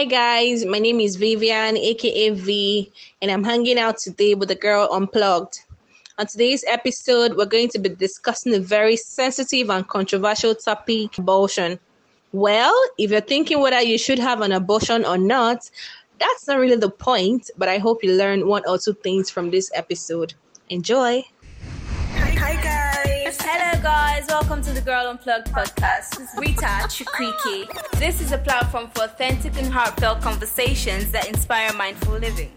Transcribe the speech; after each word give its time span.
Hi 0.00 0.06
guys, 0.06 0.64
my 0.64 0.78
name 0.78 0.98
is 0.98 1.16
Vivian, 1.16 1.76
aka 1.76 2.30
V, 2.30 2.90
and 3.20 3.30
I'm 3.30 3.44
hanging 3.44 3.78
out 3.78 3.98
today 3.98 4.34
with 4.34 4.48
the 4.48 4.54
girl 4.54 4.88
Unplugged. 4.90 5.60
On 6.16 6.26
today's 6.26 6.64
episode, 6.66 7.36
we're 7.36 7.44
going 7.44 7.68
to 7.68 7.78
be 7.78 7.90
discussing 7.90 8.54
a 8.54 8.60
very 8.60 8.96
sensitive 8.96 9.68
and 9.68 9.86
controversial 9.86 10.54
topic 10.54 11.18
abortion. 11.18 11.78
Well, 12.32 12.74
if 12.96 13.10
you're 13.10 13.20
thinking 13.20 13.60
whether 13.60 13.82
you 13.82 13.98
should 13.98 14.18
have 14.18 14.40
an 14.40 14.52
abortion 14.52 15.04
or 15.04 15.18
not, 15.18 15.70
that's 16.18 16.48
not 16.48 16.58
really 16.58 16.76
the 16.76 16.88
point, 16.88 17.50
but 17.58 17.68
I 17.68 17.76
hope 17.76 18.02
you 18.02 18.14
learn 18.14 18.48
one 18.48 18.62
or 18.66 18.78
two 18.78 18.94
things 18.94 19.28
from 19.28 19.50
this 19.50 19.70
episode. 19.74 20.32
Enjoy! 20.70 21.22
Hi, 22.14 22.54
guys. 22.62 22.89
Hello 23.82 23.92
guys, 23.92 24.26
welcome 24.28 24.60
to 24.60 24.72
the 24.72 24.80
Girl 24.82 25.06
Unplugged 25.08 25.46
podcast. 25.52 26.18
This 26.18 26.34
Rita 26.36 26.66
Chukwuike. 26.92 27.98
This 27.98 28.20
is 28.20 28.30
a 28.30 28.36
platform 28.36 28.90
for 28.90 29.04
authentic 29.04 29.56
and 29.56 29.72
heartfelt 29.72 30.20
conversations 30.20 31.10
that 31.12 31.26
inspire 31.26 31.72
mindful 31.72 32.18
living. 32.18 32.52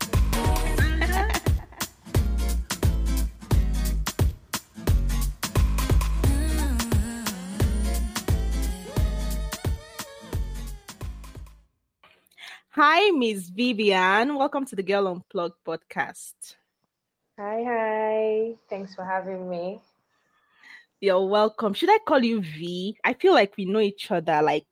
Hi, 12.71 13.11
Miss 13.11 13.47
Vivian. 13.47 14.35
Welcome 14.35 14.65
to 14.65 14.75
the 14.75 14.83
Girl 14.83 15.07
Unplugged 15.07 15.55
podcast. 15.65 16.57
Hi, 17.39 17.63
hi. 17.65 18.55
Thanks 18.69 18.93
for 18.93 19.05
having 19.05 19.49
me. 19.49 19.79
You're 21.03 21.25
welcome. 21.27 21.73
Should 21.73 21.89
I 21.89 21.97
call 22.07 22.23
you 22.23 22.39
V? 22.39 22.95
I 23.03 23.13
feel 23.13 23.33
like 23.33 23.55
we 23.57 23.65
know 23.65 23.81
each 23.81 24.09
other, 24.09 24.41
like, 24.41 24.65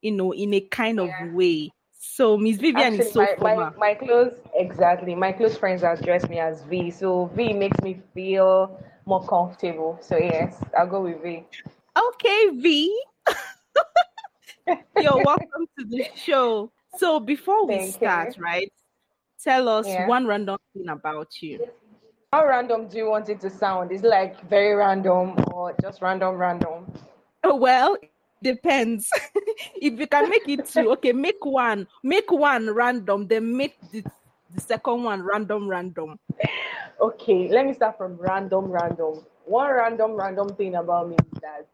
you 0.00 0.12
know, 0.12 0.32
in 0.32 0.54
a 0.54 0.60
kind 0.60 0.98
of 0.98 1.08
Yeah. 1.08 1.34
way. 1.34 1.72
So, 1.92 2.38
Miss 2.38 2.56
Vivian 2.56 2.94
Actually, 2.94 3.04
is 3.08 3.12
so 3.12 3.20
my, 3.20 3.26
my, 3.26 3.54
formal. 3.54 3.74
my 3.78 3.94
close, 3.94 4.32
exactly. 4.54 5.14
My 5.14 5.30
close 5.30 5.58
friends 5.58 5.82
address 5.82 6.26
me 6.26 6.38
as 6.38 6.62
V. 6.62 6.90
So 6.90 7.26
V 7.34 7.52
makes 7.52 7.78
me 7.82 8.00
feel 8.14 8.82
more 9.04 9.26
comfortable. 9.26 9.98
So 10.00 10.16
yes, 10.16 10.58
I'll 10.74 10.86
go 10.86 11.02
with 11.02 11.22
V. 11.22 11.44
Okay, 11.94 12.48
V. 12.62 13.02
You're 14.96 15.22
welcome 15.22 15.66
to 15.78 15.84
the 15.84 16.06
show. 16.16 16.72
So, 16.96 17.20
before 17.20 17.66
we 17.66 17.74
Thank 17.76 17.86
you. 17.88 17.92
start, 17.92 18.36
right, 18.38 18.72
tell 19.42 19.68
us 19.68 19.86
Yeah. 19.86 20.06
one 20.08 20.26
random 20.26 20.56
thing 20.72 20.88
about 20.88 21.42
you. 21.42 21.68
How 22.34 22.44
random 22.48 22.88
do 22.88 22.98
you 22.98 23.08
want 23.08 23.28
it 23.28 23.40
to 23.42 23.48
sound? 23.48 23.92
Is 23.92 24.02
it 24.02 24.08
like 24.08 24.34
very 24.50 24.74
random 24.74 25.36
or 25.52 25.72
just 25.80 26.02
random, 26.02 26.34
random? 26.34 26.92
Oh, 27.44 27.54
well, 27.54 27.96
depends. 28.42 29.08
if 29.76 30.00
you 30.00 30.08
can 30.08 30.28
make 30.28 30.48
it 30.48 30.66
two, 30.66 30.90
okay, 30.94 31.12
make 31.12 31.44
one, 31.44 31.86
make 32.02 32.32
one 32.32 32.74
random, 32.74 33.28
then 33.28 33.56
make 33.56 33.78
the, 33.92 34.02
the 34.52 34.60
second 34.60 35.04
one 35.04 35.22
random, 35.22 35.68
random. 35.68 36.18
Okay, 37.00 37.46
let 37.50 37.66
me 37.66 37.72
start 37.72 37.96
from 37.96 38.16
random, 38.16 38.64
random. 38.64 39.24
One 39.44 39.70
random, 39.70 40.14
random 40.14 40.48
thing 40.56 40.74
about 40.74 41.10
me 41.10 41.14
is 41.32 41.40
that 41.40 41.68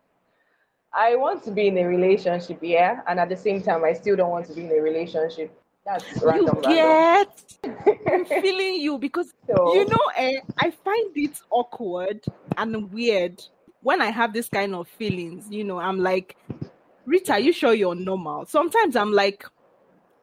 I 0.93 1.17
want 1.17 1.43
to 1.45 1.53
be 1.53 1.69
in 1.69 1.79
a 1.79 1.87
relationship, 1.87 2.59
yeah, 2.61 3.01
and 3.09 3.19
at 3.19 3.31
the 3.31 3.37
same 3.37 3.63
time, 3.63 3.83
I 3.83 3.95
still 3.95 4.15
don't 4.15 4.31
want 4.31 4.45
to 4.49 4.53
be 4.53 4.67
in 4.67 4.71
a 4.71 4.83
relationship. 4.83 5.59
That's 5.87 6.23
random, 6.23 6.57
you 6.57 6.63
get, 6.63 7.55
I'm 8.07 8.25
feeling 8.43 8.75
you 8.77 8.99
because 8.99 9.33
So- 9.47 9.75
you 9.75 9.87
know, 9.87 10.11
eh, 10.17 10.41
I 10.59 10.71
find 10.71 11.11
it 11.17 11.39
awkward 11.51 12.25
and 12.57 12.93
weird 12.93 13.43
when 13.83 14.01
I 14.03 14.11
have 14.11 14.33
this 14.33 14.49
kind 14.49 14.75
of 14.75 14.89
feelings. 14.89 15.47
You 15.51 15.65
know, 15.65 15.79
I'm 15.79 15.99
like, 15.99 16.37
Rita, 17.07 17.33
are 17.33 17.41
you 17.41 17.53
sure 17.53 17.73
you're 17.73 17.95
normal? 17.95 18.45
Sometimes 18.47 18.95
I'm 18.95 19.13
like, 19.13 19.45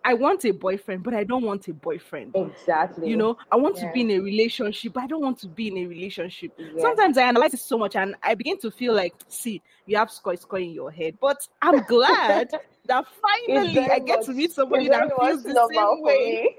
I 0.07 0.13
want 0.13 0.45
a 0.45 0.51
boyfriend, 0.51 1.03
but 1.03 1.13
I 1.13 1.25
don't 1.25 1.43
want 1.43 1.67
a 1.67 1.73
boyfriend. 1.73 2.33
Exactly. 2.33 3.09
You 3.09 3.17
know, 3.17 3.37
I 3.51 3.57
want 3.57 3.75
to 3.75 3.91
be 3.93 4.01
in 4.01 4.11
a 4.11 4.19
relationship, 4.19 4.93
but 4.93 5.03
I 5.03 5.07
don't 5.07 5.21
want 5.21 5.37
to 5.39 5.49
be 5.49 5.67
in 5.67 5.77
a 5.79 5.85
relationship. 5.85 6.53
Yeah. 6.57 6.81
Sometimes 6.81 7.17
I 7.17 7.23
analyze 7.23 7.53
it 7.53 7.59
so 7.59 7.77
much 7.77 7.97
and 7.97 8.15
I 8.23 8.33
begin 8.33 8.57
to 8.59 8.71
feel 8.71 8.93
like, 8.93 9.13
see, 9.27 9.61
you 9.85 9.97
have 9.97 10.09
score 10.09 10.37
score 10.37 10.59
in 10.59 10.69
your 10.69 10.91
head. 10.91 11.17
But 11.19 11.45
I'm 11.61 11.83
glad 11.83 12.51
that 12.85 13.05
finally 13.21 13.79
I 13.79 13.99
get 13.99 14.21
to 14.23 14.31
meet 14.31 14.53
somebody 14.53 14.87
that 14.87 15.09
feels 15.19 15.43
the 15.43 15.67
same 15.73 16.01
way. 16.01 16.55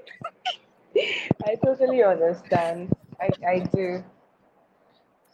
I 1.43 1.55
totally 1.55 2.03
understand. 2.03 2.95
I, 3.19 3.31
I 3.47 3.59
do. 3.61 4.03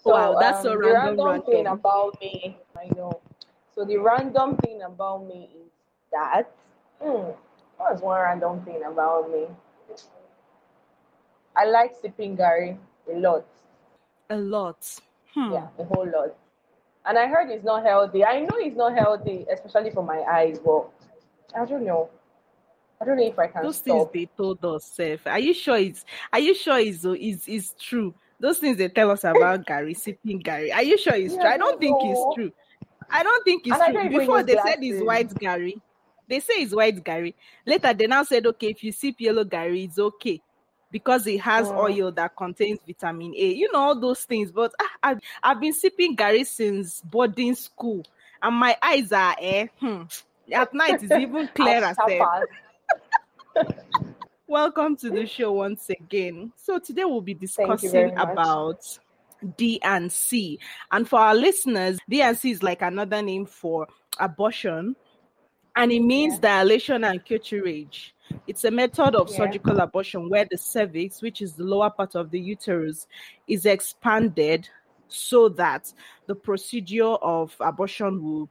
Wow, 0.05 0.37
that's 0.39 0.61
so 0.61 0.69
the 0.69 0.77
random, 0.77 1.25
random 1.25 1.45
thing 1.51 1.67
about 1.67 2.17
me, 2.21 2.57
I 2.77 2.87
know. 2.95 3.19
So 3.73 3.83
the 3.83 3.97
random 3.97 4.55
thing 4.55 4.83
about 4.83 5.27
me 5.27 5.49
is 5.53 5.71
that. 6.13 6.49
Hmm, 7.01 7.31
what's 7.77 8.01
one 8.01 8.19
random 8.21 8.61
thing 8.63 8.83
about 8.83 9.31
me? 9.31 9.47
I 11.55 11.65
like 11.65 11.93
sipping 12.01 12.35
garri 12.37 12.77
a 13.11 13.17
lot. 13.17 13.45
A 14.29 14.35
lot. 14.37 14.99
Hmm. 15.33 15.51
Yeah, 15.53 15.67
a 15.79 15.83
whole 15.85 16.05
lot. 16.05 16.35
And 17.05 17.17
I 17.17 17.27
heard 17.27 17.49
it's 17.49 17.63
not 17.63 17.83
healthy. 17.85 18.23
I 18.25 18.39
know 18.41 18.55
it's 18.57 18.75
not 18.75 18.93
healthy, 18.97 19.45
especially 19.51 19.91
for 19.91 20.03
my 20.03 20.21
eyes, 20.21 20.59
but 20.59 20.89
I 21.55 21.65
don't 21.65 21.85
know. 21.85 22.09
I 22.99 23.05
don't 23.05 23.17
know 23.17 23.23
if 23.25 23.37
I 23.37 23.47
can 23.47 23.63
Those 23.63 23.79
things 23.79 24.03
stop. 24.03 24.13
they 24.13 24.25
told 24.37 24.63
us, 24.65 24.85
Seth. 24.85 25.27
Are 25.27 25.39
you 25.39 25.53
sure 25.53 25.77
it's 25.77 26.03
are 26.33 26.39
you 26.39 26.53
sure 26.55 26.79
it's 26.79 27.05
is 27.05 27.47
is 27.47 27.73
true? 27.79 28.13
Those 28.39 28.57
things 28.59 28.77
they 28.77 28.89
tell 28.89 29.11
us 29.11 29.23
about 29.23 29.65
garri, 29.69 29.95
sipping 29.95 30.41
garri. 30.41 30.73
Are 30.73 30.83
you 30.83 30.97
sure 30.97 31.13
it's 31.15 31.35
Yeah, 31.35 31.41
true? 31.41 31.49
I 31.49 31.57
don't 31.57 31.69
don't 31.69 31.79
think 31.79 31.97
it's 32.03 32.25
true. 32.33 32.51
I 33.09 33.23
don't 33.23 33.43
think 33.43 33.67
it's 33.67 33.79
And 33.79 33.93
true. 33.95 34.09
Before 34.09 34.43
they 34.43 34.57
said 34.57 34.77
it's 34.81 35.01
white 35.01 35.29
garri. 35.35 35.73
They 36.27 36.39
say 36.39 36.55
it's 36.55 36.73
white 36.73 37.03
garri. 37.03 37.33
Later 37.65 37.93
they 37.93 38.07
now 38.07 38.23
said, 38.23 38.45
okay, 38.47 38.67
if 38.71 38.83
you 38.83 38.91
sip 38.91 39.15
yellow 39.19 39.43
garri, 39.43 39.85
it's 39.85 39.99
okay. 39.99 40.41
Because 40.91 41.27
it 41.27 41.41
has 41.41 41.67
Mm. 41.67 41.77
oil 41.77 42.11
that 42.13 42.35
contains 42.35 42.79
vitamin 42.85 43.33
A. 43.35 43.53
You 43.53 43.71
know 43.71 43.79
all 43.79 43.99
those 43.99 44.23
things. 44.23 44.51
But 44.51 44.73
ah, 44.81 44.91
I've, 45.03 45.19
I've 45.43 45.59
been 45.59 45.73
sipping 45.73 46.15
garri 46.15 46.45
since 46.45 47.01
boarding 47.01 47.55
school. 47.55 48.03
And 48.41 48.55
my 48.55 48.77
eyes 48.81 49.11
are 49.11 49.35
eh. 49.39 49.67
Hmm. 49.79 50.03
At 50.51 50.73
night 50.73 51.01
it's 51.03 51.11
even 51.11 51.47
clearer. 51.55 51.93
Welcome 54.47 54.95
to 54.97 55.09
the 55.09 55.25
show 55.25 55.53
once 55.53 55.89
again. 55.89 56.53
So 56.55 56.77
today 56.77 57.03
we'll 57.03 57.21
be 57.21 57.33
discussing 57.33 58.15
about 58.17 58.85
D 59.57 59.79
and 59.81 60.11
C. 60.11 60.59
And 60.91 61.09
for 61.09 61.19
our 61.19 61.33
listeners, 61.33 61.97
D 62.07 62.21
and 62.21 62.37
C 62.37 62.51
is 62.51 62.61
like 62.61 62.83
another 62.83 63.21
name 63.23 63.47
for 63.47 63.87
abortion, 64.19 64.95
and 65.75 65.91
it 65.91 65.99
means 66.01 66.39
dilation 66.39 67.03
and 67.03 67.23
curettage. 67.25 68.11
It's 68.47 68.63
a 68.63 68.71
method 68.71 69.15
of 69.15 69.29
Yeah. 69.29 69.37
surgical 69.37 69.79
abortion 69.79 70.29
where 70.29 70.45
the 70.49 70.57
cervix, 70.57 71.21
which 71.21 71.41
is 71.41 71.53
the 71.53 71.63
lower 71.63 71.89
part 71.89 72.15
of 72.15 72.31
the 72.31 72.39
uterus, 72.39 73.07
is 73.47 73.65
expanded 73.65 74.67
so 75.07 75.49
that 75.49 75.93
the 76.25 76.35
procedure 76.35 77.03
of 77.21 77.55
abortion 77.59 78.23
will 78.23 78.49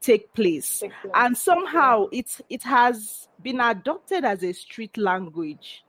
take 0.00 0.32
place 0.32 0.78
Take 0.80 0.92
place. 1.02 1.12
and 1.16 1.36
somehow 1.36 2.06
it 2.12 2.40
it 2.48 2.62
has 2.62 3.28
been 3.42 3.58
adopted 3.60 4.24
as 4.24 4.44
a 4.44 4.52
street 4.52 4.96
language 4.96 5.84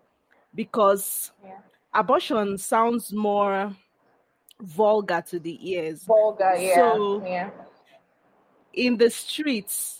because 0.55 1.31
Yeah. 1.45 1.59
abortion 1.93 2.57
sounds 2.57 3.13
more 3.13 3.71
vulgar 4.61 5.21
to 5.27 5.39
the 5.39 5.59
ears 5.71 6.05
Vulgar, 6.05 6.55
yeah. 6.57 6.73
So- 6.75 7.23
yeah. 7.23 7.51
in 8.73 8.97
the 8.97 9.11
streets 9.11 9.98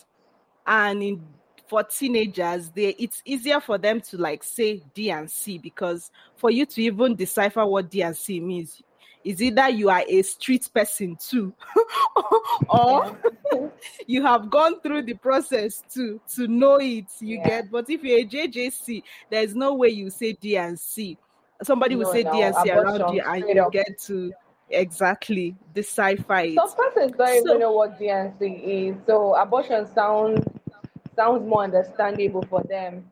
and 0.66 1.02
in 1.02 1.22
for 1.68 1.84
teenagers 1.84 2.68
they 2.70 2.88
it's 2.98 3.22
easier 3.24 3.60
for 3.60 3.78
them 3.78 4.00
to 4.00 4.16
like 4.16 4.42
say 4.42 4.82
d 4.92 5.10
and 5.12 5.30
c 5.30 5.56
because 5.56 6.10
for 6.36 6.50
you 6.50 6.66
to 6.66 6.82
even 6.82 7.14
decipher 7.14 7.64
what 7.64 7.88
d 7.88 8.02
and 8.02 8.16
c 8.16 8.40
means 8.40 8.82
is 9.22 9.40
either 9.40 9.68
you 9.68 9.88
are 9.88 10.02
a 10.08 10.22
street 10.22 10.68
person 10.74 11.16
too 11.16 11.52
or 12.68 13.16
you 14.06 14.22
have 14.24 14.50
gone 14.50 14.80
through 14.80 15.02
the 15.02 15.14
process 15.14 15.82
to 15.92 16.20
to 16.34 16.48
know 16.48 16.76
it 16.76 17.04
you 17.20 17.36
Yeah. 17.36 17.48
get 17.60 17.70
but 17.70 17.88
if 17.88 18.02
you're 18.02 18.18
a 18.18 18.24
jjc 18.24 19.02
there's 19.30 19.54
no 19.54 19.74
way 19.74 19.90
you 19.90 20.10
say 20.10 20.32
d 20.32 20.56
and 20.56 20.78
c 20.78 21.16
somebody 21.62 21.94
will 21.94 22.10
say 22.10 22.22
no, 22.24 22.32
d 22.32 22.42
and 22.42 22.54
c 22.56 22.70
around 22.70 23.14
you 23.14 23.22
and 23.22 23.44
you 23.48 23.68
get 23.70 23.96
to 24.00 24.32
exactly 24.70 25.54
decipher 25.74 26.38
it 26.38 26.54
Some 26.54 26.74
persons 26.74 27.12
don't 27.16 27.28
So- 27.28 27.36
even 27.50 27.60
know 27.60 27.72
what 27.72 27.98
DNC 27.98 28.62
is. 28.64 28.96
So 29.06 29.34
abortion 29.34 29.86
sounds 29.94 30.44
sounds 31.20 31.46
more 31.46 31.64
understandable 31.64 32.42
for 32.48 32.62
them. 32.62 33.04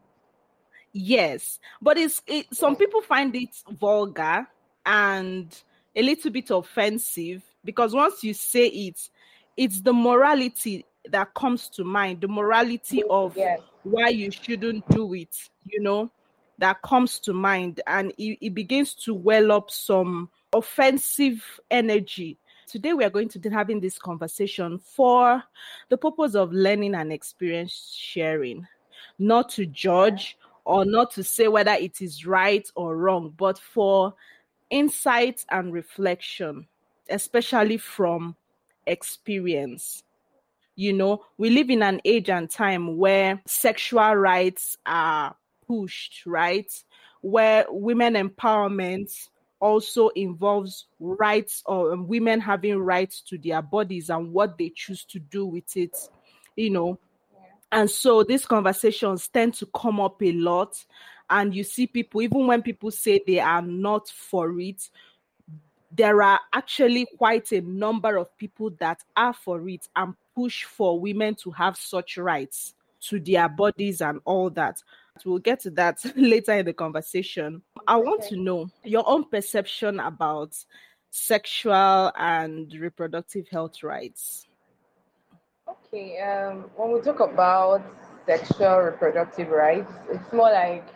Yes, 0.93 1.59
but 1.83 1.99
it's 1.99 2.23
it, 2.27 2.47
some 2.55 2.75
people 2.75 3.03
find 3.03 3.37
it 3.37 3.55
vulgar 3.71 4.47
and 4.87 5.55
a 5.95 6.03
little 6.03 6.31
bit 6.31 6.51
offensive 6.51 7.43
because 7.65 7.93
once 7.93 8.25
you 8.25 8.33
say 8.33 8.67
it, 8.69 9.11
it's 9.57 9.83
the 9.83 9.93
morality 9.93 10.87
that 11.11 11.35
comes 11.35 11.69
to 11.69 11.85
mind, 11.85 12.23
the 12.23 12.29
morality 12.29 13.03
of 13.11 13.37
Yes. 13.37 13.61
why 13.83 14.09
you 14.09 14.31
shouldn't 14.31 14.89
do 14.89 15.13
it, 15.13 15.37
you 15.67 15.83
know, 15.83 16.11
that 16.57 16.81
comes 16.81 17.19
to 17.21 17.35
mind, 17.35 17.83
and 17.87 18.13
it, 18.17 18.39
it 18.41 18.55
begins 18.55 18.95
to 18.95 19.13
well 19.13 19.53
up 19.53 19.71
some 19.71 20.31
offensive 20.55 21.45
energy. 21.71 22.39
Today, 22.69 22.93
we 22.93 23.05
are 23.05 23.11
going 23.11 23.31
to 23.31 23.39
be 23.39 23.49
having 23.49 23.81
this 23.81 23.99
conversation 23.99 24.79
for 24.79 25.43
the 25.89 25.97
purpose 25.97 26.35
of 26.35 26.53
learning 26.53 26.95
and 26.95 27.13
experience 27.13 27.95
sharing. 27.97 28.67
not 29.19 29.49
to 29.51 29.67
judge 29.67 30.37
or 30.65 30.85
not 30.85 31.11
to 31.13 31.25
say 31.25 31.49
whether 31.49 31.73
it 31.73 32.01
is 32.01 32.27
right 32.27 32.71
or 32.75 32.97
wrong, 32.97 33.33
but 33.37 33.59
for 33.59 34.15
insight 34.71 35.45
and 35.51 35.73
reflection, 35.73 36.67
especially 37.09 37.79
from 37.79 38.37
experience. 38.87 40.05
You 40.77 40.93
know, 40.93 41.25
we 41.39 41.51
live 41.51 41.71
in 41.71 41.83
an 41.83 42.01
age 42.05 42.31
and 42.31 42.49
time 42.49 42.99
where 42.99 43.41
sexual 43.47 44.15
rights 44.15 44.77
are 44.87 45.35
pushed, 45.67 46.25
right? 46.27 46.71
Where 47.21 47.67
women 47.69 48.15
empowerment 48.15 49.29
also 49.61 50.09
involves 50.09 50.87
rights 51.01 51.63
or 51.67 51.93
um, 51.93 52.07
women 52.07 52.41
having 52.41 52.79
rights 52.79 53.21
to 53.23 53.39
their 53.39 53.63
bodies 53.63 54.11
and 54.11 54.33
what 54.33 54.59
they 54.59 54.73
choose 54.75 55.05
to 55.05 55.19
do 55.19 55.47
with 55.47 55.77
it, 55.77 55.97
you 56.57 56.71
know. 56.71 56.99
And 57.71 57.91
so 57.91 58.23
these 58.23 58.47
conversations 58.47 59.29
tend 59.29 59.55
to 59.55 59.67
come 59.67 60.01
up 60.01 60.23
a 60.23 60.33
lot. 60.33 60.83
And 61.31 61.55
you 61.55 61.65
see 61.65 61.87
people, 61.87 62.23
even 62.23 62.47
when 62.47 62.63
people 62.63 62.91
say 62.91 63.21
they 63.27 63.41
are 63.41 63.61
not 63.63 64.09
for 64.09 64.59
it, 64.61 64.89
there 65.91 66.23
are 66.23 66.41
actually 66.53 67.07
quite 67.17 67.53
a 67.53 67.61
number 67.61 68.17
of 68.17 68.37
people 68.39 68.71
that 68.79 69.03
are 69.17 69.35
for 69.35 69.69
it 69.69 69.89
and 69.97 70.15
push 70.35 70.65
for 70.65 70.99
women 70.99 71.35
to 71.35 71.51
have 71.51 71.77
such 71.77 72.17
rights 72.17 72.75
to 73.01 73.21
their 73.21 73.49
bodies 73.49 74.01
and 74.01 74.21
all 74.25 74.51
that. 74.51 74.83
We'll 75.25 75.39
get 75.39 75.61
to 75.61 75.71
that 75.73 75.99
later 76.17 76.53
in 76.53 76.67
the 76.67 76.73
conversation. 76.73 77.63
I 77.87 77.97
want 77.97 78.23
to 78.25 78.37
know 78.37 78.69
your 78.85 79.09
own 79.09 79.25
perception 79.25 80.01
about 80.01 80.55
sexual 81.11 82.13
and 82.17 82.73
reproductive 82.75 83.49
health 83.49 83.83
rights. 83.83 84.47
Okay, 85.69 86.19
um, 86.21 86.71
when 86.77 86.93
we 86.93 87.01
talk 87.01 87.21
about 87.21 87.83
sexual 88.27 88.79
reproductive 88.79 89.49
rights, 89.49 89.93
it's 90.11 90.33
more 90.33 90.51
like 90.51 90.87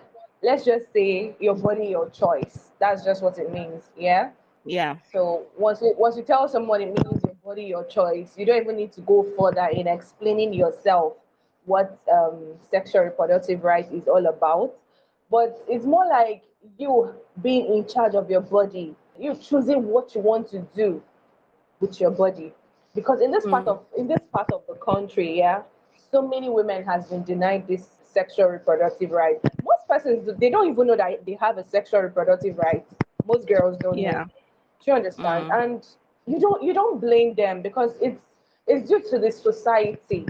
let's 0.43 0.65
just 0.65 0.93
say 0.93 1.37
your 1.41 1.55
body, 1.55 1.87
your 1.87 2.11
choice. 2.11 2.71
That's 2.79 3.05
just 3.05 3.23
what 3.23 3.39
it 3.39 3.53
means. 3.53 3.85
Yeah. 3.97 4.31
Yeah. 4.65 4.97
So 5.13 5.47
once 5.57 5.81
you 5.83 5.95
once 5.97 6.17
you 6.17 6.23
tell 6.23 6.49
someone 6.49 6.83
it 6.83 6.87
means 6.87 7.23
your 7.25 7.35
body, 7.45 7.65
your 7.65 7.85
choice, 7.85 8.33
you 8.37 8.47
don't 8.47 8.63
even 8.63 8.77
need 8.77 8.93
to 8.93 9.01
go 9.01 9.27
further 9.39 9.69
in 9.73 9.87
explaining 9.87 10.53
yourself 10.53 11.15
what 11.65 11.99
um, 12.13 12.55
sexual 12.71 13.03
reproductive 13.03 13.65
rights 13.65 13.93
is 13.93 14.09
all 14.09 14.27
about. 14.27 14.75
But 15.31 15.63
it's 15.69 15.85
more 15.85 16.07
like 16.07 16.43
you 16.79 17.15
being 17.43 17.75
in 17.75 17.87
charge 17.87 18.15
of 18.15 18.31
your 18.31 18.41
body, 18.41 18.95
you 19.19 19.35
choosing 19.35 19.85
what 19.85 20.15
you 20.15 20.21
want 20.21 20.51
to 20.51 20.61
do 20.75 21.03
with 21.81 22.01
your 22.01 22.11
body. 22.11 22.53
Because 22.95 23.21
in 23.21 23.31
this 23.31 23.45
mm. 23.45 23.51
part 23.51 23.67
of 23.69 23.85
in 23.97 24.07
this 24.07 24.21
part 24.33 24.51
of 24.53 24.63
the 24.69 24.75
country, 24.75 25.39
yeah, 25.39 25.63
so 26.11 26.27
many 26.27 26.51
women 26.51 26.85
has 26.85 27.07
been 27.07 27.25
denied 27.25 27.67
this 27.67 27.89
sexual 28.13 28.47
reproductive 28.47 29.11
right. 29.11 29.37
Most 29.65 29.89
persons 29.89 30.29
they 30.39 30.51
don't 30.51 30.71
even 30.71 30.87
know 30.87 30.97
that 30.97 31.25
they 31.25 31.39
have 31.41 31.59
a 31.59 31.69
sexual 31.69 32.01
reproductive 32.01 32.59
right. 32.59 32.85
Most 33.25 33.49
girls 33.49 33.79
don't 33.79 33.97
yeah. 33.97 34.11
know. 34.11 34.25
Do 34.25 34.91
you 34.91 34.93
understand? 34.95 35.51
Mm. 35.51 35.63
And 35.63 35.87
you 36.27 36.39
don't 36.39 36.63
you 36.63 36.75
don't 36.75 37.01
blame 37.01 37.35
them 37.35 37.63
because 37.63 37.93
it's 38.01 38.21
it's 38.67 38.89
due 38.89 39.03
to 39.11 39.19
the 39.19 39.31
society. 39.31 40.27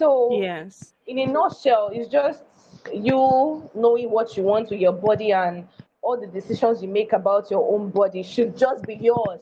So 0.00 0.40
yes, 0.40 0.94
in 1.06 1.18
a 1.18 1.26
nutshell, 1.26 1.90
it's 1.92 2.10
just 2.10 2.42
you 2.90 3.68
knowing 3.74 4.10
what 4.10 4.34
you 4.34 4.42
want 4.42 4.70
with 4.70 4.80
your 4.80 4.94
body 4.94 5.32
and 5.32 5.68
all 6.00 6.18
the 6.18 6.26
decisions 6.26 6.82
you 6.82 6.88
make 6.88 7.12
about 7.12 7.50
your 7.50 7.70
own 7.70 7.90
body 7.90 8.22
should 8.22 8.56
just 8.56 8.86
be 8.86 8.94
yours. 8.94 9.40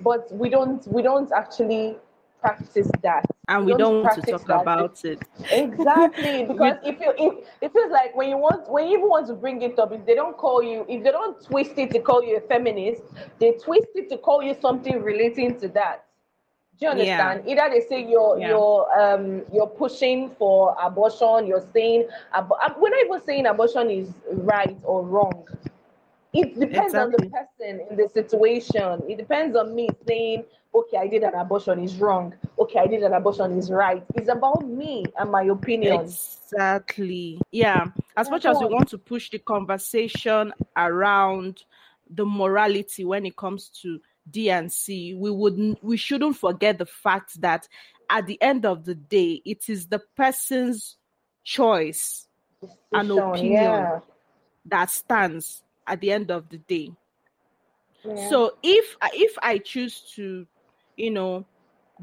But 0.00 0.32
we 0.32 0.48
don't 0.48 0.86
we 0.86 1.02
don't 1.02 1.32
actually 1.32 1.96
practice 2.40 2.88
that. 3.02 3.24
And 3.48 3.66
we, 3.66 3.72
we 3.72 3.78
don't, 3.78 3.94
don't 3.94 4.02
want 4.04 4.24
to 4.24 4.30
talk 4.30 4.46
that. 4.46 4.60
about 4.60 5.04
it. 5.04 5.18
Exactly. 5.50 6.44
Because 6.50 6.76
if 6.84 7.00
you 7.00 7.12
if 7.18 7.44
it 7.60 7.72
feels 7.72 7.90
like 7.90 8.14
when 8.14 8.28
you 8.28 8.38
want 8.38 8.70
when 8.70 8.86
you 8.86 8.98
even 8.98 9.08
want 9.08 9.26
to 9.26 9.34
bring 9.34 9.60
it 9.62 9.76
up, 9.80 9.90
if 9.90 10.06
they 10.06 10.14
don't 10.14 10.36
call 10.36 10.62
you, 10.62 10.86
if 10.88 11.02
they 11.02 11.10
don't 11.10 11.44
twist 11.44 11.72
it 11.78 11.90
to 11.90 11.98
call 11.98 12.22
you 12.22 12.36
a 12.36 12.40
feminist, 12.42 13.02
they 13.40 13.54
twist 13.60 13.88
it 13.96 14.08
to 14.10 14.18
call 14.18 14.40
you 14.40 14.54
something 14.60 15.02
relating 15.02 15.58
to 15.58 15.66
that. 15.70 16.05
Do 16.78 16.86
you 16.86 16.90
understand? 16.90 17.42
Yeah. 17.46 17.64
Either 17.64 17.74
they 17.74 17.86
say 17.86 18.08
you're 18.08 18.38
yeah. 18.38 18.48
you're 18.48 19.00
um 19.00 19.42
you're 19.52 19.66
pushing 19.66 20.30
for 20.38 20.76
abortion, 20.80 21.46
you're 21.46 21.66
saying 21.72 22.06
ab- 22.34 22.52
we're 22.78 22.90
not 22.90 23.04
even 23.04 23.20
saying 23.24 23.46
abortion 23.46 23.90
is 23.90 24.12
right 24.28 24.76
or 24.82 25.02
wrong. 25.02 25.46
It 26.32 26.58
depends 26.58 26.92
exactly. 26.92 27.00
on 27.00 27.10
the 27.12 27.30
person 27.30 27.86
in 27.90 27.96
the 27.96 28.08
situation. 28.10 29.02
It 29.08 29.16
depends 29.16 29.56
on 29.56 29.74
me 29.74 29.88
saying, 30.06 30.44
okay, 30.74 30.98
I 30.98 31.06
did 31.06 31.22
an 31.22 31.34
abortion 31.34 31.82
is 31.82 31.96
wrong. 31.96 32.34
Okay, 32.58 32.78
I 32.78 32.86
did 32.86 33.02
an 33.02 33.14
abortion 33.14 33.56
is 33.58 33.70
right. 33.70 34.04
It's 34.14 34.28
about 34.28 34.66
me 34.66 35.06
and 35.18 35.30
my 35.30 35.44
opinion. 35.44 36.02
Exactly. 36.02 37.40
Yeah. 37.52 37.86
As 38.18 38.28
much 38.28 38.44
as 38.44 38.58
we 38.58 38.66
want 38.66 38.88
to 38.88 38.98
push 38.98 39.30
the 39.30 39.38
conversation 39.38 40.52
around 40.76 41.64
the 42.10 42.26
morality 42.26 43.06
when 43.06 43.24
it 43.24 43.36
comes 43.36 43.70
to 43.82 43.98
DNC, 44.30 45.16
we 45.18 45.30
wouldn't 45.30 45.82
we 45.82 45.96
shouldn't 45.96 46.36
forget 46.36 46.78
the 46.78 46.86
fact 46.86 47.40
that 47.40 47.68
at 48.10 48.26
the 48.26 48.40
end 48.40 48.64
of 48.64 48.84
the 48.84 48.94
day, 48.94 49.42
it 49.44 49.68
is 49.68 49.86
the 49.86 50.00
person's 50.16 50.96
choice 51.44 52.26
and 52.92 53.10
opinion 53.10 53.52
yeah. 53.52 54.00
that 54.66 54.90
stands 54.90 55.62
at 55.86 56.00
the 56.00 56.10
end 56.10 56.30
of 56.30 56.48
the 56.48 56.58
day. 56.58 56.92
Yeah. 58.04 58.30
So 58.30 58.56
if 58.62 58.96
if 59.12 59.36
I 59.42 59.58
choose 59.58 60.00
to, 60.16 60.46
you 60.96 61.10
know, 61.10 61.44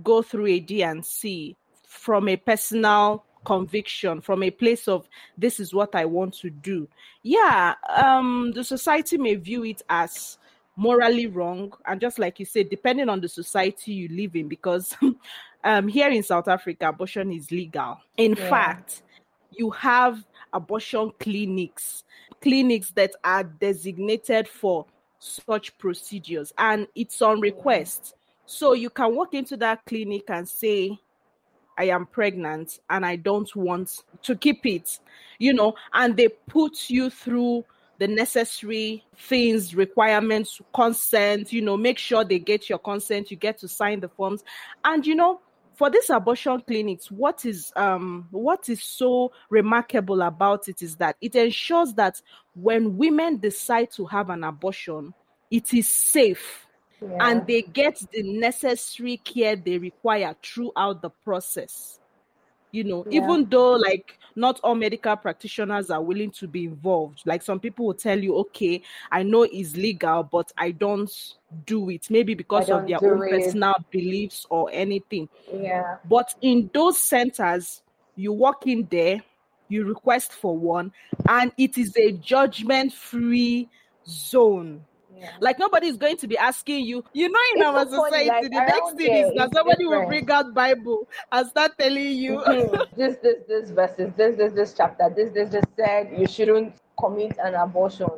go 0.03 0.21
through 0.21 0.47
a 0.47 0.61
DNC 0.61 1.55
from 1.87 2.27
a 2.27 2.37
personal 2.37 3.23
conviction 3.45 4.21
from 4.21 4.41
a 4.41 4.49
place 4.49 4.87
of 4.87 5.07
this 5.37 5.59
is 5.59 5.73
what 5.73 5.95
I 5.95 6.05
want 6.05 6.33
to 6.35 6.49
do. 6.49 6.87
Yeah, 7.23 7.75
um 7.95 8.51
the 8.53 8.63
society 8.63 9.17
may 9.17 9.35
view 9.35 9.65
it 9.65 9.81
as 9.89 10.37
morally 10.75 11.27
wrong. 11.27 11.71
And 11.85 12.01
just 12.01 12.19
like 12.19 12.39
you 12.39 12.45
said 12.45 12.69
depending 12.69 13.09
on 13.09 13.21
the 13.21 13.29
society 13.29 13.93
you 13.93 14.07
live 14.09 14.35
in 14.35 14.47
because 14.47 14.95
um 15.63 15.87
here 15.87 16.09
in 16.09 16.23
south 16.23 16.47
africa 16.47 16.89
abortion 16.89 17.31
is 17.31 17.51
legal. 17.51 17.99
In 18.17 18.35
yeah. 18.35 18.49
fact 18.49 19.03
you 19.51 19.69
have 19.71 20.23
abortion 20.51 21.11
clinics 21.19 22.03
clinics 22.41 22.91
that 22.91 23.11
are 23.23 23.43
designated 23.43 24.47
for 24.47 24.85
such 25.19 25.77
procedures 25.77 26.53
and 26.57 26.87
it's 26.95 27.21
on 27.21 27.39
request. 27.39 28.15
So 28.45 28.73
you 28.73 28.89
can 28.89 29.15
walk 29.15 29.33
into 29.33 29.55
that 29.57 29.85
clinic 29.85 30.29
and 30.29 30.47
say 30.47 30.99
I 31.77 31.85
am 31.85 32.05
pregnant 32.05 32.79
and 32.89 33.05
I 33.05 33.15
don't 33.15 33.53
want 33.55 34.03
to 34.21 34.35
keep 34.35 34.65
it, 34.65 34.99
you 35.39 35.53
know, 35.53 35.75
and 35.93 36.15
they 36.15 36.27
put 36.27 36.89
you 36.89 37.09
through 37.09 37.65
the 37.99 38.07
necessary 38.07 39.05
things, 39.15 39.75
requirements, 39.75 40.59
consent, 40.73 41.53
you 41.53 41.61
know, 41.61 41.77
make 41.77 41.97
sure 41.97 42.23
they 42.23 42.39
get 42.39 42.69
your 42.69 42.79
consent, 42.79 43.31
you 43.31 43.37
get 43.37 43.59
to 43.59 43.67
sign 43.67 43.99
the 43.99 44.09
forms. 44.09 44.43
And 44.83 45.05
you 45.05 45.15
know, 45.15 45.41
for 45.75 45.89
these 45.89 46.09
abortion 46.09 46.61
clinics, 46.61 47.09
what 47.11 47.45
is 47.45 47.71
um 47.75 48.27
what 48.31 48.69
is 48.69 48.83
so 48.83 49.31
remarkable 49.49 50.21
about 50.21 50.67
it 50.67 50.81
is 50.81 50.97
that 50.97 51.17
it 51.21 51.35
ensures 51.35 51.93
that 51.93 52.21
when 52.55 52.97
women 52.97 53.37
decide 53.37 53.91
to 53.91 54.05
have 54.05 54.29
an 54.29 54.43
abortion, 54.43 55.13
it 55.51 55.73
is 55.73 55.87
safe 55.87 56.67
yeah. 57.01 57.17
and 57.21 57.47
they 57.47 57.61
get 57.61 58.01
the 58.11 58.23
necessary 58.23 59.17
care 59.17 59.55
they 59.55 59.77
require 59.77 60.35
throughout 60.43 61.01
the 61.01 61.09
process 61.09 61.99
you 62.73 62.83
know 62.83 63.05
yeah. 63.09 63.23
even 63.23 63.47
though 63.49 63.73
like 63.73 64.17
not 64.35 64.59
all 64.63 64.73
medical 64.73 65.15
practitioners 65.15 65.91
are 65.91 66.01
willing 66.01 66.31
to 66.31 66.47
be 66.47 66.65
involved. 66.65 67.21
Like 67.23 67.43
some 67.43 67.59
people 67.59 67.85
will 67.85 67.93
tell 67.93 68.19
you 68.19 68.35
okay 68.37 68.81
i 69.11 69.21
know 69.21 69.43
it's 69.43 69.77
legal 69.77 70.23
but 70.23 70.51
i 70.57 70.71
don't 70.71 71.11
do 71.65 71.89
it. 71.91 72.09
Maybe 72.09 72.33
because 72.33 72.69
of 72.69 72.87
their 72.87 72.97
own 73.01 73.23
it. 73.27 73.29
personal 73.29 73.75
beliefs 73.91 74.45
or 74.49 74.69
anything. 74.73 75.29
Yeah. 75.53 75.97
But 76.09 76.33
in 76.41 76.69
those 76.73 76.97
centers 76.97 77.83
you 78.15 78.33
walk 78.33 78.67
in 78.67 78.87
there 78.91 79.21
you 79.69 79.85
request 79.85 80.33
for 80.33 80.57
one 80.57 80.91
and 81.29 81.51
it 81.57 81.77
is 81.77 81.95
a 81.97 82.11
judgment 82.13 82.91
free 82.91 83.69
zone 84.07 84.83
like 85.39 85.59
nobody 85.59 85.87
is 85.87 85.97
going 85.97 86.17
to 86.17 86.27
be 86.27 86.37
asking 86.37 86.85
you. 86.85 87.03
You 87.13 87.29
know, 87.29 87.39
in 87.55 87.61
it's 87.61 87.67
our 87.67 87.89
so 87.89 88.05
society, 88.05 88.29
like, 88.29 88.43
the 88.43 88.49
next 88.49 88.95
thing 88.95 89.13
is 89.13 89.31
that 89.37 89.53
somebody 89.53 89.83
different. 89.83 90.01
will 90.01 90.07
bring 90.07 90.31
out 90.31 90.53
Bible 90.53 91.07
and 91.31 91.47
start 91.47 91.71
telling 91.77 92.11
you 92.11 92.37
mm-hmm. 92.39 92.75
this, 92.97 93.17
this, 93.23 93.37
this 93.47 93.69
verses, 93.71 94.11
this, 94.17 94.35
this, 94.37 94.53
this 94.53 94.73
chapter, 94.73 95.11
this, 95.15 95.31
this, 95.31 95.49
this 95.49 95.63
said 95.77 96.13
you 96.17 96.27
shouldn't 96.27 96.75
commit 96.99 97.37
an 97.43 97.55
abortion. 97.55 98.09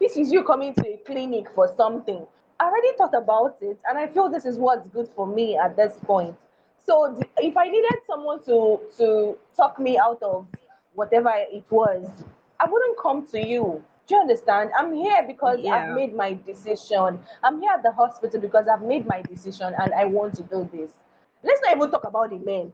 This 0.00 0.16
is 0.16 0.32
you 0.32 0.42
coming 0.44 0.74
to 0.74 0.86
a 0.86 0.96
clinic 1.06 1.46
for 1.54 1.72
something. 1.76 2.26
I 2.58 2.64
already 2.64 2.96
thought 2.96 3.14
about 3.14 3.56
it, 3.60 3.78
and 3.88 3.98
I 3.98 4.06
feel 4.06 4.30
this 4.30 4.44
is 4.44 4.56
what's 4.56 4.88
good 4.88 5.08
for 5.14 5.26
me 5.26 5.56
at 5.56 5.76
this 5.76 5.94
point. 6.04 6.34
So 6.86 7.20
if 7.38 7.56
I 7.56 7.68
needed 7.68 7.98
someone 8.06 8.42
to 8.44 8.80
to 8.98 9.36
talk 9.56 9.78
me 9.78 9.98
out 9.98 10.22
of 10.22 10.46
whatever 10.94 11.32
it 11.34 11.64
was, 11.68 12.08
I 12.60 12.68
wouldn't 12.68 12.98
come 12.98 13.26
to 13.28 13.46
you. 13.46 13.82
Do 14.06 14.14
you 14.14 14.20
understand? 14.20 14.70
I'm 14.78 14.94
here 14.94 15.24
because 15.26 15.58
yeah. 15.60 15.74
I've 15.74 15.96
made 15.96 16.14
my 16.14 16.38
decision. 16.46 17.18
I'm 17.42 17.60
here 17.60 17.72
at 17.72 17.82
the 17.82 17.92
hospital 17.92 18.40
because 18.40 18.68
I've 18.68 18.82
made 18.82 19.06
my 19.06 19.22
decision 19.22 19.74
and 19.80 19.92
I 19.92 20.04
want 20.04 20.34
to 20.36 20.42
do 20.42 20.68
this. 20.72 20.90
Let's 21.42 21.60
not 21.62 21.76
even 21.76 21.90
talk 21.90 22.04
about 22.04 22.30
the 22.30 22.38
men. 22.38 22.72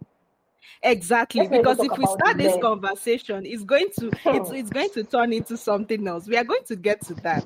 Exactly, 0.83 1.49
because 1.49 1.79
if 1.81 1.97
we 1.99 2.07
start 2.07 2.39
this 2.39 2.53
men. 2.53 2.61
conversation, 2.61 3.45
it's 3.45 3.65
going 3.65 3.89
to 3.99 4.11
it's 4.27 4.51
it's 4.51 4.71
going 4.71 4.91
to 4.91 5.05
turn 5.05 5.33
into 5.33 5.57
something 5.57 6.07
else. 6.07 6.29
We 6.29 6.37
are 6.37 6.45
going 6.45 6.65
to 6.67 6.77
get 6.77 7.01
to 7.07 7.15
that. 7.15 7.45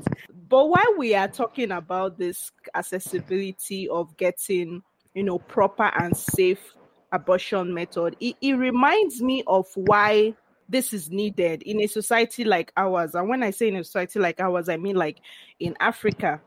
But 0.49 0.69
while 0.69 0.95
we 0.99 1.15
are 1.15 1.29
talking 1.29 1.73
about 1.73 2.19
this 2.19 2.53
accessibility 2.75 3.89
of 3.89 4.17
getting, 4.17 4.83
you 5.15 5.23
know, 5.23 5.39
proper 5.39 5.91
and 5.99 6.17
safe 6.17 6.77
abortion 7.13 7.73
method, 7.73 8.17
it, 8.21 8.37
it 8.41 8.53
reminds 8.53 9.23
me 9.23 9.43
of 9.47 9.67
why 9.75 10.35
this 10.69 10.93
is 10.93 11.11
needed 11.11 11.63
in 11.63 11.81
a 11.81 11.87
society 11.87 12.45
like 12.45 12.73
ours. 12.77 13.15
And 13.15 13.29
when 13.29 13.43
I 13.43 13.51
say 13.51 13.69
in 13.69 13.77
a 13.77 13.85
society 13.85 14.19
like 14.19 14.41
ours, 14.41 14.69
I 14.69 14.77
mean 14.77 14.97
like 14.97 15.21
in 15.61 15.77
Africa 15.81 16.41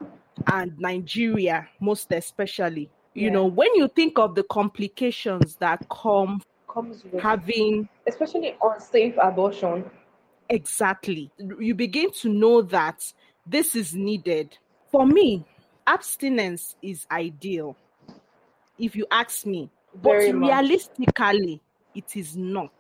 and 0.47 0.77
Nigeria, 0.77 1.67
most 1.79 2.11
especially. 2.11 2.89
You 3.13 3.27
Yeah. 3.27 3.33
know, 3.33 3.45
when 3.45 3.73
you 3.75 3.87
think 3.87 4.19
of 4.19 4.35
the 4.35 4.43
complications 4.43 5.55
that 5.57 5.85
come 5.89 6.41
comes 6.67 7.03
with 7.03 7.21
having 7.21 7.89
especially 8.07 8.55
unsafe 8.61 9.15
abortion. 9.21 9.83
exactly 10.49 11.31
you 11.59 11.73
begin 11.75 12.11
to 12.11 12.29
know 12.29 12.61
that 12.61 13.01
this 13.45 13.75
is 13.75 13.95
needed 13.95 14.55
for 14.91 15.05
me 15.05 15.45
abstinence 15.87 16.75
is 16.81 17.05
ideal 17.11 17.75
if 18.77 18.95
you 18.95 19.05
ask 19.11 19.45
me 19.45 19.69
Very 20.03 20.31
but 20.31 20.33
much. 20.33 20.51
realistically 20.51 21.61
it 21.95 22.15
is 22.15 22.35
not 22.37 22.71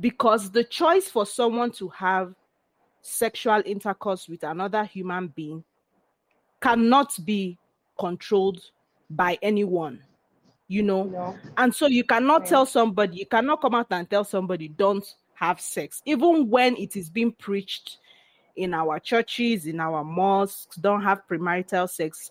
because 0.00 0.50
the 0.50 0.64
choice 0.64 1.08
for 1.08 1.26
someone 1.26 1.70
to 1.72 1.88
have 1.88 2.34
sexual 3.02 3.62
intercourse 3.64 4.28
with 4.28 4.42
another 4.42 4.84
human 4.84 5.28
being 5.28 5.64
cannot 6.60 7.16
be 7.24 7.58
controlled 7.98 8.60
by 9.10 9.38
anyone 9.42 10.00
you 10.68 10.82
know 10.82 11.04
No. 11.04 11.36
and 11.56 11.74
so 11.74 11.86
you 11.86 12.04
cannot 12.04 12.42
Yeah. 12.42 12.48
tell 12.48 12.66
somebody, 12.66 13.18
you 13.18 13.26
cannot 13.26 13.60
come 13.60 13.74
out 13.74 13.86
and 13.90 14.08
tell 14.08 14.24
somebody, 14.24 14.68
don't 14.68 15.04
have 15.34 15.60
sex, 15.60 16.02
even 16.04 16.50
when 16.50 16.76
it 16.76 16.94
is 16.96 17.08
being 17.08 17.32
preached 17.32 17.98
in 18.56 18.74
our 18.74 18.98
churches, 19.00 19.66
in 19.66 19.80
our 19.80 20.04
mosques, 20.04 20.76
don't 20.76 21.02
have 21.02 21.22
premarital 21.28 21.88
sex. 21.88 22.30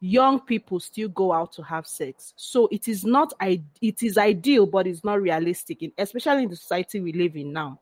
Young 0.00 0.40
people 0.40 0.78
still 0.78 1.08
go 1.08 1.32
out 1.32 1.52
to 1.52 1.62
have 1.62 1.86
sex. 1.86 2.34
So 2.36 2.68
it 2.70 2.86
is 2.86 3.04
not 3.04 3.32
I 3.40 3.62
it 3.80 4.02
is 4.02 4.18
ideal, 4.18 4.66
but 4.66 4.86
it's 4.86 5.04
not 5.04 5.22
realistic, 5.22 5.82
in, 5.82 5.92
especially 5.96 6.42
in 6.44 6.50
the 6.50 6.56
society 6.56 7.00
we 7.00 7.12
live 7.12 7.36
in 7.36 7.52
now. 7.52 7.80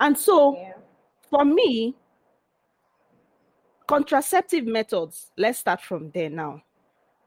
And 0.00 0.16
so 0.16 0.56
Yeah. 0.56 0.72
for 1.30 1.44
me, 1.44 1.94
contraceptive 3.86 4.64
methods, 4.64 5.30
let's 5.36 5.58
start 5.58 5.80
from 5.82 6.10
there 6.12 6.30
now, 6.30 6.62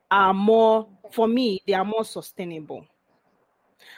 are 0.10 0.34
more, 0.34 0.88
for 1.12 1.28
me, 1.28 1.62
they 1.68 1.74
are 1.74 1.86
more 1.86 2.04
sustainable. 2.06 2.86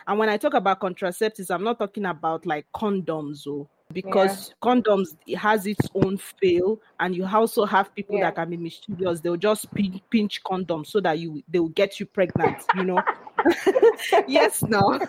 And 0.06 0.20
when 0.20 0.30
I 0.30 0.38
talk 0.38 0.54
about 0.54 0.80
contraceptives, 0.82 1.50
I'm 1.50 1.64
not 1.64 1.80
talking 1.80 2.06
about 2.06 2.46
like 2.46 2.66
condoms, 2.74 3.48
oh, 3.48 3.70
because 3.94 4.54
condoms 4.62 5.16
it 5.26 5.38
has 5.38 5.66
its 5.66 5.88
own 5.96 6.18
fail, 6.18 6.80
and 7.00 7.16
you 7.16 7.26
also 7.26 7.66
have 7.66 7.94
people 7.96 8.18
Yeah. 8.18 8.26
that 8.26 8.36
can 8.36 8.50
be 8.50 8.58
mischievous. 8.58 9.20
They'll 9.22 9.38
just 9.38 9.74
pinch, 9.74 10.02
pinch 10.10 10.44
condoms 10.44 10.88
so 10.88 11.00
that 11.02 11.20
you 11.20 11.42
they 11.48 11.60
will 11.60 11.70
get 11.70 12.00
you 12.00 12.06
pregnant. 12.06 12.64
You 12.76 12.84
know. 12.84 13.02
yes, 14.28 14.62
now. 14.64 15.00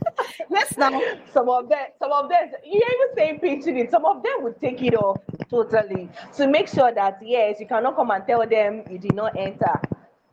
yes, 0.50 0.76
now. 0.76 1.00
Some 1.32 1.48
of 1.48 1.68
them, 1.68 1.86
some 1.98 2.12
of 2.12 2.28
them, 2.28 2.50
you're 2.64 2.76
even 2.76 3.14
saying 3.16 3.40
pinching 3.40 3.78
it. 3.78 3.90
Some 3.90 4.04
of 4.04 4.22
them 4.22 4.42
would 4.42 4.60
take 4.60 4.82
it 4.82 4.94
off 4.94 5.18
totally 5.50 6.08
to 6.36 6.46
make 6.46 6.68
sure 6.68 6.92
that 6.92 7.18
yes, 7.22 7.58
you 7.58 7.66
cannot 7.66 7.96
come 7.96 8.10
and 8.10 8.26
tell 8.26 8.46
them 8.46 8.84
you 8.90 8.98
did 8.98 9.14
not 9.14 9.36
enter. 9.36 9.80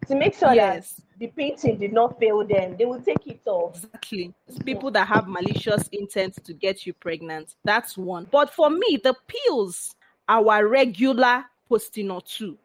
To 0.07 0.15
make 0.15 0.35
sure 0.35 0.53
Yes. 0.53 0.93
that 0.93 1.19
the 1.19 1.27
painting 1.27 1.77
did 1.77 1.93
not 1.93 2.19
fail 2.19 2.45
them, 2.45 2.75
they 2.77 2.85
will 2.85 3.01
take 3.01 3.25
it 3.27 3.41
off. 3.45 3.75
Exactly. 3.75 4.33
It's 4.47 4.59
people 4.59 4.91
that 4.91 5.07
have 5.07 5.27
malicious 5.27 5.88
intent 5.91 6.43
to 6.43 6.53
get 6.53 6.85
you 6.85 6.93
pregnant. 6.93 7.55
That's 7.63 7.97
one. 7.97 8.27
But 8.31 8.51
for 8.53 8.69
me, 8.69 9.00
the 9.03 9.15
pills, 9.27 9.95
our 10.27 10.67
regular 10.67 11.45
Postinor 11.69 12.24
2, 12.25 12.57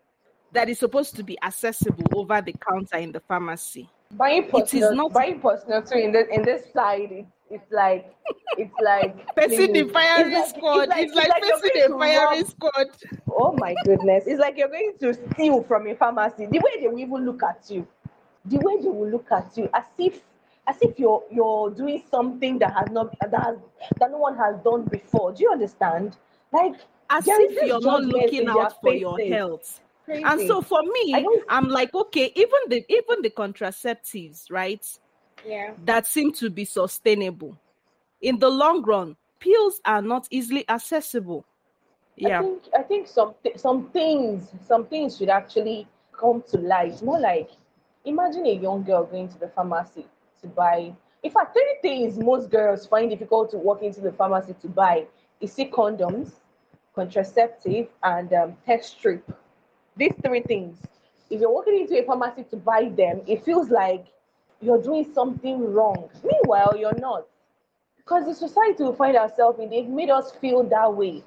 that 0.52 0.68
is 0.68 0.78
supposed 0.78 1.16
to 1.16 1.23
be 1.23 1.38
accessible 1.42 2.04
over 2.14 2.40
the 2.40 2.52
counter 2.54 2.97
in 2.99 3.12
the 3.12 3.20
pharmacy. 3.20 3.88
Buying 4.12 4.44
is 4.44 4.50
personal, 4.50 4.94
not- 4.94 5.12
buying 5.12 5.40
personal 5.40 5.82
too 5.82 5.94
in 5.99 6.11
this 6.12 6.26
in 6.32 6.42
this 6.42 6.73
side, 6.73 7.12
it, 7.12 7.26
it's 7.50 7.71
like 7.73 8.14
it's 8.57 8.73
like 8.83 9.16
Facing 9.35 9.73
the 9.73 9.85
firing 9.92 10.33
It's 10.33 10.52
like- 10.52 10.57
squad. 10.57 10.88
It's 10.97 11.14
like, 11.14 11.30
you're 11.42 11.59
facing 11.59 11.90
to 11.92 11.99
firing 11.99 12.45
squad. 12.47 12.87
Oh 13.30 13.52
my 13.59 13.75
goodness. 13.85 14.25
It's 14.26 14.40
like 14.40 14.57
you're 14.57 14.69
going 14.69 14.95
to 15.00 15.14
steal 15.33 15.62
from 15.64 15.87
a 15.88 15.95
pharmacy. 15.95 16.47
The 16.47 16.59
way 16.61 16.80
they 16.80 16.88
will 16.88 16.99
even 16.99 17.25
look 17.26 17.42
at 17.42 17.64
you. 17.69 17.87
The 18.47 18.59
way 18.59 18.76
they 18.80 18.88
will 18.88 19.09
look 19.09 19.30
at 19.33 19.57
you 19.57 19.69
as 19.75 19.85
if 19.99 20.21
as 20.66 20.76
if 20.83 20.99
you're 20.99 21.23
you're 21.30 21.71
doing 21.71 22.02
something 22.11 22.59
that 22.61 22.73
has 22.73 22.88
not 22.90 23.14
that 23.21 23.42
has 23.42 23.57
that 23.99 24.11
no 24.11 24.19
one 24.19 24.37
has 24.37 24.57
done 24.64 24.85
before. 24.85 25.33
Do 25.33 25.42
you 25.42 25.50
understand? 25.50 26.16
Like 26.52 26.75
As 27.11 27.25
if 27.26 27.66
you're 27.66 27.80
not 27.80 28.02
looking 28.04 28.49
out 28.49 28.80
for 28.80 28.92
your 28.95 29.19
health. 29.19 29.80
crazy. 30.04 30.23
And 30.25 30.47
so 30.47 30.61
for 30.62 30.83
me, 30.83 31.26
I'm 31.49 31.69
like, 31.69 31.92
okay, 31.95 32.33
even 32.37 32.61
the 32.69 32.85
even 32.88 33.23
the 33.23 33.30
contraceptives, 33.30 34.50
right? 34.50 34.85
Yeah. 35.47 35.73
that 35.85 36.06
seem 36.06 36.32
to 36.35 36.50
be 36.50 36.64
sustainable. 36.64 37.56
In 38.20 38.38
the 38.38 38.49
long 38.49 38.82
run, 38.82 39.16
pills 39.38 39.80
are 39.85 40.02
not 40.02 40.26
easily 40.30 40.68
accessible. 40.68 41.44
I 42.25 42.28
Yeah, 42.28 42.38
think 42.38 42.64
I 42.78 42.82
think 42.82 43.09
some 43.09 43.35
thi- 43.42 43.56
some 43.56 43.88
things 43.90 44.52
some 44.66 44.87
things 44.87 45.16
should 45.16 45.30
actually 45.30 45.87
come 46.12 46.42
to 46.50 46.59
light. 46.59 47.02
More 47.02 47.18
like 47.18 47.50
imagine 48.04 48.47
a 48.47 48.52
young 48.54 48.82
girl 48.82 49.04
going 49.04 49.28
to 49.28 49.38
the 49.38 49.49
pharmacy 49.49 50.06
to 50.42 50.49
buy. 50.49 50.92
In 51.23 51.30
fact, 51.30 51.54
three 51.54 51.76
things 51.82 52.18
most 52.18 52.50
girls 52.50 52.87
find 52.87 53.11
difficult 53.11 53.50
to 53.50 53.59
walk 53.59 53.82
into 53.82 54.00
the 54.00 54.12
pharmacy 54.12 54.54
to 54.61 54.68
buy 54.68 55.06
is 55.40 55.52
see 55.52 55.66
condoms, 55.70 56.32
contraceptive, 56.94 57.88
and 58.02 58.32
um, 58.35 58.56
test 58.66 58.99
strip. 58.99 59.23
These 59.97 60.14
three 60.25 60.42
things. 60.42 60.78
If 61.30 61.40
you're 61.40 61.52
walking 61.52 61.80
into 61.80 61.99
a 61.99 62.04
pharmacy 62.04 62.44
to 62.50 62.56
buy 62.56 62.88
them, 62.97 63.23
it 63.26 63.44
feels 63.44 63.70
like 63.70 64.06
you're 64.61 64.83
doing 64.83 65.11
something 65.14 65.73
wrong. 65.73 66.11
Meanwhile, 66.23 66.76
you're 66.79 66.99
not. 66.99 67.26
Because 67.97 68.26
the 68.26 68.35
society 68.35 68.83
we 68.85 68.95
find 68.95 69.17
ourselves 69.17 69.59
in, 69.59 69.71
they've 69.71 69.87
made 69.87 70.11
us 70.11 70.33
feel 70.33 70.62
that 70.64 70.95
way. 70.95 71.23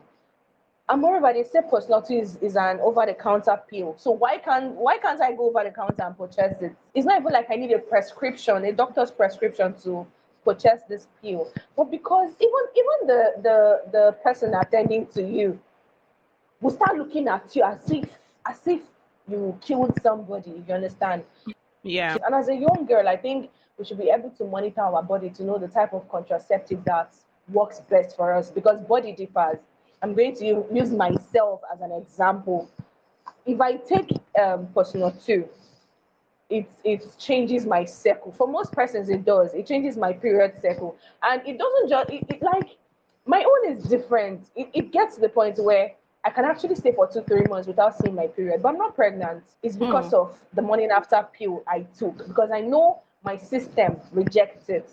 And 0.90 1.02
moreover, 1.02 1.32
they 1.32 1.44
say 1.44 1.62
personality 1.70 2.20
is, 2.20 2.36
is 2.38 2.58
an 2.58 2.80
over-the-counter 2.82 3.62
pill. 3.70 3.96
So 3.98 4.12
why 4.12 4.38
can't 4.38 4.72
why 4.74 4.98
can't 4.98 5.22
I 5.22 5.32
go 5.32 5.48
over 5.48 5.64
the 5.64 5.72
counter 5.72 6.04
and 6.04 6.18
purchase 6.18 6.62
it? 6.62 6.76
It's 6.94 7.06
not 7.06 7.22
even 7.22 7.32
like 7.32 7.48
I 7.50 7.56
need 7.56 7.72
a 7.72 7.80
prescription, 7.80 8.66
a 8.66 8.74
doctor's 8.74 9.10
prescription 9.10 9.74
to 9.84 10.06
purchase 10.44 10.82
this 10.90 11.08
pill. 11.22 11.50
But 11.78 11.86
because 11.90 12.34
even 12.40 12.64
even 12.76 13.08
the 13.08 13.34
the 13.42 13.82
the 13.94 14.12
person 14.24 14.54
attending 14.56 15.08
to 15.08 15.24
you 15.24 15.58
will 16.60 16.72
start 16.72 16.98
looking 16.98 17.30
at 17.30 17.56
you 17.56 17.64
as 17.64 17.90
if 17.90 18.10
as 18.46 18.60
if 18.68 18.82
you 19.30 19.58
killed 19.62 19.98
somebody. 20.04 20.64
You 20.68 20.74
understand. 20.74 21.24
Yeah, 21.84 22.18
And 22.26 22.34
as 22.36 22.50
a 22.50 22.56
young 22.56 22.86
girl, 22.88 23.08
I 23.08 23.18
think 23.18 23.50
we 23.78 23.86
should 23.86 23.98
be 23.98 24.10
able 24.10 24.30
to 24.32 24.46
monitor 24.46 24.82
our 24.82 25.04
body 25.04 25.30
to 25.32 25.44
know 25.44 25.58
the 25.58 25.68
type 25.68 25.94
of 25.94 26.08
contraceptive 26.10 26.84
that 26.86 27.14
works 27.52 27.80
best 27.82 28.16
for 28.16 28.34
us 28.34 28.50
because 28.52 28.80
body 28.88 29.14
differs. 29.14 29.58
I'm 30.02 30.14
going 30.14 30.36
to 30.36 30.66
use 30.72 30.92
myself 30.92 31.62
as 31.74 31.82
an 31.82 31.92
example. 31.92 32.70
If 33.46 33.60
I 33.62 33.78
take 33.78 34.12
um, 34.42 34.68
Postinor 34.76 35.14
two, 35.26 35.48
it 36.50 36.70
it 36.84 37.06
changes 37.18 37.66
my 37.66 37.86
cycle. 37.86 38.32
For 38.32 38.48
most 38.48 38.72
persons, 38.74 39.10
it 39.10 39.26
does. 39.26 39.54
It 39.54 39.66
changes 39.66 39.98
my 39.98 40.14
period 40.14 40.54
cycle, 40.62 40.98
and 41.24 41.42
it 41.48 41.58
doesn't 41.58 41.90
just 41.90 42.10
it, 42.10 42.26
it 42.30 42.42
like 42.42 42.78
my 43.26 43.44
own 43.44 43.72
is 43.72 43.84
different. 43.86 44.50
It, 44.56 44.70
it 44.74 44.92
gets 44.92 45.16
to 45.16 45.22
the 45.22 45.30
point 45.30 45.58
where 45.58 45.92
I 46.26 46.30
can 46.30 46.46
actually 46.46 46.76
stay 46.76 46.94
for 46.94 47.08
two, 47.08 47.22
three 47.22 47.44
months 47.44 47.68
without 47.68 47.98
seeing 48.00 48.16
my 48.16 48.28
period, 48.28 48.62
but 48.62 48.70
I'm 48.70 48.78
not 48.78 48.96
pregnant. 48.96 49.44
It's 49.62 49.76
hmm. 49.76 49.86
because 49.86 50.14
of 50.14 50.40
the 50.54 50.62
morning 50.62 50.90
after 50.90 51.28
pill 51.38 51.64
I 51.68 51.82
took 51.98 52.28
because 52.28 52.50
I 52.52 52.62
know 52.62 53.02
my 53.24 53.38
system 53.38 53.98
rejects 54.12 54.70
it. 54.70 54.90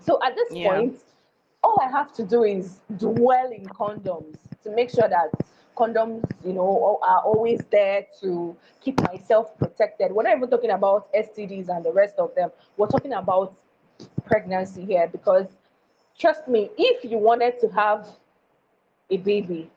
So 0.00 0.18
at 0.22 0.34
this 0.34 0.52
Yeah. 0.52 0.68
point, 0.68 1.00
all 1.62 1.78
I 1.80 1.88
have 1.88 2.12
to 2.14 2.24
do 2.24 2.42
is 2.42 2.80
dwell 2.96 3.50
in 3.52 3.66
condoms 3.66 4.36
to 4.64 4.70
make 4.70 4.90
sure 4.90 5.08
that 5.08 5.30
condoms, 5.76 6.24
you 6.44 6.52
know, 6.52 6.98
are 7.02 7.22
always 7.22 7.60
there 7.70 8.06
to 8.20 8.56
keep 8.80 9.00
myself 9.02 9.56
protected. 9.58 10.12
We're 10.12 10.24
not 10.24 10.36
even 10.36 10.50
talking 10.50 10.70
about 10.70 11.12
STDs 11.14 11.68
and 11.68 11.84
the 11.84 11.92
rest 11.92 12.16
of 12.18 12.34
them. 12.34 12.50
We're 12.76 12.88
talking 12.88 13.12
about 13.12 13.54
pregnancy 14.24 14.84
here 14.84 15.08
because 15.08 15.46
trust 16.18 16.48
me, 16.48 16.70
if 16.76 17.04
you 17.04 17.18
wanted 17.18 17.60
to 17.60 17.68
have 17.68 18.06
a 19.10 19.16
baby, 19.16 19.70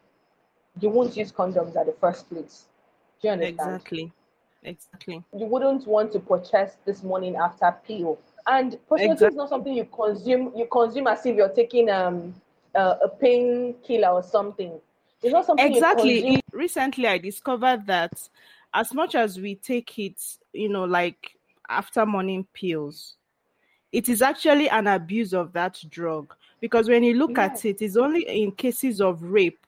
you 0.79 0.89
won't 0.89 1.15
use 1.15 1.31
condoms 1.31 1.75
at 1.75 1.85
the 1.85 1.95
first 1.99 2.29
place. 2.29 2.65
Do 3.21 3.27
you 3.27 3.33
understand? 3.33 3.81
exactly, 3.81 4.11
exactly. 4.63 5.23
you 5.33 5.45
wouldn't 5.45 5.85
want 5.87 6.11
to 6.13 6.19
purchase 6.19 6.77
this 6.85 7.03
morning 7.03 7.35
after 7.35 7.75
pill. 7.85 8.17
And 8.47 8.77
personality 8.87 9.25
Exact- 9.25 9.31
is 9.33 9.35
not 9.37 9.49
something 9.49 9.73
you 9.73 9.85
consume. 9.85 10.53
You 10.55 10.67
consume 10.71 11.07
as 11.07 11.25
if 11.25 11.35
you're 11.35 11.49
taking 11.49 11.89
um 11.89 12.33
uh, 12.75 12.95
a 13.03 13.09
painkiller 13.09 14.09
or 14.09 14.23
something. 14.23 14.79
It's 15.23 15.33
not 15.33 15.45
something 15.45 15.73
Exactly. 15.73 16.41
Recently, 16.53 17.07
I 17.07 17.17
discovered 17.17 17.85
that 17.87 18.11
as 18.73 18.93
much 18.93 19.15
as 19.15 19.39
we 19.39 19.55
take 19.55 19.97
it, 19.97 20.21
you 20.53 20.69
know, 20.69 20.83
like 20.83 21.37
after 21.69 22.05
morning 22.05 22.45
pills, 22.53 23.15
it 23.91 24.09
is 24.09 24.21
actually 24.21 24.69
an 24.69 24.87
abuse 24.87 25.33
of 25.33 25.53
that 25.53 25.81
drug 25.89 26.33
because 26.59 26.87
when 26.89 27.03
you 27.03 27.15
look 27.15 27.37
Yes. 27.37 27.59
at 27.61 27.65
it, 27.65 27.81
it's 27.81 27.97
only 27.97 28.21
in 28.27 28.51
cases 28.51 29.01
of 29.01 29.23
rape 29.23 29.64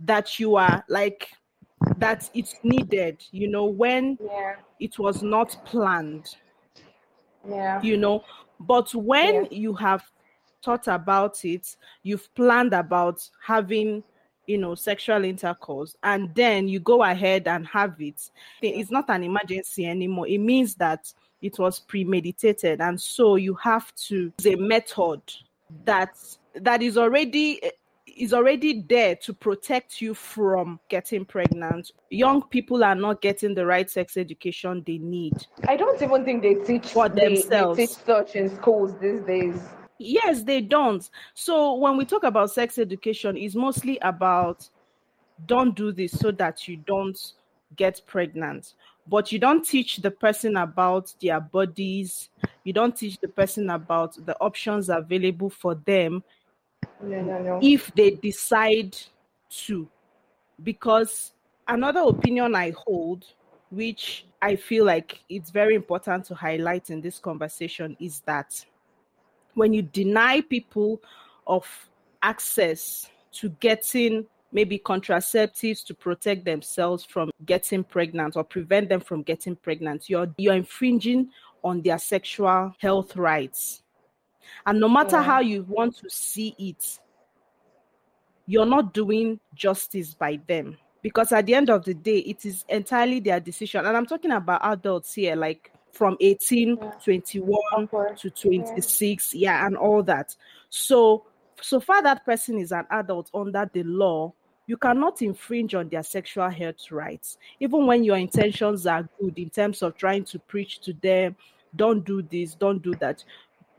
that 0.00 0.38
you 0.38 0.56
are 0.56 0.84
like 0.88 1.28
that 1.96 2.30
it's 2.34 2.54
needed, 2.62 3.24
you 3.32 3.48
know, 3.48 3.64
when 3.64 4.18
Yeah. 4.20 4.56
it 4.78 4.98
was 4.98 5.22
not 5.22 5.56
planned, 5.64 6.36
Yeah. 7.48 7.82
you 7.82 7.96
know. 7.96 8.24
But 8.60 8.94
when 8.94 9.44
Yeah. 9.44 9.48
you 9.50 9.74
have 9.74 10.04
thought 10.62 10.88
about 10.88 11.44
it, 11.44 11.76
you've 12.02 12.32
planned 12.34 12.74
about 12.74 13.28
having, 13.44 14.02
you 14.46 14.58
know, 14.58 14.74
sexual 14.74 15.24
intercourse, 15.24 15.96
and 16.02 16.34
then 16.34 16.68
you 16.68 16.80
go 16.80 17.02
ahead 17.02 17.48
and 17.48 17.66
have 17.66 18.00
it, 18.00 18.30
it's 18.62 18.90
not 18.90 19.08
an 19.08 19.22
emergency 19.22 19.86
anymore. 19.86 20.26
It 20.26 20.38
means 20.38 20.74
that 20.76 21.12
it 21.42 21.58
was 21.58 21.78
premeditated, 21.80 22.80
and 22.80 23.00
so 23.00 23.36
you 23.36 23.54
have 23.54 23.94
to 24.08 24.32
use 24.38 24.46
a 24.46 24.56
method 24.56 25.20
that 25.84 26.16
that 26.54 26.82
is 26.82 26.96
already 26.98 27.60
is 28.18 28.32
already 28.34 28.82
there 28.88 29.14
to 29.16 29.32
protect 29.32 30.00
you 30.00 30.14
from 30.14 30.80
getting 30.88 31.24
pregnant. 31.24 31.92
Young 32.10 32.42
people 32.42 32.82
are 32.84 32.94
not 32.94 33.20
getting 33.20 33.54
the 33.54 33.64
right 33.64 33.88
sex 33.88 34.16
education 34.16 34.82
they 34.86 34.98
need. 34.98 35.34
I 35.66 35.76
don't 35.76 36.00
even 36.02 36.24
think 36.24 36.42
they 36.42 36.54
teach 36.54 36.88
For 36.92 37.08
they- 37.08 37.36
themselves. 37.36 37.76
They, 37.76 37.86
teach 37.86 37.96
such 37.96 38.36
in 38.36 38.54
schools 38.54 38.98
these 39.00 39.20
days. 39.22 39.60
Yes, 39.98 40.42
they 40.42 40.60
don't. 40.60 41.08
So 41.34 41.74
when 41.74 41.96
we 41.96 42.04
talk 42.04 42.22
about 42.24 42.50
sex 42.50 42.78
education, 42.78 43.36
it's 43.36 43.54
mostly 43.54 43.98
about 44.02 44.68
don't 45.46 45.74
do 45.74 45.92
this 45.92 46.12
so 46.12 46.30
that 46.32 46.68
you 46.68 46.76
don't 46.76 47.18
get 47.76 48.00
pregnant. 48.06 48.74
But 49.06 49.32
you 49.32 49.38
don't 49.38 49.64
teach 49.64 49.96
the 49.98 50.10
person 50.10 50.56
about 50.56 51.14
their 51.20 51.40
bodies. 51.40 52.28
You 52.64 52.72
don't 52.72 52.96
teach 52.96 53.18
the 53.20 53.28
person 53.28 53.70
about 53.70 54.14
the 54.26 54.36
options 54.40 54.88
available 54.88 55.50
for 55.50 55.74
them 55.74 56.22
If 57.02 57.92
they 57.94 58.12
decide 58.12 58.96
to. 59.50 59.88
Because 60.62 61.32
another 61.68 62.00
opinion 62.00 62.54
I 62.54 62.72
hold, 62.76 63.24
which 63.70 64.26
I 64.42 64.56
feel 64.56 64.84
like 64.84 65.20
it's 65.28 65.50
very 65.50 65.74
important 65.74 66.24
to 66.26 66.34
highlight 66.34 66.90
in 66.90 67.00
this 67.00 67.18
conversation, 67.18 67.96
is 68.00 68.20
that 68.26 68.64
when 69.54 69.72
you 69.72 69.82
deny 69.82 70.40
people 70.40 71.00
of 71.46 71.66
access 72.22 73.08
to 73.32 73.48
getting 73.60 74.26
maybe 74.52 74.78
contraceptives 74.78 75.84
to 75.84 75.94
protect 75.94 76.44
themselves 76.44 77.04
from 77.04 77.30
getting 77.44 77.84
pregnant 77.84 78.36
or 78.36 78.44
prevent 78.44 78.88
them 78.88 79.00
from 79.00 79.22
getting 79.22 79.54
pregnant 79.54 80.08
you're 80.08 80.32
you're 80.38 80.54
infringing 80.54 81.28
on 81.62 81.82
their 81.82 81.98
sexual 81.98 82.74
health 82.78 83.14
rights 83.16 83.82
and 84.66 84.80
no 84.80 84.88
matter 84.88 85.16
Yeah. 85.16 85.22
how 85.22 85.40
you 85.40 85.64
want 85.68 85.96
to 85.98 86.08
see 86.10 86.54
it 86.58 87.00
you're 88.46 88.66
not 88.66 88.94
doing 88.94 89.38
justice 89.54 90.14
by 90.14 90.40
them. 90.48 90.76
Because 91.02 91.32
at 91.32 91.44
the 91.44 91.54
end 91.54 91.68
of 91.68 91.84
the 91.84 91.92
day 91.92 92.18
it 92.20 92.46
is 92.46 92.64
entirely 92.68 93.20
their 93.20 93.40
decision. 93.40 93.84
And 93.86 93.96
i'm 93.96 94.06
talking 94.06 94.30
about 94.32 94.60
adults 94.64 95.12
here 95.14 95.36
like 95.36 95.70
from 95.92 96.16
18 96.20 96.76
Yeah. 96.80 96.90
21 97.04 97.88
to 98.16 98.30
26 98.30 99.34
yeah 99.34 99.66
and 99.66 99.76
all 99.76 100.02
that. 100.04 100.34
So 100.70 101.26
so 101.60 101.78
far 101.80 102.02
that 102.02 102.24
person 102.24 102.58
is 102.58 102.72
an 102.72 102.86
adult 102.90 103.30
under 103.34 103.68
the 103.72 103.82
law 103.82 104.32
you 104.66 104.76
cannot 104.76 105.22
infringe 105.22 105.74
on 105.74 105.88
their 105.88 106.02
sexual 106.02 106.48
health 106.50 106.90
rights. 106.90 107.38
Even 107.58 107.86
when 107.86 108.04
your 108.04 108.16
intentions 108.18 108.86
are 108.86 109.08
good 109.20 109.38
in 109.38 109.48
terms 109.50 109.82
of 109.82 109.96
trying 109.96 110.24
to 110.24 110.38
preach 110.38 110.80
to 110.80 110.92
them 110.94 111.36
don't 111.76 112.04
do 112.04 112.22
this 112.22 112.54
don't 112.54 112.82
do 112.82 112.94
that 112.94 113.22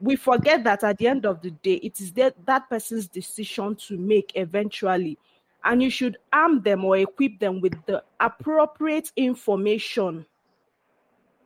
we 0.01 0.15
forget 0.15 0.63
that 0.63 0.83
at 0.83 0.97
the 0.97 1.07
end 1.07 1.25
of 1.25 1.41
the 1.41 1.51
day 1.51 1.75
it 1.75 1.99
is 1.99 2.11
that, 2.13 2.35
that 2.45 2.69
person's 2.69 3.07
decision 3.07 3.75
to 3.75 3.97
make 3.97 4.31
eventually 4.35 5.17
and 5.65 5.83
you 5.83 5.89
should 5.89 6.17
arm 6.31 6.61
them 6.61 6.85
or 6.85 6.97
equip 6.97 7.39
them 7.39 7.59
with 7.59 7.73
the 7.85 8.03
appropriate 8.19 9.11
information 9.15 10.25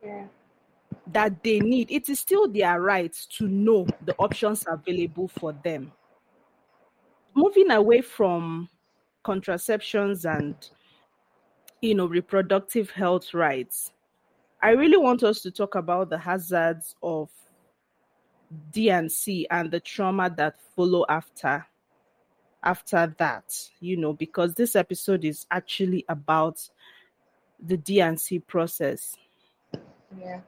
Yeah. 0.04 0.26
that 1.08 1.42
they 1.42 1.58
need. 1.60 1.90
It 1.90 2.08
is 2.08 2.20
still 2.20 2.48
their 2.48 2.80
right 2.80 3.12
to 3.38 3.48
know 3.48 3.86
the 4.04 4.14
options 4.18 4.64
available 4.68 5.28
for 5.28 5.52
them. 5.64 5.92
Moving 7.34 7.72
away 7.72 8.00
from 8.02 8.68
contraceptions 9.24 10.24
and 10.26 10.54
you 11.80 11.94
know 11.94 12.06
reproductive 12.06 12.90
health 12.90 13.34
rights, 13.34 13.90
I 14.62 14.70
really 14.70 14.96
want 14.96 15.24
us 15.24 15.42
to 15.42 15.50
talk 15.50 15.74
about 15.74 16.08
the 16.08 16.18
hazards 16.18 16.94
of 17.02 17.30
DNC 18.72 19.46
and 19.50 19.70
the 19.70 19.80
trauma 19.80 20.32
that 20.36 20.56
follow 20.76 21.04
after 21.08 21.66
after 22.64 23.14
that, 23.18 23.44
you 23.80 23.96
know, 23.96 24.14
because 24.14 24.54
this 24.54 24.74
episode 24.74 25.24
is 25.24 25.46
actually 25.50 26.04
about 26.08 26.66
the 27.62 27.76
DNC 27.76 28.46
process. 28.46 29.14
Yeah. 30.18 30.40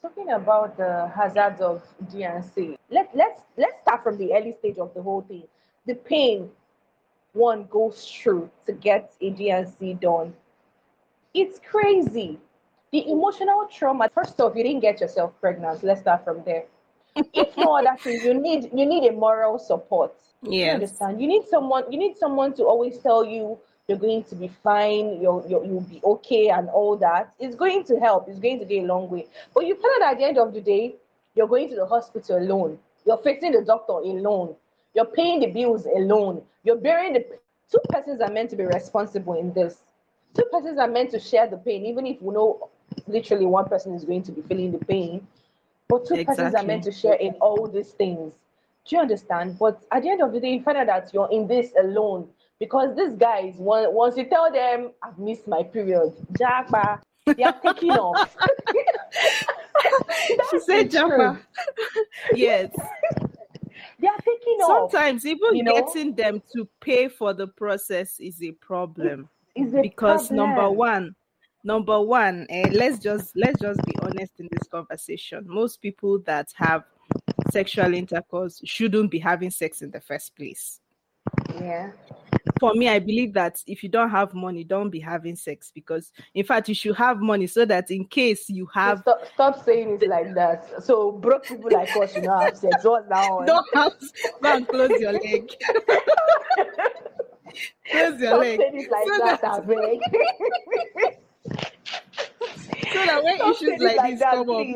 Talking 0.00 0.30
about 0.30 0.76
the 0.76 1.10
hazards 1.14 1.60
of 1.60 1.82
DNC, 2.06 2.76
let, 2.90 3.10
let's 3.14 3.42
let's 3.58 3.80
start 3.82 4.02
from 4.02 4.16
the 4.16 4.32
early 4.32 4.54
stage 4.58 4.78
of 4.78 4.94
the 4.94 5.02
whole 5.02 5.22
thing. 5.22 5.42
The 5.86 5.94
pain 5.94 6.50
one 7.32 7.66
goes 7.70 8.06
through 8.06 8.50
to 8.66 8.72
get 8.72 9.12
a 9.20 9.30
DNC 9.30 10.00
done. 10.00 10.34
It's 11.34 11.60
crazy. 11.60 12.38
The 12.92 13.08
emotional 13.10 13.68
trauma. 13.70 14.08
First 14.12 14.40
off, 14.40 14.56
you 14.56 14.64
didn't 14.64 14.80
get 14.80 15.00
yourself 15.00 15.32
pregnant. 15.40 15.82
Let's 15.84 16.00
start 16.00 16.24
from 16.24 16.42
there. 16.44 16.64
If 17.32 17.56
no 17.56 17.76
other 17.76 17.96
thing, 18.02 18.20
you 18.22 18.34
need 18.34 18.70
you 18.74 18.86
need 18.86 19.08
a 19.08 19.12
moral 19.12 19.58
support. 19.58 20.12
You 20.62 20.70
Yes. 20.70 20.72
understand? 20.72 21.20
You 21.20 21.26
need 21.28 21.44
someone. 21.48 21.90
You 21.90 21.98
need 21.98 22.16
someone 22.16 22.52
to 22.54 22.64
always 22.64 22.98
tell 22.98 23.24
you 23.24 23.58
you're 23.88 23.98
going 23.98 24.24
to 24.24 24.34
be 24.36 24.48
fine. 24.62 25.20
You're, 25.20 25.44
you're 25.48 25.64
you'll 25.64 25.80
be 25.82 26.00
okay 26.04 26.48
and 26.48 26.68
all 26.70 26.96
that. 26.98 27.34
It's 27.38 27.54
going 27.56 27.84
to 27.84 27.98
help. 27.98 28.28
It's 28.28 28.38
going 28.38 28.58
to 28.60 28.64
go 28.64 28.74
a 28.76 28.86
long 28.86 29.10
way. 29.10 29.26
But 29.54 29.66
you 29.66 29.74
find 29.74 30.02
out 30.02 30.12
at 30.12 30.18
the 30.18 30.24
end 30.24 30.38
of 30.38 30.52
the 30.54 30.60
day, 30.60 30.94
you're 31.34 31.48
going 31.48 31.68
to 31.70 31.76
the 31.76 31.86
hospital 31.86 32.38
alone. 32.38 32.78
You're 33.06 33.18
facing 33.18 33.52
the 33.52 33.62
doctor 33.62 33.94
alone. 33.94 34.54
You're 34.94 35.06
paying 35.06 35.40
the 35.40 35.46
bills 35.46 35.86
alone. 35.86 36.42
You're 36.64 36.76
bearing 36.76 37.14
the. 37.14 37.24
Two 37.70 37.78
persons 37.88 38.20
are 38.20 38.30
meant 38.30 38.50
to 38.50 38.56
be 38.56 38.64
responsible 38.64 39.34
in 39.34 39.52
this. 39.52 39.78
Two 40.36 40.44
persons 40.52 40.78
are 40.78 40.88
meant 40.88 41.10
to 41.12 41.20
share 41.20 41.46
the 41.48 41.56
pain, 41.56 41.86
even 41.86 42.06
if 42.06 42.20
we 42.20 42.34
know 42.34 42.68
literally 43.06 43.46
one 43.46 43.66
person 43.68 43.94
is 43.94 44.04
going 44.04 44.22
to 44.24 44.32
be 44.32 44.42
feeling 44.42 44.72
the 44.72 44.84
pain. 44.84 45.26
But 45.90 46.06
two 46.06 46.24
persons 46.24 46.54
are 46.54 46.62
meant 46.62 46.84
to 46.84 46.92
share 46.92 47.14
in 47.14 47.32
all 47.40 47.66
these 47.66 47.90
things. 47.90 48.32
Do 48.86 48.96
you 48.96 49.02
understand? 49.02 49.58
But 49.58 49.82
at 49.92 50.02
the 50.02 50.10
end 50.10 50.22
of 50.22 50.32
the 50.32 50.40
day, 50.40 50.54
you 50.54 50.62
find 50.62 50.78
out 50.78 50.86
that 50.86 51.12
you're 51.12 51.28
in 51.30 51.46
this 51.46 51.72
alone 51.78 52.28
because 52.58 52.96
these 52.96 53.12
guys, 53.12 53.54
once 53.56 54.16
you 54.16 54.24
tell 54.24 54.50
them, 54.52 54.92
I've 55.02 55.18
missed 55.18 55.48
my 55.48 55.62
period, 55.62 56.12
Japa, 56.32 57.00
they 57.26 57.42
are 57.42 57.58
taking 57.60 57.90
off. 57.92 58.36
she 60.50 60.60
said 60.60 60.90
Japa. 60.90 61.40
yes. 62.34 62.70
They 63.98 64.08
are 64.08 64.18
taking 64.18 64.58
off. 64.60 64.90
Sometimes 64.90 65.26
even 65.26 65.56
you 65.56 65.62
know? 65.62 65.74
getting 65.74 66.14
them 66.14 66.42
to 66.54 66.68
pay 66.80 67.08
for 67.08 67.34
the 67.34 67.46
process 67.46 68.18
is 68.18 68.42
a 68.42 68.52
problem. 68.52 69.28
Is 69.54 69.74
a 69.74 69.82
because 69.82 70.30
number 70.30 70.70
one 70.70 71.14
number 71.64 72.00
one 72.00 72.46
eh, 72.48 72.68
let's 72.72 72.98
just 72.98 73.36
let's 73.36 73.60
just 73.60 73.82
be 73.84 73.92
honest 74.02 74.32
in 74.40 74.48
this 74.52 74.66
conversation 74.68 75.44
most 75.46 75.80
people 75.82 76.18
that 76.20 76.48
have 76.54 76.84
sexual 77.50 77.92
intercourse 77.94 78.60
shouldn't 78.64 79.10
be 79.10 79.18
having 79.18 79.50
sex 79.50 79.82
in 79.82 79.90
the 79.90 80.00
first 80.00 80.34
place 80.36 80.80
Yeah. 81.60 81.90
for 82.58 82.72
me 82.74 82.88
i 82.88 82.98
believe 82.98 83.34
that 83.34 83.62
if 83.66 83.82
you 83.82 83.88
don't 83.90 84.10
have 84.10 84.32
money 84.32 84.64
don't 84.64 84.88
be 84.90 85.00
having 85.00 85.36
sex 85.36 85.70
because 85.74 86.12
in 86.34 86.44
fact 86.44 86.68
you 86.68 86.74
should 86.74 86.96
have 86.96 87.20
money 87.20 87.46
so 87.46 87.64
that 87.66 87.90
in 87.90 88.04
case 88.06 88.48
you 88.48 88.66
have 88.72 89.00
Stop, 89.00 89.20
stop 89.34 89.64
saying 89.64 89.98
it 90.00 90.08
like 90.08 90.34
that. 90.34 90.82
So 90.82 91.12
broke 91.12 91.44
people 91.44 91.70
like 91.72 91.94
us 91.96 92.12
should 92.14 92.24
not 92.24 92.42
have 92.44 92.56
sex. 92.56 92.82
That 92.82 93.28
one? 93.30 93.46
don't 93.46 93.66
have 93.74 93.92
go 94.42 94.56
and 94.56 94.66
close 94.68 94.90
your 95.00 95.12
leg 95.12 95.52
close 97.90 98.20
your 98.20 98.30
Stop 98.30 98.40
leg 98.40 98.58
saying 98.60 98.80
it 98.80 98.90
like 98.90 99.06
So 99.08 99.18
that, 99.18 99.40
that-. 99.42 101.16
so 101.46 103.06
that 103.06 103.22
when 103.24 103.36
Stop 103.36 103.54
issues 103.56 103.80
like, 103.80 103.96
like 103.96 104.10
this 104.10 104.20
that, 104.20 104.34
come 104.34 104.50
up 104.50 104.66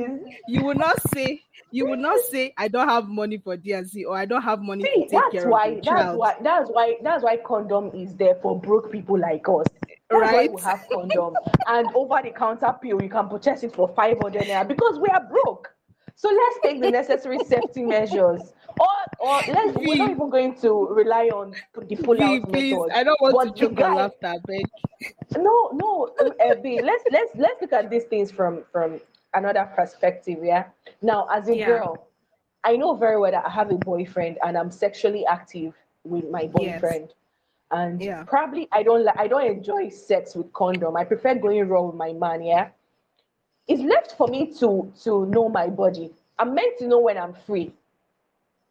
you 0.49 0.63
will 0.65 0.75
not 0.75 1.01
say 1.09 1.43
you 1.71 1.87
will 1.87 1.97
not 1.97 2.21
say 2.21 2.53
I 2.57 2.69
don't 2.69 2.89
have 2.89 3.09
money 3.09 3.39
for 3.39 3.57
DNC 3.57 4.05
or 4.07 4.17
I 4.17 4.25
don't 4.27 4.43
have 4.43 4.61
money 4.63 4.85
See, 4.85 4.91
to 4.95 5.01
take 5.01 5.11
that's 5.11 5.33
care 5.33 5.51
why 5.51 5.69
of 5.71 5.77
the 5.77 5.81
that's 5.83 5.85
child. 6.05 6.19
why 6.19 6.35
that's 6.43 6.71
why 6.71 6.95
that's 7.03 7.25
why 7.25 7.37
condom 7.39 7.91
is 7.95 8.15
there 8.17 8.37
for 8.37 8.61
broke 8.61 8.93
people 8.93 9.19
like 9.19 9.49
us. 9.49 9.67
That's 10.11 10.31
Right. 10.31 10.53
we 10.53 10.63
have 10.63 10.87
condom 10.93 11.35
and 11.67 11.89
over 11.95 12.21
the 12.23 12.31
counter 12.31 12.73
pill 12.81 13.03
you 13.03 13.09
can 13.09 13.29
purchase 13.29 13.65
it 13.65 13.75
for 13.75 13.89
500 13.89 14.47
naira 14.47 14.69
because 14.69 14.99
we 15.01 15.09
are 15.09 15.25
broke. 15.25 15.75
So 16.15 16.29
let's 16.29 16.59
take 16.63 16.81
the 16.81 16.91
necessary 16.91 17.41
safety 17.41 17.83
measures. 17.83 18.53
Or 18.81 18.89
or 19.21 19.41
let's 19.49 19.77
we're 19.79 19.97
not 19.97 20.11
even 20.11 20.31
going 20.31 20.55
to 20.61 20.87
rely 20.89 21.27
on 21.29 21.55
the 21.89 21.97
pull 21.97 22.17
Please, 22.17 22.43
out 22.43 22.53
please, 22.53 22.73
method. 22.75 22.91
I 22.93 23.05
don't 23.05 23.21
want 23.21 23.35
But 23.35 23.45
to 23.45 23.51
the 23.53 23.61
choke 23.61 23.75
guy- 23.79 23.89
on 23.91 23.97
laughter, 23.97 24.35
beg. 24.47 24.67
no 25.39 25.71
no 25.75 26.11
uh, 26.21 26.31
uh, 26.45 26.55
B, 26.57 26.81
let's 26.83 27.05
let's 27.11 27.31
let's 27.37 27.61
look 27.61 27.73
at 27.73 27.91
these 27.91 28.05
things 28.05 28.31
from 28.31 28.65
from 28.73 29.01
another 29.35 29.69
perspective 29.77 30.39
yeah 30.43 30.65
now 31.03 31.27
as 31.33 31.49
a 31.49 31.57
Yeah. 31.57 31.67
girl 31.67 32.07
I 32.65 32.77
know 32.77 32.95
very 32.95 33.19
well 33.21 33.31
that 33.33 33.45
I 33.47 33.51
have 33.51 33.71
a 33.71 33.75
boyfriend 33.77 34.39
and 34.45 34.57
I'm 34.57 34.71
sexually 34.71 35.27
active 35.27 35.75
with 36.05 36.31
my 36.31 36.47
boyfriend. 36.47 37.09
Yes. 37.09 37.17
And 37.71 38.01
yeah. 38.01 38.23
probably 38.25 38.69
I 38.73 38.83
don't 38.83 39.05
like 39.05 39.19
I 39.19 39.27
don't 39.29 39.45
enjoy 39.47 39.89
sex 39.91 40.35
with 40.35 40.51
condom. 40.53 40.97
I 40.97 41.05
prefer 41.05 41.35
going 41.35 41.69
raw 41.69 41.83
with 41.83 41.97
my 41.97 42.13
man, 42.13 42.43
yeah. 42.43 42.69
It's 43.69 43.83
left 43.83 44.17
for 44.17 44.29
me 44.29 44.53
to 44.61 44.91
to 45.05 45.27
know 45.27 45.49
my 45.49 45.69
body. 45.69 46.11
I'm 46.39 46.55
meant 46.55 46.79
to 46.79 46.87
know 46.89 47.01
when 47.01 47.19
I'm 47.19 47.35
free. 47.47 47.73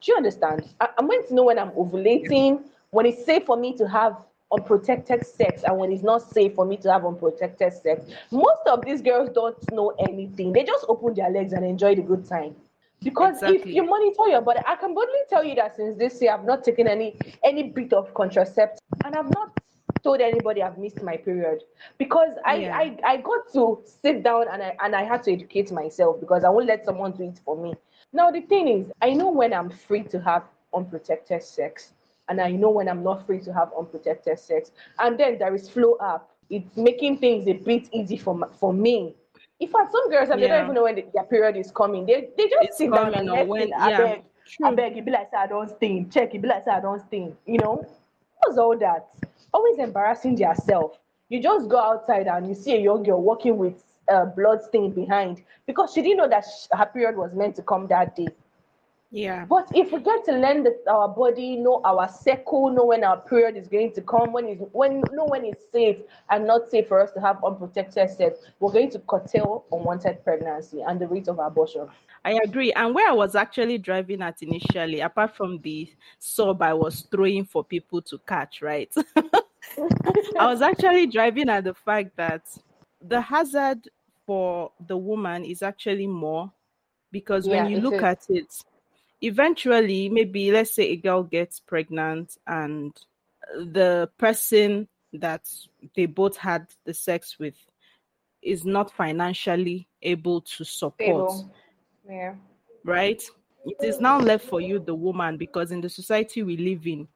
Do 0.03 0.11
you 0.11 0.17
understand? 0.17 0.67
I, 0.81 0.89
am 0.99 1.07
going 1.07 1.25
to 1.27 1.33
know 1.33 1.43
when 1.45 1.57
I'm 1.57 1.71
ovulating, 1.71 2.61
when 2.89 3.05
it's 3.05 3.25
safe 3.25 3.45
for 3.45 3.55
me 3.55 3.77
to 3.77 3.87
have 3.87 4.17
unprotected 4.51 5.25
sex, 5.25 5.63
and 5.63 5.77
when 5.77 5.93
it's 5.93 6.03
not 6.03 6.21
safe 6.29 6.53
for 6.55 6.65
me 6.65 6.75
to 6.77 6.91
have 6.91 7.05
unprotected 7.05 7.73
sex. 7.73 8.05
Most 8.29 8.67
of 8.67 8.83
these 8.83 9.01
girls 9.01 9.29
don't 9.33 9.57
know 9.71 9.93
anything. 10.07 10.51
They 10.51 10.63
just 10.65 10.85
open 10.89 11.13
their 11.13 11.29
legs 11.29 11.53
and 11.53 11.65
enjoy 11.65 11.95
the 11.95 12.01
good 12.01 12.27
time. 12.27 12.53
Because 13.01 13.35
exactly. 13.35 13.59
if 13.59 13.65
you 13.65 13.83
monitor 13.85 14.27
your 14.27 14.41
body, 14.41 14.59
I 14.67 14.75
can 14.75 14.93
boldly 14.93 15.23
tell 15.29 15.43
you 15.43 15.55
that 15.55 15.75
since 15.75 15.97
this 15.97 16.21
year 16.21 16.33
I've 16.33 16.45
not 16.45 16.63
taken 16.63 16.87
any 16.87 17.17
any 17.43 17.63
bit 17.63 17.91
of 17.91 18.13
contraceptive 18.13 18.79
and 19.03 19.13
I've 19.13 19.29
not 19.33 19.59
told 20.03 20.21
anybody 20.21 20.61
I've 20.61 20.77
missed 20.77 21.01
my 21.01 21.17
period 21.17 21.63
because 21.97 22.29
I, 22.45 22.55
yeah. 22.55 22.77
I, 22.77 22.97
I 23.05 23.17
got 23.17 23.51
to 23.53 23.81
sit 24.01 24.23
down 24.23 24.45
and 24.51 24.63
I 24.63 24.75
and 24.83 24.95
I 24.95 25.03
had 25.03 25.23
to 25.23 25.33
educate 25.33 25.69
myself 25.71 26.21
because 26.21 26.45
I 26.45 26.49
won't 26.49 26.65
let 26.65 26.85
someone 26.85 27.11
do 27.11 27.23
it 27.23 27.41
for 27.43 27.61
me. 27.61 27.73
Now 28.13 28.31
the 28.31 28.41
thing 28.41 28.67
is, 28.67 28.91
I 29.01 29.11
know 29.11 29.29
when 29.31 29.53
I'm 29.53 29.69
free 29.69 30.03
to 30.03 30.19
have 30.21 30.43
unprotected 30.73 31.43
sex, 31.43 31.93
and 32.29 32.39
I 32.39 32.51
know 32.51 32.69
when 32.69 32.87
I'm 32.87 33.03
not 33.03 33.25
free 33.25 33.41
to 33.41 33.53
have 33.53 33.71
unprotected 33.77 34.39
sex. 34.39 34.71
And 34.99 35.19
then 35.19 35.37
there 35.39 35.53
is 35.53 35.67
flow 35.69 35.93
up. 35.95 36.31
It's 36.49 36.77
making 36.77 37.17
things 37.17 37.47
a 37.47 37.53
bit 37.53 37.89
easy 37.91 38.17
for 38.17 38.47
for 38.59 38.73
me 38.73 39.15
in 39.63 39.69
fact, 39.69 39.91
some 39.91 40.09
girls 40.09 40.29
yeah. 40.29 40.35
they 40.35 40.47
don't 40.47 40.63
even 40.63 40.75
know 40.75 40.83
when 40.83 40.95
the, 40.95 41.05
their 41.13 41.23
period 41.23 41.55
is 41.55 41.71
coming. 41.71 42.05
They 42.05 42.29
they 42.37 42.49
just 42.49 42.63
it's 42.63 42.77
sit 42.77 42.91
down 42.91 43.13
and 43.13 43.47
when, 43.47 43.73
I 43.73 43.89
yeah. 43.89 43.97
beg, 43.97 44.23
True. 44.45 44.67
I 44.67 44.75
beg, 44.75 44.95
you 44.97 45.03
be 45.03 45.11
like, 45.11 45.33
I 45.33 45.47
don't 45.47 45.69
sting. 45.69 46.09
Check, 46.09 46.35
it 46.35 46.41
be 46.41 46.47
like, 46.47 46.67
I 46.67 46.79
don't 46.79 46.99
sting. 47.07 47.35
You 47.45 47.59
know, 47.59 47.87
what's 48.39 48.57
all 48.57 48.77
that? 48.79 49.07
Always 49.53 49.79
embarrassing 49.79 50.37
yourself. 50.37 50.97
You 51.29 51.41
just 51.41 51.69
go 51.69 51.79
outside 51.79 52.27
and 52.27 52.47
you 52.47 52.55
see 52.55 52.75
a 52.75 52.79
young 52.79 53.03
girl 53.03 53.21
walking 53.21 53.57
with 53.57 53.83
uh, 54.11 54.25
blood 54.25 54.61
stain 54.63 54.91
behind 54.91 55.43
because 55.65 55.93
she 55.93 56.01
didn't 56.01 56.17
know 56.17 56.29
that 56.29 56.45
she, 56.45 56.67
her 56.77 56.85
period 56.85 57.17
was 57.17 57.33
meant 57.33 57.55
to 57.55 57.61
come 57.61 57.87
that 57.87 58.15
day. 58.15 58.27
Yeah. 59.13 59.45
But 59.45 59.69
if 59.75 59.91
we 59.91 59.99
get 59.99 60.25
to 60.25 60.31
learn 60.31 60.63
that 60.63 60.81
our 60.89 61.07
body, 61.07 61.55
know 61.55 61.81
our 61.85 62.09
cycle, 62.09 62.71
know 62.71 62.85
when 62.85 63.03
our 63.03 63.17
period 63.17 63.55
is 63.55 63.67
going 63.67 63.93
to 63.93 64.01
come, 64.01 64.33
when 64.33 64.47
is 64.47 64.59
when 64.71 65.03
know 65.11 65.25
when 65.25 65.45
it's 65.45 65.65
safe 65.71 65.97
and 66.31 66.47
not 66.47 66.71
safe 66.71 66.87
for 66.87 66.99
us 66.99 67.11
to 67.11 67.21
have 67.21 67.43
unprotected 67.45 68.09
sex, 68.09 68.39
we're 68.59 68.71
going 68.71 68.89
to 68.89 68.97
curtail 68.97 69.65
unwanted 69.71 70.23
pregnancy 70.23 70.81
and 70.81 70.99
the 70.99 71.07
rate 71.07 71.27
of 71.27 71.37
abortion. 71.37 71.87
I 72.25 72.39
agree. 72.43 72.73
And 72.73 72.95
where 72.95 73.07
I 73.07 73.13
was 73.13 73.35
actually 73.35 73.77
driving 73.77 74.23
at 74.23 74.41
initially, 74.41 75.01
apart 75.01 75.35
from 75.35 75.59
the 75.59 75.93
sob 76.17 76.63
I 76.63 76.73
was 76.73 77.01
throwing 77.11 77.45
for 77.45 77.63
people 77.63 78.01
to 78.01 78.17
catch, 78.27 78.63
right? 78.63 78.91
I 80.39 80.47
was 80.47 80.63
actually 80.63 81.05
driving 81.05 81.49
at 81.49 81.65
the 81.65 81.75
fact 81.75 82.15
that 82.17 82.47
the 82.99 83.21
hazard 83.21 83.89
for 84.25 84.71
the 84.87 84.97
woman 84.97 85.45
is 85.45 85.61
actually 85.61 86.07
more 86.07 86.51
because 87.11 87.47
yeah, 87.47 87.63
when 87.63 87.71
you 87.71 87.79
look 87.79 87.95
is. 87.95 88.03
at 88.03 88.25
it, 88.29 88.53
eventually, 89.21 90.09
maybe 90.09 90.51
let's 90.51 90.75
say 90.75 90.89
a 90.89 90.95
girl 90.95 91.23
gets 91.23 91.59
pregnant 91.59 92.37
and 92.47 92.93
the 93.55 94.09
person 94.17 94.87
that 95.13 95.47
they 95.95 96.05
both 96.05 96.37
had 96.37 96.67
the 96.85 96.93
sex 96.93 97.37
with 97.39 97.55
is 98.41 98.65
not 98.65 98.91
financially 98.91 99.87
able 100.01 100.41
to 100.41 100.63
support. 100.63 101.31
Yeah. 102.07 102.35
Right? 102.83 103.23
It 103.65 103.77
is 103.81 104.01
now 104.01 104.19
left 104.19 104.45
for 104.45 104.59
you, 104.59 104.79
the 104.79 104.95
woman, 104.95 105.37
because 105.37 105.71
in 105.71 105.79
the 105.79 105.89
society 105.89 106.43
we 106.43 106.57
live 106.57 106.85
in, 106.85 107.07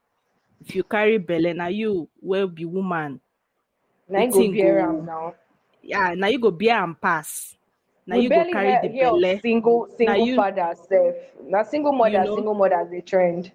if 0.64 0.74
you 0.74 0.82
carry 0.82 1.18
belly, 1.18 1.52
now 1.52 1.68
you 1.68 2.08
will 2.22 2.48
be 2.48 2.64
woman. 2.64 3.20
You 4.10 4.30
go 4.30 4.52
bear 4.52 4.92
now. 4.92 5.34
Yeah, 5.88 6.14
now 6.14 6.26
you 6.28 6.38
go 6.38 6.50
bear 6.50 6.84
and 6.84 7.00
pass 7.00 7.56
now 8.08 8.16
you 8.16 8.30
go 8.30 8.50
carry 8.50 8.88
the 8.88 8.98
belle. 8.98 9.20
Single 9.42 9.88
single 9.96 10.26
you, 10.26 10.36
fathers 10.36 10.78
sef. 10.88 11.14
Now 11.44 11.62
single 11.62 11.92
mother, 11.92 12.10
you 12.10 12.24
know, 12.24 12.36
single 12.36 12.54
mothers 12.54 12.90
they 12.90 13.02
trend. 13.02 13.52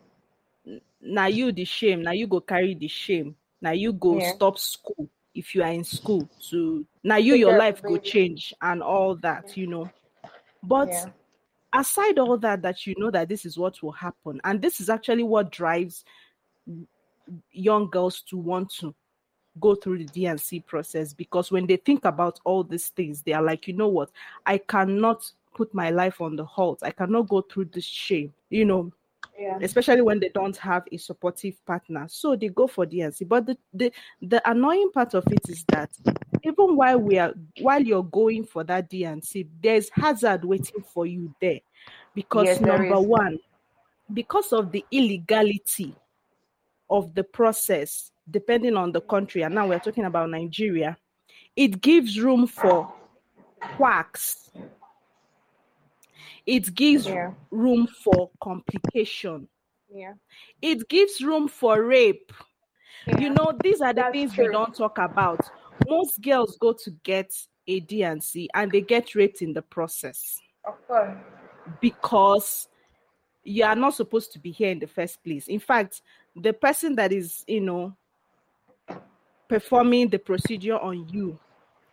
Now 1.01 1.25
you 1.25 1.51
the 1.51 1.65
shame. 1.65 2.03
Now 2.03 2.11
you 2.11 2.27
go 2.27 2.39
carry 2.39 2.75
the 2.75 2.87
shame. 2.87 3.35
Now 3.59 3.71
you 3.71 3.93
go 3.93 4.19
yeah. 4.19 4.31
stop 4.33 4.59
school 4.59 5.09
if 5.33 5.55
you 5.55 5.63
are 5.63 5.71
in 5.71 5.83
school 5.83 6.29
to 6.51 6.85
now 7.03 7.15
you 7.15 7.33
your 7.33 7.57
life 7.57 7.81
go 7.81 7.97
change 7.97 8.53
and 8.61 8.83
all 8.83 9.15
that, 9.15 9.57
you 9.57 9.65
know. 9.65 9.89
But 10.61 10.89
yeah. 10.89 11.05
aside 11.73 12.19
all 12.19 12.37
that, 12.37 12.61
that 12.61 12.85
you 12.85 12.93
know 12.99 13.09
that 13.09 13.29
this 13.29 13.47
is 13.47 13.57
what 13.57 13.81
will 13.81 13.91
happen, 13.91 14.39
and 14.43 14.61
this 14.61 14.79
is 14.79 14.87
actually 14.87 15.23
what 15.23 15.51
drives 15.51 16.05
young 17.51 17.89
girls 17.89 18.21
to 18.29 18.37
want 18.37 18.71
to 18.75 18.93
go 19.59 19.75
through 19.75 19.99
the 19.99 20.05
D&C 20.05 20.61
process 20.61 21.13
because 21.13 21.51
when 21.51 21.67
they 21.67 21.77
think 21.77 22.05
about 22.05 22.39
all 22.43 22.63
these 22.63 22.87
things, 22.89 23.21
they 23.21 23.33
are 23.33 23.43
like, 23.43 23.67
you 23.67 23.73
know 23.73 23.87
what, 23.87 24.09
I 24.45 24.57
cannot 24.57 25.29
put 25.53 25.73
my 25.73 25.89
life 25.89 26.21
on 26.21 26.35
the 26.35 26.45
halt. 26.45 26.79
I 26.83 26.91
cannot 26.91 27.29
go 27.29 27.41
through 27.41 27.65
this 27.65 27.85
shame, 27.85 28.33
you 28.49 28.65
know. 28.65 28.91
Yeah. 29.39 29.57
Especially 29.61 30.01
when 30.01 30.19
they 30.19 30.29
don't 30.29 30.55
have 30.57 30.83
a 30.91 30.97
supportive 30.97 31.63
partner, 31.65 32.05
so 32.07 32.35
they 32.35 32.49
go 32.49 32.67
for 32.67 32.85
D&C. 32.85 33.25
But 33.25 33.47
the, 33.47 33.57
the 33.73 33.91
the 34.21 34.49
annoying 34.49 34.91
part 34.93 35.15
of 35.15 35.25
it 35.31 35.49
is 35.49 35.65
that 35.69 35.89
even 36.43 36.75
while 36.75 36.99
we 36.99 37.17
are 37.17 37.33
while 37.59 37.81
you're 37.81 38.03
going 38.03 38.45
for 38.45 38.63
that 38.65 38.89
D&C, 38.89 39.47
there's 39.61 39.89
hazard 39.89 40.45
waiting 40.45 40.83
for 40.83 41.07
you 41.07 41.33
there, 41.41 41.61
because 42.13 42.45
yes, 42.45 42.61
number 42.61 42.99
one, 42.99 43.39
because 44.13 44.53
of 44.53 44.71
the 44.71 44.85
illegality 44.91 45.95
of 46.89 47.15
the 47.15 47.23
process, 47.23 48.11
depending 48.29 48.75
on 48.75 48.91
the 48.91 49.01
country, 49.01 49.43
and 49.43 49.55
now 49.55 49.67
we're 49.67 49.79
talking 49.79 50.05
about 50.05 50.29
Nigeria, 50.29 50.97
it 51.55 51.81
gives 51.81 52.19
room 52.19 52.47
for 52.47 52.91
quacks. 53.77 54.51
It 56.45 56.73
gives 56.75 57.07
yeah. 57.07 57.31
room 57.51 57.87
for 57.87 58.29
complication. 58.41 59.47
Yeah. 59.93 60.13
It 60.61 60.87
gives 60.89 61.21
room 61.21 61.47
for 61.47 61.83
rape. 61.83 62.33
Yeah. 63.07 63.19
You 63.19 63.29
know, 63.29 63.53
these 63.63 63.81
are 63.81 63.93
the 63.93 64.01
That's 64.01 64.13
things 64.13 64.33
true. 64.33 64.47
we 64.47 64.51
don't 64.51 64.75
talk 64.75 64.97
about. 64.97 65.39
Most 65.87 66.21
girls 66.21 66.57
go 66.59 66.73
to 66.73 66.91
get 67.03 67.31
a 67.67 67.79
D&C 67.79 68.49
and 68.53 68.71
they 68.71 68.81
get 68.81 69.15
raped 69.15 69.41
in 69.41 69.53
the 69.53 69.61
process. 69.61 70.39
Of 70.65 70.85
course. 70.87 71.17
Because 71.79 72.67
you 73.43 73.63
are 73.63 73.75
not 73.75 73.93
supposed 73.93 74.31
to 74.33 74.39
be 74.39 74.51
here 74.51 74.71
in 74.71 74.79
the 74.79 74.87
first 74.87 75.23
place. 75.23 75.47
In 75.47 75.59
fact, 75.59 76.01
the 76.35 76.53
person 76.53 76.95
that 76.95 77.11
is, 77.11 77.43
you 77.47 77.61
know, 77.61 77.95
performing 79.47 80.09
the 80.09 80.19
procedure 80.19 80.77
on 80.77 81.07
you 81.09 81.37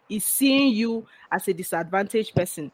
is 0.08 0.24
seeing 0.24 0.74
you 0.74 1.06
as 1.30 1.46
a 1.48 1.52
disadvantaged 1.52 2.34
person. 2.34 2.70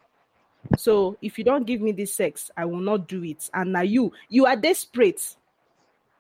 So 0.77 1.17
if 1.23 1.39
you 1.39 1.45
don't 1.45 1.67
give 1.67 1.81
me 1.81 1.93
this 1.93 2.15
sex, 2.15 2.51
I 2.57 2.65
will 2.65 2.81
not 2.81 3.07
do 3.09 3.23
it. 3.23 3.49
And 3.55 3.73
now 3.73 3.83
you, 3.83 4.13
you 4.29 4.47
are 4.47 4.57
desperate 4.57 5.37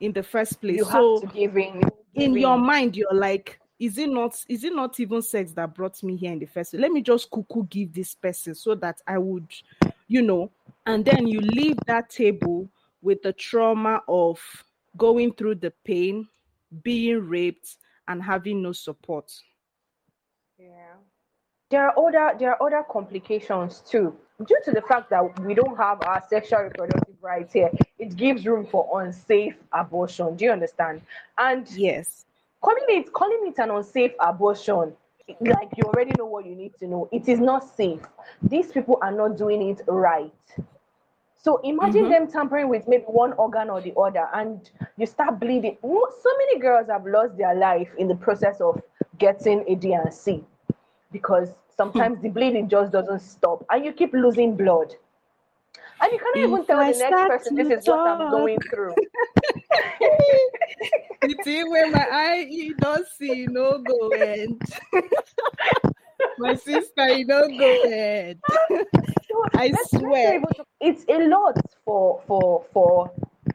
in 0.00 0.12
the 0.12 0.22
first 0.22 0.60
place. 0.60 0.76
You 0.76 0.84
so 0.84 1.20
have 1.20 1.30
to 1.30 1.36
give 1.36 1.56
in. 1.56 1.82
in 2.14 2.34
your 2.34 2.58
mind, 2.58 2.96
you're 2.96 3.14
like, 3.14 3.58
is 3.78 3.98
it 3.98 4.08
not 4.08 4.42
is 4.48 4.64
it 4.64 4.74
not 4.74 4.98
even 5.00 5.20
sex 5.20 5.52
that 5.52 5.74
brought 5.74 6.02
me 6.02 6.16
here 6.16 6.32
in 6.32 6.38
the 6.38 6.46
first 6.46 6.70
place? 6.70 6.80
Let 6.80 6.92
me 6.92 7.02
just 7.02 7.30
cuckoo 7.30 7.64
give 7.64 7.92
this 7.92 8.14
person 8.14 8.54
so 8.54 8.74
that 8.76 9.00
I 9.06 9.18
would, 9.18 9.48
you 10.08 10.22
know, 10.22 10.50
and 10.86 11.04
then 11.04 11.26
you 11.26 11.40
leave 11.40 11.76
that 11.86 12.08
table 12.08 12.68
with 13.02 13.22
the 13.22 13.32
trauma 13.32 14.00
of 14.08 14.40
going 14.96 15.34
through 15.34 15.56
the 15.56 15.72
pain, 15.84 16.26
being 16.82 17.28
raped, 17.28 17.76
and 18.08 18.22
having 18.22 18.62
no 18.62 18.72
support. 18.72 19.32
Yeah. 20.58 20.94
There 21.70 21.88
are 21.88 21.98
other 21.98 22.38
there 22.38 22.54
are 22.54 22.62
other 22.62 22.84
complications 22.88 23.80
too. 23.80 24.16
Due 24.46 24.60
to 24.64 24.70
the 24.70 24.82
fact 24.82 25.10
that 25.10 25.40
we 25.40 25.54
don't 25.54 25.76
have 25.76 25.98
our 26.02 26.22
sexual 26.28 26.60
reproductive 26.60 27.16
rights 27.22 27.54
here, 27.54 27.70
it 27.98 28.16
gives 28.16 28.46
room 28.46 28.66
for 28.66 29.02
unsafe 29.02 29.54
abortion. 29.72 30.36
Do 30.36 30.44
you 30.44 30.52
understand? 30.52 31.02
And 31.38 31.68
yes, 31.72 32.24
calling 32.62 32.84
it 32.88 33.12
calling 33.12 33.40
it 33.46 33.58
an 33.58 33.70
unsafe 33.70 34.12
abortion, 34.20 34.92
like 35.40 35.70
you 35.76 35.84
already 35.84 36.12
know 36.18 36.26
what 36.26 36.46
you 36.46 36.54
need 36.54 36.74
to 36.78 36.86
know. 36.86 37.08
It 37.10 37.28
is 37.28 37.40
not 37.40 37.76
safe. 37.76 38.00
These 38.42 38.70
people 38.70 38.98
are 39.02 39.12
not 39.12 39.36
doing 39.36 39.70
it 39.70 39.82
right. 39.88 40.32
So 41.46 41.60
imagine 41.62 42.06
mm-hmm. 42.06 42.10
them 42.10 42.26
tampering 42.26 42.68
with 42.68 42.88
maybe 42.88 43.04
one 43.04 43.32
organ 43.34 43.70
or 43.70 43.80
the 43.80 43.94
other, 43.94 44.28
and 44.34 44.68
you 44.96 45.06
start 45.06 45.38
bleeding. 45.38 45.78
So 45.80 46.30
many 46.38 46.58
girls 46.58 46.88
have 46.88 47.06
lost 47.06 47.38
their 47.38 47.54
life 47.54 47.88
in 47.98 48.08
the 48.08 48.16
process 48.16 48.60
of 48.60 48.82
getting 49.18 49.64
a 49.68 49.76
D&C 49.76 50.42
because 51.12 51.54
sometimes 51.76 52.20
the 52.20 52.30
bleeding 52.30 52.68
just 52.68 52.90
doesn't 52.90 53.20
stop, 53.20 53.64
and 53.70 53.84
you 53.84 53.92
keep 53.92 54.12
losing 54.12 54.56
blood. 54.56 54.92
And 56.00 56.12
you 56.12 56.18
cannot 56.18 56.36
if 56.36 56.48
even 56.48 56.66
tell 56.66 56.80
I 56.80 56.92
the 56.92 56.98
next 56.98 57.28
person 57.28 57.54
this 57.54 57.78
is 57.78 57.84
talk. 57.84 57.96
what 57.96 58.20
I'm 58.22 58.30
going 58.32 58.58
through. 58.68 58.96
you 61.28 61.36
see 61.44 61.62
where 61.62 61.88
my 61.92 62.08
eye 62.10 62.46
you 62.50 62.74
don't 62.74 63.06
see 63.16 63.46
no 63.46 63.78
go 63.78 64.08
end. 64.08 64.60
My 66.38 66.54
sister, 66.54 67.08
you 67.12 67.26
don't 67.26 67.56
go 67.56 67.82
ahead. 67.84 68.38
I 69.54 69.68
Let's- 69.68 69.90
swear. 69.90 70.30
be 70.30 70.36
able 70.36 70.48
to- 70.54 70.64
it's 70.80 71.04
a 71.08 71.28
lot 71.28 71.56
for 71.84 72.22
for 72.26 72.64
for 72.72 73.10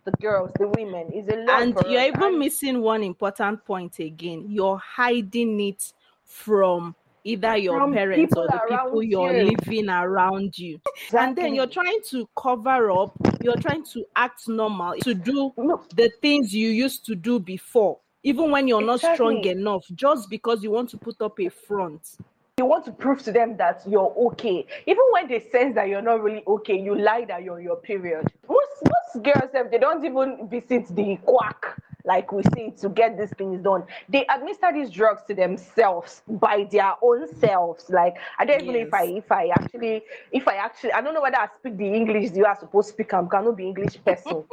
the 0.05 0.11
girls, 0.19 0.51
the 0.59 0.67
women. 0.67 1.09
It's 1.13 1.27
a 1.29 1.37
lot. 1.37 1.61
and 1.61 1.75
you're 1.89 2.01
even 2.03 2.23
And 2.23 2.39
missing 2.39 2.81
one 2.81 3.03
important 3.03 3.63
point 3.65 3.99
again. 3.99 4.45
You're 4.49 4.77
hiding 4.77 5.59
it 5.59 5.93
from 6.23 6.95
either 7.23 7.55
your 7.57 7.79
From 7.79 7.93
parents 7.93 8.33
or 8.35 8.47
the 8.47 8.59
people 8.67 9.03
you're 9.03 9.31
you. 9.31 9.51
living 9.51 9.89
around 9.89 10.57
you. 10.57 10.79
And 11.15 11.35
then 11.35 11.53
you're 11.53 11.67
trying 11.67 11.99
to 12.09 12.27
cover 12.35 12.89
up, 12.89 13.13
you're 13.43 13.57
trying 13.57 13.83
to 13.93 14.03
act 14.15 14.47
normal, 14.47 14.95
to 15.01 15.13
do 15.13 15.53
No, 15.57 15.83
the 15.95 16.09
things 16.21 16.53
you 16.55 16.69
used 16.69 17.05
to 17.05 17.15
do 17.15 17.39
before, 17.39 17.99
even 18.23 18.49
when 18.49 18.67
you're 18.67 18.81
not 18.81 19.01
strong 19.01 19.43
enough, 19.45 19.85
just 19.93 20.29
because 20.31 20.63
you 20.63 20.71
want 20.71 20.89
to 20.91 20.97
put 20.97 21.21
up 21.21 21.39
a 21.39 21.49
front. 21.49 22.17
You 22.61 22.65
want 22.67 22.85
to 22.85 22.91
prove 22.91 23.23
to 23.23 23.31
them 23.31 23.57
that 23.57 23.81
you're 23.87 24.13
okay. 24.27 24.67
Even 24.85 25.03
when 25.11 25.27
they 25.27 25.39
sense 25.51 25.73
that 25.73 25.87
you're 25.87 26.01
not 26.03 26.21
really 26.21 26.43
okay, 26.45 26.79
you 26.79 26.95
lie 26.95 27.25
that 27.25 27.41
you're 27.41 27.55
on 27.55 27.63
your 27.63 27.77
period. 27.77 28.27
Most 28.47 28.83
most 28.85 29.23
girls 29.23 29.49
if 29.55 29.71
they 29.71 29.79
don't 29.79 30.05
even 30.05 30.47
visit 30.47 30.85
the 30.95 31.17
quack 31.25 31.81
like 32.05 32.31
we 32.31 32.43
see 32.53 32.71
to 32.81 32.89
get 32.89 33.17
these 33.17 33.31
things 33.31 33.63
done. 33.63 33.83
They 34.09 34.27
administer 34.27 34.71
these 34.71 34.91
drugs 34.91 35.23
to 35.27 35.33
themselves 35.33 36.21
by 36.27 36.67
their 36.71 36.93
own 37.01 37.33
selves. 37.39 37.89
Like 37.89 38.13
I 38.37 38.45
don't 38.45 38.61
even 38.61 38.73
know 38.73 38.79
if 38.81 38.93
I 38.93 39.05
if 39.05 39.31
I 39.31 39.47
actually 39.47 40.03
if 40.31 40.47
I 40.47 40.55
actually 40.57 40.93
I 40.93 41.01
don't 41.01 41.15
know 41.15 41.21
whether 41.23 41.39
I 41.39 41.47
speak 41.59 41.77
the 41.77 41.91
English 41.91 42.31
you 42.35 42.45
are 42.45 42.57
supposed 42.59 42.89
to 42.89 42.93
speak. 42.93 43.11
I 43.15 43.23
cannot 43.25 43.57
be 43.57 43.65
English 43.65 43.97
person. 44.05 44.43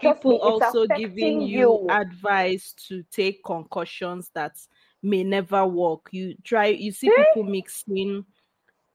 People 0.00 0.32
me, 0.32 0.38
also 0.40 0.86
giving 0.88 1.42
you 1.42 1.86
advice 1.88 2.74
to 2.88 3.04
take 3.12 3.44
concussions 3.44 4.30
that 4.34 4.56
may 5.04 5.22
never 5.22 5.66
work. 5.66 6.08
You 6.10 6.34
try, 6.42 6.66
you 6.66 6.92
see 6.92 7.10
people 7.10 7.44
mixing 7.44 8.24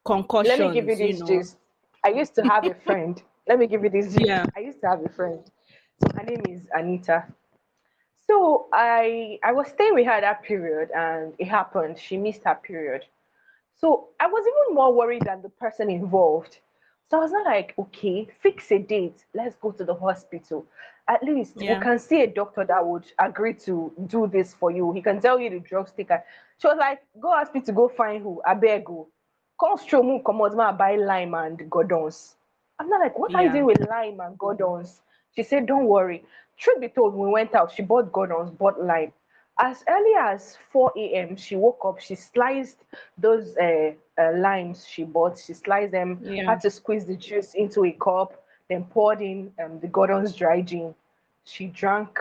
concussions. 0.06 0.60
Let 0.60 0.70
me 0.70 0.74
give 0.74 0.90
you 0.90 0.96
this 0.96 1.20
know. 1.20 1.28
gist. 1.28 1.58
I 2.04 2.10
used 2.10 2.36
to 2.36 2.44
have 2.44 2.66
a 2.66 2.74
friend. 2.86 3.22
Let 3.48 3.60
me 3.60 3.68
give 3.68 3.84
you 3.84 3.90
this 3.90 4.08
gist. 4.08 4.26
Yeah. 4.26 4.46
I 4.56 4.62
used 4.62 4.82
to 4.82 4.88
have 4.88 5.06
a 5.06 5.10
friend. 5.10 5.40
So 6.02 6.10
her 6.16 6.24
name 6.24 6.42
is 6.48 6.62
Anita. 6.74 7.26
So 8.28 8.68
I 8.72 9.40
I 9.44 9.52
was 9.52 9.68
staying 9.70 9.96
with 9.96 10.06
her 10.06 10.22
that 10.22 10.44
period 10.44 10.92
and 10.96 11.34
it 11.40 11.48
happened. 11.48 11.98
She 12.00 12.16
missed 12.16 12.44
her 12.46 12.56
period. 12.56 13.06
So 13.78 14.10
I 14.20 14.28
was 14.28 14.46
even 14.46 14.76
more 14.76 14.94
worried 14.94 15.24
than 15.26 15.42
the 15.42 15.50
person 15.50 15.90
involved. 15.90 16.60
So 17.10 17.18
I 17.18 17.22
was 17.22 17.32
not 17.32 17.46
like, 17.46 17.74
okay, 17.80 18.28
fix 18.42 18.72
a 18.72 18.78
date. 18.78 19.26
Let's 19.34 19.56
go 19.56 19.72
to 19.72 19.84
the 19.84 19.96
hospital. 19.96 20.66
At 21.10 21.24
least 21.24 21.56
Yeah. 21.58 21.76
we 21.76 21.82
can 21.82 22.00
see 22.00 22.22
a 22.22 22.28
doctor 22.28 22.64
that 22.66 22.86
would 22.86 23.12
agree 23.20 23.56
to 23.66 23.92
do 24.08 24.28
this 24.28 24.54
for 24.54 24.72
you. 24.72 24.94
He 24.94 25.02
can 25.02 25.20
tell 25.20 25.40
you 25.40 25.50
the 25.50 25.60
drugs 25.60 25.92
taker. 25.92 26.24
She 26.60 26.68
was 26.68 26.78
like, 26.78 27.02
go 27.20 27.34
ask 27.34 27.54
me 27.54 27.62
to 27.62 27.74
go 27.74 27.90
find 27.90 28.24
who? 28.24 28.42
I 28.46 28.54
beg 28.54 28.86
you. 28.88 29.08
Come 29.60 29.78
move, 30.06 30.24
come 30.24 30.42
out, 30.42 30.78
buy 30.78 30.96
lime 30.96 31.34
and 31.34 31.70
Gordon's. 31.70 32.36
I'm 32.80 32.90
not 32.90 33.02
like, 33.02 33.18
what 33.20 33.36
are 33.36 33.44
you 33.44 33.52
doing 33.52 33.66
with 33.66 33.82
lime 33.90 34.20
and 34.22 34.38
Gordon's? 34.38 35.02
She 35.36 35.44
said, 35.44 35.66
don't 35.68 35.86
worry. 35.88 36.24
Truth 36.58 36.82
be 36.82 36.90
told, 36.90 37.16
we 37.16 37.28
went 37.30 37.56
out. 37.56 37.72
She 37.72 37.82
bought 37.82 38.12
Gordon's, 38.12 38.52
bought 38.52 38.80
lime. 38.82 39.12
As 39.60 39.84
early 39.90 40.14
as 40.18 40.58
4 40.72 41.16
a.m., 41.16 41.36
she 41.36 41.56
woke 41.58 41.82
up. 41.84 42.00
She 42.00 42.16
sliced 42.16 42.86
those 43.18 43.58
uh, 43.58 43.92
uh, 44.18 44.32
limes 44.38 44.88
she 44.88 45.04
bought. 45.04 45.38
She 45.40 45.54
sliced 45.54 45.92
them, 45.92 46.22
Yeah. 46.22 46.44
had 46.46 46.62
to 46.62 46.70
squeeze 46.70 47.06
the 47.06 47.16
juice 47.18 47.54
into 47.56 47.84
a 47.86 47.92
cup, 47.92 48.34
then 48.70 48.86
poured 48.86 49.22
in 49.22 49.52
um, 49.64 49.80
the 49.80 49.88
Gordon's 49.88 50.36
dry 50.36 50.62
gin. 50.62 50.94
She 51.44 51.68
drank 51.68 52.20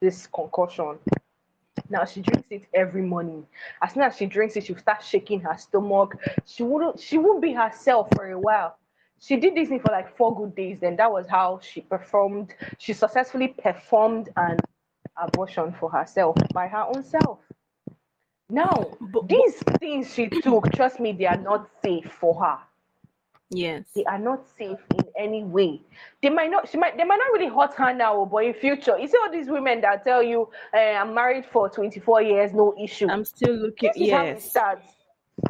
this 0.00 0.26
concoction. 0.28 0.98
Now 1.90 2.04
she 2.04 2.20
drinks 2.22 2.48
it 2.50 2.62
every 2.74 3.02
morning. 3.02 3.46
As 3.82 3.92
soon 3.92 4.02
as 4.02 4.16
she 4.16 4.26
drinks 4.26 4.56
it, 4.56 4.64
she'll 4.66 4.78
start 4.78 5.02
shaking 5.02 5.40
her 5.40 5.56
stomach. 5.58 6.16
She 6.46 6.62
wouldn't 6.62 7.00
she 7.00 7.18
won't 7.18 7.42
be 7.42 7.52
herself 7.52 8.08
for 8.14 8.30
a 8.30 8.38
while. 8.38 8.76
She 9.20 9.36
did 9.36 9.54
this 9.54 9.68
thing 9.68 9.80
for 9.80 9.92
like 9.92 10.16
four 10.16 10.34
good 10.36 10.54
days. 10.54 10.78
Then 10.80 10.96
that 10.96 11.10
was 11.10 11.26
how 11.28 11.60
she 11.62 11.80
performed. 11.80 12.54
She 12.78 12.92
successfully 12.92 13.48
performed 13.48 14.30
an 14.36 14.58
abortion 15.16 15.72
for 15.78 15.90
herself 15.90 16.36
by 16.52 16.66
her 16.68 16.84
own 16.94 17.02
self. 17.04 17.38
Now, 18.48 18.90
But- 19.00 19.28
these 19.28 19.56
things 19.80 20.12
she 20.12 20.28
took, 20.28 20.72
trust 20.72 21.00
me, 21.00 21.12
they 21.12 21.26
are 21.26 21.36
not 21.38 21.68
safe 21.82 22.10
for 22.12 22.34
her 22.44 22.58
Yes. 23.50 23.84
they 23.94 24.04
are 24.04 24.18
not 24.18 24.46
safe 24.58 24.78
any 25.18 25.44
way. 25.44 25.80
They 26.22 26.30
might 26.30 26.50
not, 26.50 26.68
she 26.68 26.78
might, 26.78 26.96
they 26.96 27.04
might 27.04 27.18
not 27.18 27.32
really 27.32 27.54
hurt 27.54 27.74
her 27.74 27.94
now, 27.94 28.24
but 28.24 28.44
in 28.44 28.54
future, 28.54 28.98
you 28.98 29.08
see 29.08 29.18
all 29.22 29.30
these 29.30 29.48
women 29.48 29.80
that 29.82 30.04
tell 30.04 30.22
you, 30.22 30.48
eh, 30.72 30.96
"I'm 30.96 31.14
married 31.14 31.46
for 31.46 31.68
24 31.68 32.22
years, 32.22 32.52
no 32.52 32.74
issue." 32.82 33.08
I'm 33.08 33.24
still 33.24 33.54
looking. 33.54 33.90
this 33.94 34.02
is 34.06 34.10
how 34.12 34.24
it 34.24 34.42
starts. 34.42 34.86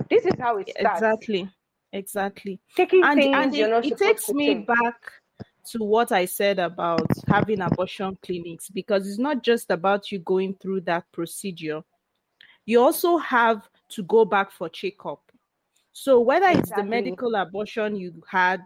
This 0.08 0.26
is 0.26 0.34
how 0.38 0.58
it 0.58 0.70
starts. 0.70 1.00
Exactly. 1.00 1.50
Exactly. 1.92 2.58
Taking 2.74 3.04
and 3.04 3.20
things 3.20 3.36
and 3.36 3.54
it, 3.54 3.92
it 3.92 3.98
takes 3.98 4.30
me 4.30 4.54
take. 4.54 4.66
back 4.66 5.12
to 5.70 5.78
what 5.78 6.10
I 6.10 6.24
said 6.24 6.58
about 6.58 7.06
having 7.28 7.60
abortion 7.60 8.16
clinics 8.22 8.70
because 8.70 9.06
it's 9.06 9.18
not 9.18 9.42
just 9.42 9.70
about 9.70 10.10
you 10.10 10.18
going 10.20 10.54
through 10.54 10.82
that 10.82 11.04
procedure. 11.12 11.82
You 12.64 12.80
also 12.80 13.18
have 13.18 13.68
to 13.90 14.02
go 14.04 14.24
back 14.24 14.50
for 14.50 14.68
checkup. 14.68 15.20
So 15.92 16.20
whether 16.20 16.48
it's 16.48 16.70
the 16.70 16.82
medical 16.82 17.34
abortion 17.34 17.96
you 17.96 18.22
had 18.26 18.62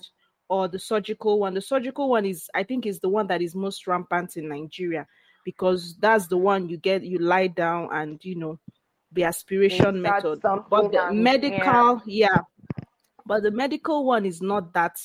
or 0.49 0.69
the 0.69 0.79
surgical 0.79 1.39
one, 1.39 1.55
the 1.55 1.61
surgical 1.61 2.09
one 2.09 2.25
is 2.25 2.49
I 2.55 2.63
think 2.63 2.87
is 2.87 3.01
the 3.01 3.09
one 3.09 3.27
that 3.29 3.43
is 3.43 3.55
most 3.55 3.87
rampant 3.87 4.37
in 4.37 4.49
Nigeria 4.49 5.07
because 5.45 5.97
that's 5.99 6.27
the 6.27 6.37
one 6.37 6.69
you 6.69 6.77
get 6.77 7.03
you 7.03 7.19
lie 7.19 7.47
down 7.47 7.89
and 7.93 8.23
you 8.25 8.35
know 8.35 8.59
the 9.13 9.25
aspiration 9.25 10.03
method. 10.03 10.41
But 10.43 10.93
the 10.93 11.07
and- 11.07 11.23
medical, 11.23 12.03
yeah. 12.07 12.41
But 13.25 13.43
the 13.43 13.51
medical 13.51 14.05
one 14.05 14.25
is 14.25 14.41
not 14.41 14.73
that 14.75 14.97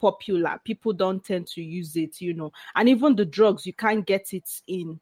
popular. 0.00 0.58
People 0.64 0.92
don't 0.92 1.22
tend 1.22 1.46
to 1.48 1.62
use 1.62 1.96
it, 1.96 2.20
you 2.20 2.32
know. 2.32 2.52
And 2.74 2.88
even 2.88 3.16
the 3.16 3.26
drugs, 3.26 3.66
you 3.66 3.74
can't 3.74 4.06
get 4.06 4.32
it 4.32 4.48
in 4.66 4.98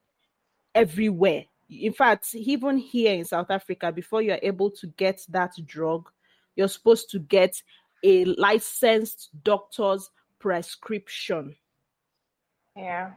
everywhere. 0.75 1.45
In 1.71 1.93
fact, 1.93 2.35
even 2.35 2.79
here 2.79 3.15
in 3.15 3.25
South 3.25 3.51
Africa, 3.51 3.93
before 3.93 4.23
you're 4.23 4.41
able 4.43 4.71
to 4.73 4.89
get 4.89 5.21
that 5.29 5.53
drug, 5.67 6.11
you're 6.57 6.69
supposed 6.69 7.11
to 7.11 7.19
get 7.19 7.61
a 8.05 8.25
licensed 8.27 9.31
doctor's 9.43 10.11
prescription 10.39 11.57
Yeah. 12.77 13.13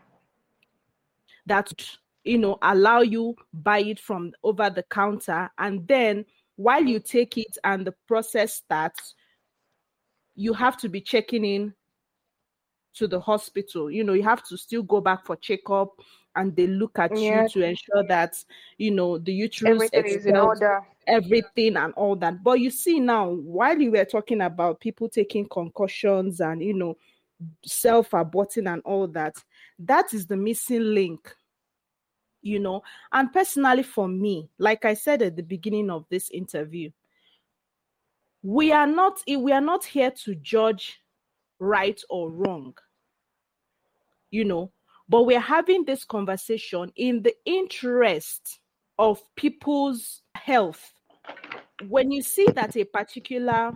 that 1.46 1.72
you 2.24 2.38
know 2.38 2.58
allow 2.62 3.02
you 3.02 3.36
buy 3.54 3.80
it 3.80 4.00
from 4.00 4.32
over 4.44 4.70
the 4.70 4.84
counter 4.84 5.50
and 5.58 5.88
then 5.88 6.26
while 6.56 6.84
you 6.84 7.00
take 7.00 7.38
it 7.38 7.58
and 7.64 7.86
the 7.86 7.94
process 8.08 8.54
starts 8.56 9.14
you 10.36 10.54
have 10.54 10.78
to 10.78 10.90
be 10.90 11.02
checking 11.02 11.44
in 11.46 11.74
to 12.94 13.08
the 13.08 13.20
hospital 13.20 13.92
you 13.92 14.04
know 14.04 14.14
you 14.14 14.24
have 14.24 14.44
to 14.44 14.58
still 14.58 14.84
go 14.84 15.02
back 15.02 15.26
for 15.26 15.36
checkup 15.36 15.92
and 16.36 16.56
they 16.56 16.68
look 16.68 16.98
at 17.00 17.12
Yeah. 17.20 17.44
you 17.44 17.50
to 17.50 17.62
ensure 17.64 18.04
that 18.08 18.36
you 18.78 18.92
know 18.92 19.18
the 19.18 19.34
uterus 19.34 19.90
Everything 19.94 20.06
is 20.06 20.26
in 20.26 20.38
order. 20.38 20.82
Everything 21.08 21.78
and 21.78 21.94
all 21.94 22.16
that. 22.18 22.44
But 22.44 22.60
you 22.60 22.70
see 22.70 23.00
now, 23.00 23.30
while 23.30 23.80
you 23.80 23.92
were 23.92 24.06
talking 24.06 24.42
about 24.42 24.80
people 24.80 25.10
taking 25.10 25.48
concussions 25.48 26.42
and 26.42 26.62
you 26.62 26.74
know 26.74 26.98
self-aborting 27.66 28.72
and 28.72 28.82
all 28.84 29.08
that, 29.08 29.36
that 29.80 30.14
is 30.14 30.28
the 30.28 30.38
missing 30.38 30.94
link. 30.94 31.34
You 32.44 32.60
know, 32.60 32.84
and 33.12 33.34
personally 33.34 33.84
for 33.84 34.08
me, 34.08 34.50
like 34.58 34.86
I 34.86 34.94
said 34.94 35.22
at 35.22 35.36
the 35.36 35.44
beginning 35.44 35.90
of 35.90 36.06
this 36.10 36.30
interview, 36.30 36.92
we 38.44 38.72
are 38.72 38.88
not 38.88 39.22
we 39.28 39.52
are 39.52 39.62
not 39.62 39.84
here 39.84 40.12
to 40.26 40.36
judge 40.36 41.02
right 41.60 42.00
or 42.10 42.30
wrong. 42.30 42.76
You 44.30 44.46
know, 44.46 44.72
but 45.10 45.24
we're 45.24 45.40
having 45.40 45.84
this 45.86 46.06
conversation 46.06 46.92
in 46.96 47.22
the 47.24 47.34
interest 47.46 48.60
of 49.00 49.22
people's 49.36 50.22
health 50.36 50.94
when 51.88 52.12
you 52.12 52.22
see 52.22 52.48
that 52.56 52.76
a 52.76 52.84
particular 52.84 53.72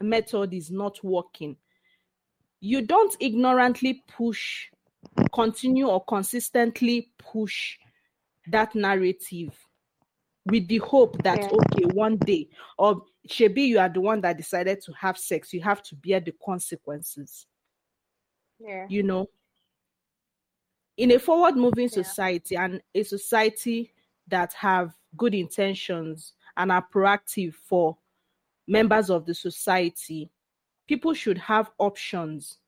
method 0.00 0.52
is 0.52 0.70
not 0.70 1.02
working, 1.02 1.56
you 2.60 2.82
don't 2.82 3.16
ignorantly 3.20 4.04
push, 4.08 4.68
continue 5.32 5.86
or 5.88 6.04
consistently 6.04 7.10
push 7.18 7.78
that 8.48 8.74
narrative 8.74 9.56
with 10.46 10.66
the 10.68 10.78
hope 10.78 11.22
that 11.22 11.38
Yeah. 11.38 11.50
okay, 11.50 11.84
one 11.94 12.16
day, 12.16 12.48
or 12.78 13.04
Shebi, 13.28 13.68
you 13.68 13.78
are 13.78 13.88
the 13.88 14.00
one 14.00 14.20
that 14.22 14.36
decided 14.36 14.80
to 14.82 14.92
have 14.92 15.16
sex, 15.16 15.52
you 15.52 15.60
have 15.62 15.82
to 15.84 15.94
bear 15.96 16.20
the 16.20 16.32
consequences, 16.44 17.46
Yeah. 18.58 18.86
you 18.88 19.02
know. 19.02 19.28
In 20.96 21.12
a 21.12 21.18
forward 21.18 21.56
moving 21.56 21.88
Yeah. 21.88 22.02
society 22.02 22.56
and 22.56 22.82
a 22.94 23.02
society 23.02 23.92
that 24.28 24.52
have 24.54 24.96
good 25.16 25.34
intentions 25.34 26.34
and 26.56 26.72
are 26.72 26.86
proactive 26.92 27.54
for 27.54 27.96
members 28.66 29.10
of 29.10 29.26
the 29.26 29.34
society, 29.34 30.30
people 30.86 31.14
should 31.14 31.38
have 31.38 31.70
options 31.78 32.58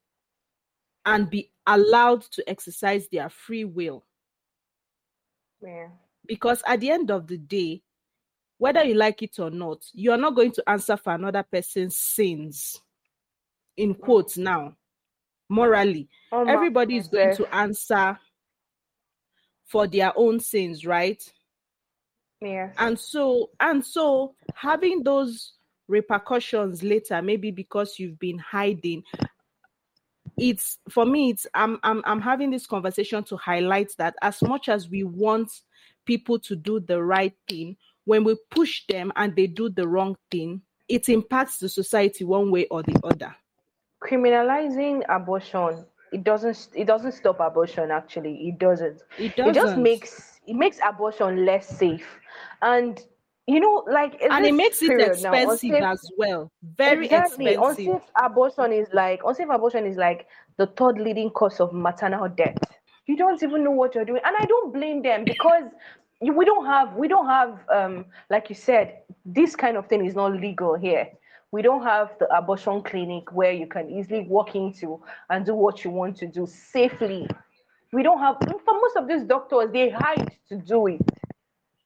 and 1.06 1.28
be 1.28 1.50
allowed 1.66 2.22
to 2.22 2.48
exercise 2.48 3.08
their 3.08 3.28
free 3.28 3.64
will. 3.64 4.04
Yeah. 5.62 5.88
Because 6.26 6.62
at 6.66 6.80
the 6.80 6.90
end 6.90 7.10
of 7.10 7.26
the 7.26 7.36
day, 7.38 7.82
whether 8.58 8.82
you 8.82 8.94
like 8.94 9.22
it 9.22 9.38
or 9.38 9.50
not, 9.50 9.84
you 9.92 10.10
are 10.12 10.16
not 10.16 10.34
going 10.34 10.52
to 10.52 10.68
answer 10.68 10.96
for 10.96 11.14
another 11.14 11.42
person's 11.42 11.96
sins. 11.96 12.80
In 13.76 13.94
quotes 13.94 14.38
now, 14.38 14.76
morally, 15.48 16.08
Oh, 16.30 16.44
everybody 16.46 16.96
is 16.96 17.08
going 17.08 17.34
to 17.36 17.54
answer 17.54 18.18
for 19.64 19.86
their 19.86 20.12
own 20.16 20.38
sins, 20.38 20.86
right? 20.86 21.22
And 22.78 22.98
so 22.98 23.50
and 23.60 23.84
so 23.84 24.34
having 24.54 25.02
those 25.02 25.54
repercussions 25.88 26.82
later 26.82 27.20
maybe 27.20 27.50
because 27.50 27.98
you've 27.98 28.18
been 28.18 28.38
hiding 28.38 29.02
it's 30.38 30.78
for 30.88 31.04
me 31.04 31.28
it's 31.28 31.46
I'm, 31.52 31.78
I'm 31.82 32.02
i'm 32.06 32.22
having 32.22 32.50
this 32.50 32.66
conversation 32.66 33.22
to 33.24 33.36
highlight 33.36 33.92
that 33.98 34.14
as 34.22 34.40
much 34.40 34.70
as 34.70 34.88
we 34.88 35.04
want 35.04 35.50
people 36.06 36.38
to 36.38 36.56
do 36.56 36.80
the 36.80 37.02
right 37.02 37.34
thing 37.46 37.76
when 38.06 38.24
we 38.24 38.34
push 38.50 38.86
them 38.88 39.12
and 39.16 39.36
they 39.36 39.46
do 39.46 39.68
the 39.68 39.86
wrong 39.86 40.16
thing 40.30 40.62
it 40.88 41.08
impacts 41.08 41.58
the 41.58 41.68
society 41.68 42.24
one 42.24 42.50
way 42.50 42.66
or 42.66 42.82
the 42.82 42.98
other. 43.04 43.34
Criminalizing 44.02 45.02
abortion 45.08 45.84
it 46.12 46.22
doesn't 46.22 46.68
it 46.74 46.84
doesn't 46.84 47.12
stop 47.12 47.40
abortion 47.40 47.90
actually. 47.90 48.48
It 48.48 48.58
doesn't. 48.58 49.02
It 49.18 49.34
doesn't. 49.34 49.50
it 49.50 49.54
just 49.54 49.76
makes 49.76 50.33
it 50.46 50.54
makes 50.56 50.78
abortion 50.86 51.44
less 51.44 51.66
safe. 51.68 52.06
And 52.62 53.00
you 53.46 53.60
know 53.60 53.84
like 53.90 54.20
and 54.22 54.46
it 54.46 54.54
makes 54.54 54.80
it 54.82 54.96
now, 54.96 55.04
expensive 55.04 55.70
unsafe- 55.70 55.82
as 55.82 56.10
well. 56.16 56.50
Very 56.78 57.04
exactly. 57.06 57.52
expensive. 57.52 57.86
Unsafe 57.86 58.10
abortion 58.22 58.72
is 58.72 58.88
like 58.92 59.20
unsafe 59.24 59.48
abortion 59.50 59.86
is 59.86 59.96
like 59.96 60.26
the 60.56 60.66
third 60.66 60.98
leading 60.98 61.30
cause 61.30 61.60
of 61.60 61.72
maternal 61.72 62.28
death. 62.28 62.56
You 63.06 63.16
don't 63.16 63.42
even 63.42 63.62
know 63.64 63.70
what 63.70 63.94
you're 63.94 64.04
doing. 64.04 64.22
And 64.24 64.36
i 64.38 64.46
don't 64.46 64.72
blame 64.72 65.02
them 65.02 65.24
because 65.24 65.64
you, 66.22 66.32
we 66.32 66.44
don't 66.44 66.64
have 66.64 66.94
we 66.94 67.06
don't 67.06 67.26
have 67.26 67.58
um 67.72 68.06
like 68.30 68.48
you 68.48 68.54
said 68.54 69.00
this 69.26 69.54
kind 69.54 69.76
of 69.76 69.86
thing 69.88 70.04
is 70.06 70.14
not 70.14 70.32
legal 70.32 70.74
here. 70.74 71.08
We 71.52 71.62
don't 71.62 71.84
have 71.84 72.10
the 72.18 72.26
abortion 72.36 72.82
clinic 72.82 73.32
where 73.32 73.52
you 73.52 73.66
can 73.66 73.88
easily 73.88 74.26
walk 74.26 74.56
into 74.56 75.00
and 75.30 75.44
do 75.46 75.54
what 75.54 75.84
you 75.84 75.90
want 75.90 76.16
to 76.16 76.26
do 76.26 76.46
safely 76.46 77.28
we 77.94 78.02
don't 78.02 78.18
have 78.18 78.36
for 78.64 78.74
most 78.74 78.96
of 78.96 79.08
these 79.08 79.22
doctors 79.22 79.70
they 79.72 79.90
hide 79.90 80.36
to 80.48 80.56
do 80.56 80.86
it. 80.88 81.00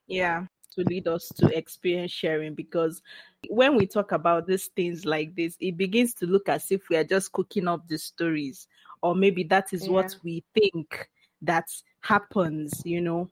Yeah 0.07 0.45
to 0.71 0.83
lead 0.83 1.07
us 1.07 1.27
to 1.35 1.47
experience 1.57 2.11
sharing 2.11 2.53
because 2.53 3.01
when 3.49 3.75
we 3.75 3.85
talk 3.85 4.11
about 4.11 4.47
these 4.47 4.67
things 4.75 5.05
like 5.05 5.35
this 5.35 5.55
it 5.59 5.77
begins 5.77 6.13
to 6.13 6.25
look 6.25 6.49
as 6.49 6.71
if 6.71 6.89
we 6.89 6.95
are 6.95 7.03
just 7.03 7.31
cooking 7.31 7.67
up 7.67 7.87
the 7.87 7.97
stories 7.97 8.67
or 9.01 9.15
maybe 9.15 9.43
that 9.43 9.73
is 9.73 9.89
what 9.89 10.15
we 10.23 10.43
think 10.53 11.09
that 11.41 11.67
happens 12.01 12.81
you 12.85 13.01
know? 13.01 13.29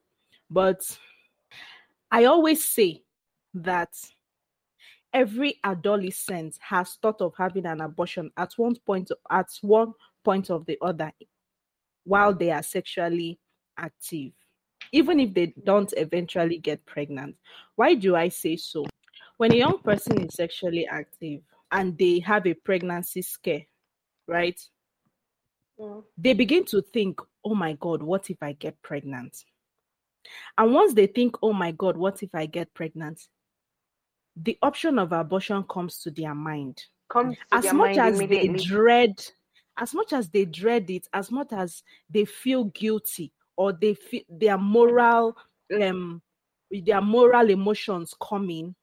But 0.49 0.81
i 2.09 2.25
always 2.25 2.63
say 2.63 3.03
that 3.53 3.89
every 5.13 5.59
adolescent 5.63 6.57
has 6.61 6.93
thought 7.01 7.21
of 7.21 7.33
having 7.37 7.65
an 7.65 7.81
abortion 7.81 8.31
at 8.37 8.53
one 8.55 8.75
point 8.85 9.11
at 9.29 9.49
one 9.61 9.93
point 10.23 10.49
of 10.49 10.65
the 10.65 10.77
other 10.81 11.11
while 12.07 12.33
they 12.33 12.51
are 12.51 12.63
sexually 12.63 13.39
active 13.77 14.31
even 14.91 15.19
if 15.19 15.33
they 15.33 15.53
don't 15.63 15.93
eventually 15.97 16.57
get 16.57 16.85
pregnant. 16.85 17.35
Why 17.75 17.93
do 17.93 18.15
I 18.15 18.29
say 18.29 18.55
so? 18.55 18.85
When 19.37 19.51
a 19.51 19.57
young 19.57 19.79
person 19.79 20.21
is 20.25 20.33
sexually 20.33 20.87
active 20.87 21.41
and 21.71 21.97
they 21.97 22.19
have 22.19 22.47
a 22.47 22.53
pregnancy 22.53 23.21
scare, 23.21 23.63
right? 24.27 24.59
Mm. 25.79 26.03
They 26.17 26.33
begin 26.33 26.65
to 26.65 26.81
think, 26.81 27.19
oh 27.45 27.53
my 27.53 27.73
God, 27.73 28.01
what 28.01 28.29
if 28.29 28.37
I 28.41 28.53
get 28.53 28.81
pregnant? 28.81 29.37
And 30.57 30.73
once 30.73 30.93
they 30.93 31.07
think, 31.07 31.35
oh 31.41 31.53
my 31.53 31.71
God, 31.71 31.97
what 31.97 32.23
if 32.23 32.33
I 32.33 32.45
get 32.47 32.73
pregnant? 32.73 33.21
The 34.35 34.57
option 34.61 34.99
of 34.99 35.11
abortion 35.11 35.63
comes 35.69 35.99
to 35.99 36.11
their 36.11 36.35
mind 36.35 36.81
comes 37.09 37.37
to 37.37 37.57
as 37.57 37.73
much 37.73 37.97
as 37.97 38.19
they 38.19 38.49
dread 38.49 39.23
as 39.77 39.93
much 39.93 40.13
as 40.13 40.29
they 40.29 40.45
dread 40.45 40.89
it 40.89 41.07
as 41.13 41.31
much 41.31 41.51
as 41.51 41.83
they 42.09 42.25
feel 42.25 42.65
guilty 42.65 43.31
or 43.55 43.71
they 43.73 43.93
feel 43.93 44.21
their 44.29 44.57
moral 44.57 45.35
um 45.81 46.21
their 46.83 47.01
moral 47.01 47.49
emotions 47.49 48.13
coming 48.21 48.75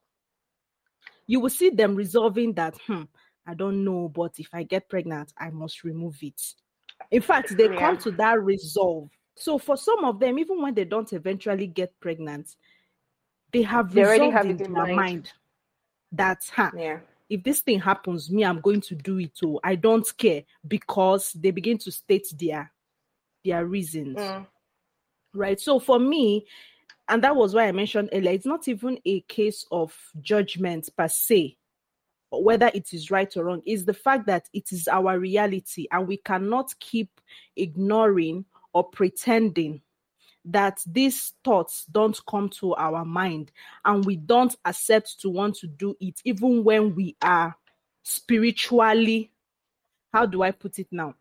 you 1.26 1.40
will 1.40 1.50
see 1.50 1.70
them 1.70 1.94
resolving 1.94 2.52
that 2.52 2.76
hmm 2.86 3.02
i 3.46 3.54
don't 3.54 3.84
know 3.84 4.08
but 4.08 4.32
if 4.38 4.48
i 4.52 4.62
get 4.62 4.88
pregnant 4.88 5.32
i 5.38 5.50
must 5.50 5.84
remove 5.84 6.16
it. 6.22 6.40
In 7.10 7.20
fact 7.22 7.56
they 7.56 7.68
come 7.68 7.98
to 7.98 8.10
that 8.12 8.40
resolve. 8.42 9.10
So 9.36 9.58
for 9.58 9.76
some 9.76 10.04
of 10.04 10.20
them 10.20 10.38
even 10.38 10.62
when 10.62 10.74
they 10.74 10.84
don't 10.84 11.12
eventually 11.12 11.66
get 11.66 11.98
pregnant 12.00 12.56
they 13.52 13.62
have 13.62 13.92
They 13.92 14.02
already 14.02 14.24
resolved 14.24 14.36
have 14.36 14.50
in 14.50 14.56
it 14.56 14.60
in 14.66 14.72
their 14.74 14.86
mind. 14.86 14.96
mind 14.96 15.32
that 16.12 16.38
huh, 16.54 16.70
yeah 16.76 16.98
if 17.28 17.42
this 17.42 17.60
thing 17.60 17.80
happens, 17.80 18.30
me, 18.30 18.44
I'm 18.44 18.60
going 18.60 18.80
to 18.82 18.94
do 18.94 19.18
it 19.18 19.34
too. 19.34 19.58
I 19.64 19.76
don't 19.76 20.06
care 20.16 20.42
because 20.66 21.32
they 21.32 21.50
begin 21.50 21.78
to 21.78 21.90
state 21.92 22.26
their 22.38 22.70
their 23.44 23.66
reasons. 23.66 24.18
Mm. 24.18 24.46
Right. 25.34 25.60
So 25.60 25.78
for 25.78 25.98
me, 25.98 26.46
and 27.08 27.22
that 27.24 27.36
was 27.36 27.54
why 27.54 27.66
I 27.68 27.72
mentioned 27.72 28.10
earlier, 28.12 28.32
it's 28.32 28.46
not 28.46 28.68
even 28.68 28.98
a 29.04 29.20
case 29.22 29.66
of 29.70 29.94
judgment 30.20 30.88
per 30.96 31.08
se, 31.08 31.56
whether 32.30 32.70
it 32.72 32.94
is 32.94 33.10
right 33.10 33.34
or 33.36 33.44
wrong. 33.44 33.62
It's 33.66 33.84
the 33.84 33.94
fact 33.94 34.26
that 34.26 34.48
it 34.52 34.72
is 34.72 34.88
our 34.88 35.18
reality 35.18 35.86
and 35.90 36.06
we 36.08 36.18
cannot 36.18 36.72
keep 36.80 37.20
ignoring 37.56 38.44
or 38.72 38.84
pretending 38.84 39.82
that 40.44 40.80
these 40.86 41.32
thoughts 41.42 41.86
don't 41.90 42.20
come 42.28 42.48
to 42.48 42.74
our 42.74 43.04
mind 43.04 43.50
and 43.84 44.04
we 44.04 44.16
don't 44.16 44.56
accept 44.64 45.20
to 45.20 45.30
want 45.30 45.56
to 45.56 45.66
do 45.66 45.96
it 46.00 46.20
even 46.24 46.62
when 46.62 46.94
we 46.94 47.16
are 47.22 47.56
spiritually 48.02 49.30
how 50.12 50.26
do 50.26 50.42
i 50.42 50.50
put 50.50 50.78
it 50.78 50.86
now? 50.92 51.14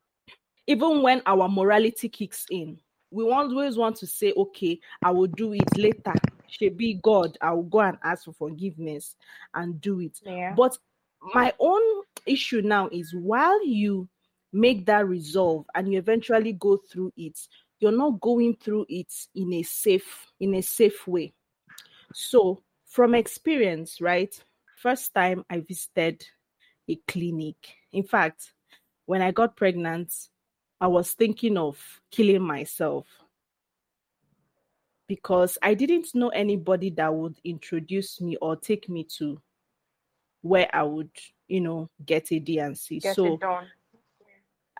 Even 0.67 1.01
when 1.01 1.21
our 1.25 1.49
morality 1.49 2.09
kicks 2.09 2.45
in 2.51 2.79
we 3.11 3.29
always 3.29 3.77
want 3.77 3.95
to 3.95 4.07
say 4.07 4.33
okay 4.35 4.79
i 5.03 5.11
will 5.11 5.27
do 5.27 5.53
it 5.53 5.77
later. 5.77 6.13
Should 6.49 6.77
be 6.77 6.95
god 6.95 7.37
i 7.41 7.51
will 7.51 7.63
go 7.63 7.79
and 7.79 7.97
ask 8.03 8.25
for 8.25 8.33
forgiveness 8.33 9.15
and 9.53 9.79
do 9.79 10.01
it. 10.01 10.19
Yeah. 10.23 10.53
But 10.55 10.77
my 11.33 11.53
own 11.59 11.81
issue 12.25 12.61
now 12.61 12.89
is 12.91 13.13
while 13.13 13.65
you 13.65 14.09
make 14.51 14.85
that 14.85 15.07
resolve 15.07 15.65
and 15.75 15.91
you 15.91 15.97
eventually 15.97 16.53
go 16.53 16.77
through 16.77 17.11
it, 17.17 17.39
you're 17.83 17.91
not 17.91 18.21
going 18.21 18.55
through 18.55 18.85
it 18.87 19.13
in 19.35 19.51
a 19.51 19.61
safe 19.61 20.31
in 20.39 20.55
a 20.55 20.61
safe 20.61 21.05
way. 21.05 21.33
So 22.13 22.63
from 22.85 23.13
experience, 23.13 23.99
right? 23.99 24.33
First 24.77 25.13
time 25.13 25.43
I 25.49 25.59
visited 25.59 26.25
a 26.89 26.95
clinic. 27.09 27.57
In 27.91 28.03
fact, 28.03 28.53
when 29.05 29.21
I 29.21 29.31
got 29.31 29.57
pregnant, 29.57 30.13
I 30.79 30.87
was 30.87 31.11
thinking 31.11 31.57
of 31.57 31.77
killing 32.09 32.41
myself 32.41 33.05
because 35.09 35.57
I 35.61 35.73
didn't 35.73 36.15
know 36.15 36.29
anybody 36.29 36.89
that 36.91 37.13
would 37.13 37.37
introduce 37.43 38.21
me 38.21 38.37
or 38.37 38.55
take 38.55 38.87
me 38.87 39.05
to 39.17 39.41
where 40.41 40.69
I 40.73 40.83
would, 40.83 41.11
you 41.49 41.59
know, 41.59 41.89
get 42.05 42.31
a 42.31 42.39
D&C. 42.39 42.99
get 42.99 43.15
so 43.15 43.33
it 43.33 43.41
done 43.41 43.67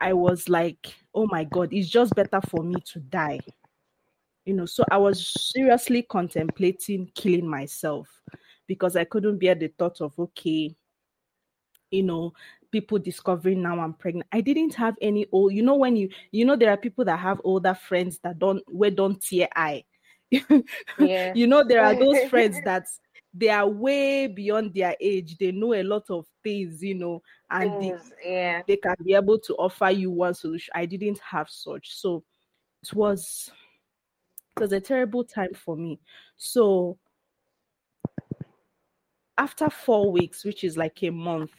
I 0.04 0.12
was 0.12 0.50
like, 0.50 0.94
oh 1.16 1.28
my 1.28 1.46
God, 1.46 1.72
it's 1.72 1.88
just 1.88 2.14
better 2.14 2.42
for 2.50 2.62
me 2.62 2.76
to 2.92 3.00
die. 3.00 3.40
You 4.46 4.54
know, 4.54 4.66
so 4.66 4.84
I 4.92 4.98
was 4.98 5.34
seriously 5.54 6.02
contemplating 6.02 7.10
killing 7.16 7.48
myself 7.48 8.10
because 8.68 8.98
I 8.98 9.06
couldn't 9.06 9.40
bear 9.40 9.56
the 9.56 9.70
thought 9.70 10.02
of, 10.02 10.20
okay, 10.20 10.76
you 11.90 12.04
know, 12.04 12.34
people 12.70 13.00
discovering 13.00 13.62
now 13.62 13.80
I'm 13.80 13.94
pregnant. 13.94 14.28
I 14.34 14.42
didn't 14.42 14.76
have 14.76 14.96
any 15.02 15.26
old, 15.32 15.54
you 15.54 15.64
know, 15.64 15.76
when 15.76 15.96
you, 15.96 16.10
you 16.32 16.44
know, 16.44 16.58
there 16.58 16.72
are 16.72 16.78
people 16.78 17.06
that 17.06 17.20
have 17.20 17.40
older 17.46 17.74
friends 17.74 18.20
that 18.24 18.40
don't, 18.40 18.62
where 18.68 18.92
don't 18.92 19.22
tear 19.22 19.48
eye. 19.56 19.86
Yeah. 21.00 21.32
you 21.34 21.48
know, 21.48 21.64
there 21.64 21.86
are 21.86 21.96
those 21.96 22.24
friends 22.30 22.60
that 22.66 22.88
they 23.34 23.50
are 23.50 23.68
way 23.68 24.28
beyond 24.28 24.74
their 24.74 24.96
age. 25.00 25.38
They 25.38 25.52
know 25.52 25.74
a 25.74 25.84
lot 25.84 26.10
of 26.10 26.28
things, 26.44 26.84
you 26.84 26.96
know, 26.96 27.22
and 27.50 27.82
they, 27.82 27.90
mm, 27.90 28.12
yeah 28.24 28.62
they 28.68 28.78
can 28.78 28.96
be 29.04 29.14
able 29.16 29.40
to 29.40 29.56
offer 29.56 29.90
you 29.90 30.12
one 30.12 30.34
solution. 30.36 30.72
I 30.76 30.86
didn't 30.86 31.20
have 31.20 31.50
such. 31.50 31.96
So 31.96 32.24
it 32.84 32.94
was 32.94 33.52
it 34.56 34.62
was 34.62 34.72
a 34.72 34.80
terrible 34.80 35.24
time 35.24 35.54
for 35.56 35.76
me. 35.76 36.00
So 36.38 36.98
after 39.38 39.70
four 39.70 40.12
weeks, 40.12 40.46
which 40.46 40.64
is 40.64 40.78
like 40.78 41.02
a 41.02 41.10
month, 41.10 41.52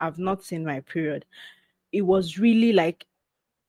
I've 0.00 0.18
not 0.18 0.44
seen 0.44 0.66
my 0.66 0.80
period. 0.80 1.24
It 1.92 2.02
was 2.02 2.38
really 2.38 2.72
like 2.72 3.06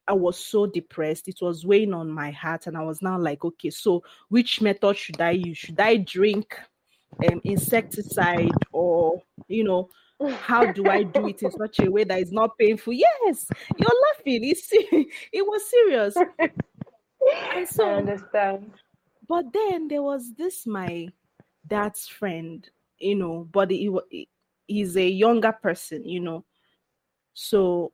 I 0.06 0.14
was 0.14 0.38
so 0.38 0.66
depressed. 0.66 1.30
It 1.30 1.38
was 1.42 1.66
weighing 1.66 1.94
on 1.94 2.12
my 2.12 2.32
heart, 2.32 2.68
and 2.68 2.76
I 2.76 2.82
was 2.82 3.02
now 3.02 3.18
like, 3.18 3.46
okay, 3.46 3.70
so 3.70 4.04
which 4.28 4.62
method 4.62 4.98
should 4.98 5.22
I 5.22 5.32
use? 5.32 5.58
Should 5.58 5.80
I 5.80 5.98
drink 5.98 6.58
um, 7.32 7.42
insecticide 7.44 8.52
or 8.72 9.22
you 9.48 9.64
know 9.64 9.90
how 10.40 10.72
do 10.72 10.90
I 10.90 11.04
do 11.04 11.28
it 11.28 11.42
in 11.42 11.52
such 11.52 11.80
a 11.80 11.92
way 11.92 12.06
that 12.06 12.20
is 12.20 12.32
not 12.32 12.58
painful? 12.58 12.94
Yes, 12.94 13.48
you're 13.78 14.02
laughing. 14.08 14.44
It's 14.44 14.70
it 14.72 15.46
was 15.46 15.70
serious. 15.70 16.16
And 17.56 17.66
I 17.80 17.84
understand 17.84 18.74
but 19.28 19.52
then 19.54 19.88
there 19.88 20.02
was 20.02 20.34
this 20.34 20.66
my 20.68 21.08
dad's 21.66 22.08
friend, 22.08 22.70
you 23.00 23.16
know, 23.16 23.48
but 23.52 23.72
he, 23.72 23.90
he 24.10 24.28
he's 24.68 24.98
a 24.98 25.08
younger 25.08 25.52
person, 25.52 26.08
you 26.08 26.20
know. 26.20 26.46
So 27.34 27.92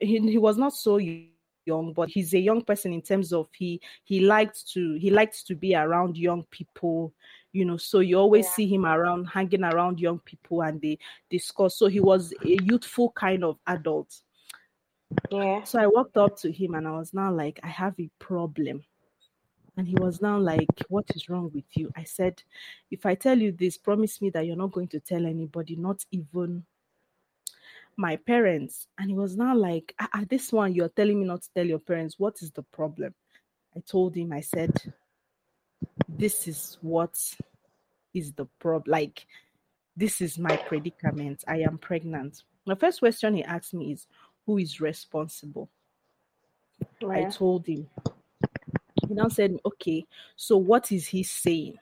he, 0.00 0.18
he 0.18 0.38
was 0.38 0.56
not 0.56 0.72
so 0.72 0.98
young, 0.98 1.92
but 1.92 2.08
he's 2.08 2.34
a 2.34 2.40
young 2.40 2.62
person 2.62 2.92
in 2.92 3.02
terms 3.02 3.32
of 3.32 3.48
he 3.52 3.80
he 4.04 4.20
liked 4.20 4.68
to 4.72 4.94
he 4.94 5.10
likes 5.10 5.42
to 5.44 5.54
be 5.54 5.74
around 5.74 6.16
young 6.16 6.44
people, 6.50 7.12
you 7.56 7.64
know. 7.64 7.78
So 7.78 8.00
you 8.00 8.18
always 8.18 8.44
yeah. 8.44 8.52
see 8.52 8.66
him 8.66 8.84
around 8.84 9.24
hanging 9.24 9.64
around 9.64 9.98
young 9.98 10.18
people 10.20 10.62
and 10.62 10.80
they 10.80 10.98
discuss. 11.30 11.78
So 11.78 11.86
he 11.86 12.00
was 12.00 12.34
a 12.44 12.62
youthful 12.62 13.10
kind 13.12 13.42
of 13.42 13.58
adult. 13.66 14.14
Yeah. 15.30 15.64
So 15.64 15.80
I 15.80 15.86
walked 15.86 16.16
up 16.16 16.36
to 16.40 16.52
him 16.52 16.74
and 16.74 16.86
I 16.86 16.92
was 16.92 17.14
now 17.14 17.32
like, 17.32 17.58
I 17.62 17.68
have 17.68 17.94
a 17.98 18.10
problem. 18.18 18.84
And 19.78 19.86
he 19.86 19.94
was 19.94 20.20
now 20.20 20.38
like, 20.38 20.68
What 20.88 21.06
is 21.14 21.28
wrong 21.28 21.50
with 21.54 21.64
you? 21.74 21.90
I 21.96 22.04
said, 22.04 22.42
If 22.90 23.06
I 23.06 23.14
tell 23.14 23.38
you 23.38 23.52
this, 23.52 23.78
promise 23.78 24.20
me 24.20 24.30
that 24.30 24.46
you're 24.46 24.56
not 24.56 24.72
going 24.72 24.88
to 24.88 25.00
tell 25.00 25.24
anybody, 25.24 25.76
not 25.76 26.04
even 26.10 26.64
my 27.96 28.16
parents. 28.16 28.88
And 28.98 29.10
he 29.10 29.16
was 29.16 29.36
now 29.36 29.54
like, 29.54 29.94
At 29.98 30.10
ah, 30.12 30.20
ah, 30.20 30.24
this 30.28 30.52
one, 30.52 30.74
you're 30.74 30.88
telling 30.88 31.20
me 31.20 31.26
not 31.26 31.42
to 31.42 31.48
tell 31.54 31.66
your 31.66 31.78
parents. 31.78 32.18
What 32.18 32.36
is 32.42 32.50
the 32.52 32.62
problem? 32.62 33.14
I 33.76 33.80
told 33.80 34.16
him, 34.16 34.32
I 34.32 34.40
said, 34.40 34.72
This 36.18 36.48
is 36.48 36.78
what 36.80 37.18
is 38.14 38.32
the 38.32 38.46
problem. 38.58 38.90
Like, 38.90 39.26
this 39.96 40.20
is 40.20 40.38
my 40.38 40.56
predicament. 40.56 41.44
I 41.46 41.58
am 41.58 41.78
pregnant. 41.78 42.42
The 42.66 42.76
first 42.76 43.00
question 43.00 43.34
he 43.34 43.44
asked 43.44 43.74
me 43.74 43.92
is, 43.92 44.06
Who 44.46 44.58
is 44.58 44.80
responsible? 44.80 45.68
I 47.08 47.24
told 47.24 47.66
him. 47.66 47.88
He 49.06 49.14
now 49.14 49.28
said, 49.28 49.58
Okay, 49.64 50.06
so 50.36 50.56
what 50.56 50.90
is 50.90 51.06
he 51.06 51.22
saying? 51.22 51.76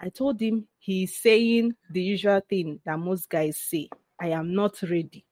I 0.00 0.08
told 0.08 0.40
him 0.40 0.66
he's 0.78 1.16
saying 1.16 1.74
the 1.90 2.02
usual 2.02 2.40
thing 2.48 2.80
that 2.84 2.98
most 2.98 3.28
guys 3.28 3.56
say 3.56 3.88
I 4.20 4.28
am 4.28 4.54
not 4.54 4.80
ready 4.82 5.24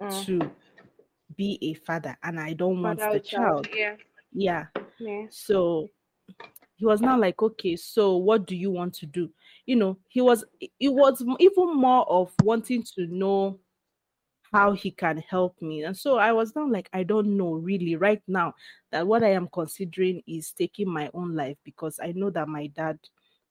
mm. 0.00 0.24
to 0.26 0.50
be 1.36 1.58
a 1.62 1.74
father 1.74 2.16
and 2.22 2.38
I 2.38 2.52
don't 2.52 2.82
want 2.82 2.98
the 2.98 3.20
child. 3.20 3.24
child. 3.24 3.68
Yeah. 3.74 3.94
yeah. 4.32 4.66
Yeah. 4.98 5.26
So 5.30 5.88
he 6.76 6.86
was 6.86 7.00
now 7.00 7.18
like, 7.18 7.42
okay, 7.42 7.76
so 7.76 8.16
what 8.16 8.46
do 8.46 8.56
you 8.56 8.70
want 8.70 8.94
to 8.94 9.06
do? 9.06 9.30
You 9.66 9.76
know, 9.76 9.98
he 10.08 10.20
was 10.20 10.44
it 10.60 10.88
was 10.88 11.22
even 11.38 11.76
more 11.76 12.08
of 12.08 12.32
wanting 12.42 12.82
to 12.94 13.06
know 13.06 13.60
how 14.52 14.72
he 14.72 14.90
can 14.90 15.18
help 15.18 15.60
me. 15.60 15.84
And 15.84 15.96
so 15.96 16.18
I 16.18 16.32
was 16.32 16.56
now 16.56 16.66
like, 16.68 16.88
I 16.92 17.02
don't 17.02 17.36
know 17.36 17.52
really 17.52 17.96
right 17.96 18.22
now 18.26 18.54
that 18.90 19.06
what 19.06 19.22
I 19.22 19.32
am 19.32 19.48
considering 19.52 20.22
is 20.26 20.52
taking 20.52 20.88
my 20.88 21.10
own 21.14 21.36
life 21.36 21.56
because 21.64 22.00
I 22.02 22.12
know 22.12 22.30
that 22.30 22.48
my 22.48 22.66
dad 22.68 22.98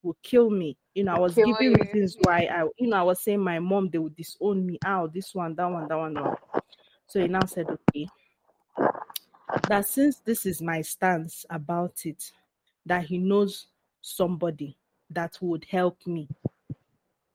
will 0.04 0.18
kill 0.24 0.50
me. 0.50 0.78
You 0.94 1.06
know, 1.06 1.14
I 1.14 1.20
was 1.20 1.36
giving 1.36 1.56
you. 1.60 1.76
reasons 1.76 2.18
why 2.24 2.50
I, 2.52 2.68
you 2.78 2.88
know, 2.88 2.98
I 2.98 3.04
was 3.04 3.22
saying 3.22 3.40
my 3.40 3.60
mom, 3.60 3.90
they 3.90 3.98
would 3.98 4.16
disown 4.16 4.66
me 4.66 4.78
out, 4.86 5.14
this 5.14 5.34
one, 5.34 5.56
that 5.56 5.66
one, 5.66 5.88
that 5.88 5.98
one, 5.98 6.14
that 6.16 6.24
one. 6.24 6.36
So 7.08 7.22
he 7.22 7.28
now 7.28 7.46
said, 7.46 7.68
okay, 7.70 8.08
that 9.68 9.88
since 9.88 10.20
this 10.20 10.46
is 10.46 10.62
my 10.62 10.82
stance 10.82 11.46
about 11.50 12.06
it, 12.06 12.32
that 12.86 13.06
he 13.06 13.18
knows 13.18 13.68
somebody 14.02 14.78
that 15.10 15.38
would 15.42 15.66
help 15.70 15.98
me 16.06 16.28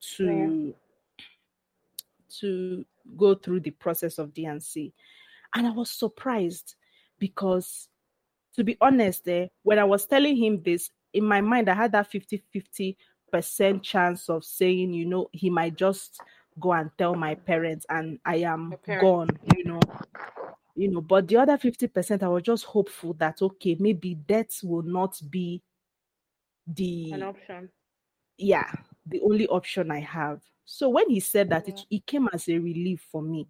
to 0.01 0.73
yeah. 1.17 1.25
to 2.41 2.85
go 3.17 3.35
through 3.35 3.61
the 3.61 3.71
process 3.71 4.19
of 4.19 4.33
D&C. 4.33 4.93
And 5.55 5.67
I 5.67 5.71
was 5.71 5.91
surprised 5.91 6.75
because 7.19 7.89
to 8.55 8.65
be 8.65 8.77
honest, 8.81 9.25
there, 9.25 9.45
eh, 9.45 9.49
when 9.63 9.79
I 9.79 9.85
was 9.85 10.07
telling 10.07 10.37
him 10.37 10.63
this, 10.63 10.91
in 11.13 11.25
my 11.25 11.41
mind, 11.41 11.69
I 11.69 11.75
had 11.75 11.93
that 11.93 12.11
50 12.11 12.43
50 12.53 12.97
percent 13.33 13.83
chance 13.83 14.29
of 14.29 14.45
saying, 14.45 14.93
you 14.93 15.07
know, 15.07 15.29
he 15.33 15.51
might 15.51 15.77
just 15.77 16.21
go 16.61 16.73
and 16.73 16.91
tell 16.97 17.15
my 17.15 17.35
parents 17.35 17.85
and 17.89 18.19
I 18.25 18.37
am 18.37 18.75
gone, 19.01 19.31
you 19.57 19.65
know. 19.65 19.81
You 20.77 20.91
know, 20.91 21.01
but 21.01 21.29
the 21.29 21.37
other 21.37 21.57
50%, 21.57 22.23
I 22.23 22.29
was 22.29 22.43
just 22.43 22.65
hopeful 22.65 23.15
that 23.15 23.41
okay, 23.41 23.77
maybe 23.79 24.15
death 24.15 24.61
will 24.65 24.83
not 24.83 25.21
be 25.31 25.63
the 26.67 27.13
an 27.13 27.23
option. 27.23 27.69
Yeah, 28.37 28.71
the 29.07 29.21
only 29.21 29.47
option 29.47 29.91
I 29.91 30.01
have. 30.01 30.41
So 30.65 30.89
when 30.89 31.11
he 31.11 31.21
said 31.21 31.51
that, 31.51 31.69
it, 31.69 31.77
mm-hmm. 31.77 31.95
it 31.95 32.07
came 32.07 32.29
as 32.33 32.49
a 32.49 32.59
relief 32.59 33.07
for 33.13 33.23
me. 33.23 33.49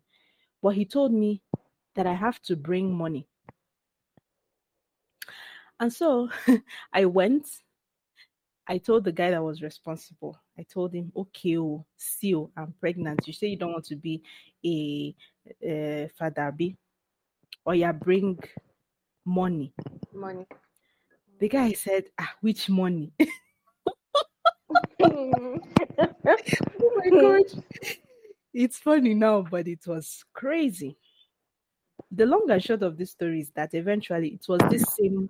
But 0.63 0.75
he 0.75 0.85
told 0.85 1.13
me 1.13 1.43
that 1.95 2.07
I 2.07 2.15
have 2.15 2.41
to 2.43 2.57
bring 2.57 2.93
money. 2.93 3.27
And 5.81 5.93
so 5.93 6.29
I 6.93 7.05
went. 7.07 7.49
I 8.67 8.79
told 8.79 9.05
the 9.05 9.13
guy 9.13 9.31
that 9.31 9.43
was 9.43 9.61
responsible. 9.63 10.39
I 10.59 10.63
told 10.63 10.95
him, 10.95 11.13
"Okay, 11.15 11.59
oh, 11.59 11.85
see, 11.97 12.35
oh, 12.35 12.51
I'm 12.57 12.75
pregnant. 12.81 13.27
You 13.27 13.33
say 13.33 13.49
you 13.49 13.57
don't 13.57 13.73
want 13.73 13.85
to 13.87 13.97
be 13.97 14.23
a, 14.65 15.15
a 15.63 16.11
father, 16.17 16.51
be, 16.51 16.77
or 17.65 17.75
you 17.75 17.93
bring 17.93 18.39
money." 19.25 19.73
Money. 20.13 20.47
The 21.39 21.49
guy 21.49 21.73
said, 21.73 22.05
"Ah, 22.19 22.35
which 22.41 22.69
money?" 22.69 23.13
oh 25.03 25.61
my 26.97 27.11
god! 27.11 27.65
It's 28.53 28.79
funny 28.79 29.15
now, 29.15 29.43
but 29.43 29.67
it 29.67 29.87
was 29.87 30.25
crazy 30.33 30.97
the 32.11 32.27
long 32.27 32.49
and 32.51 32.63
short 32.63 32.83
of 32.83 32.97
this 32.97 33.11
story 33.11 33.41
is 33.41 33.51
that 33.51 33.75
eventually 33.75 34.29
it 34.29 34.47
was 34.49 34.61
this 34.71 34.85
same 34.97 35.29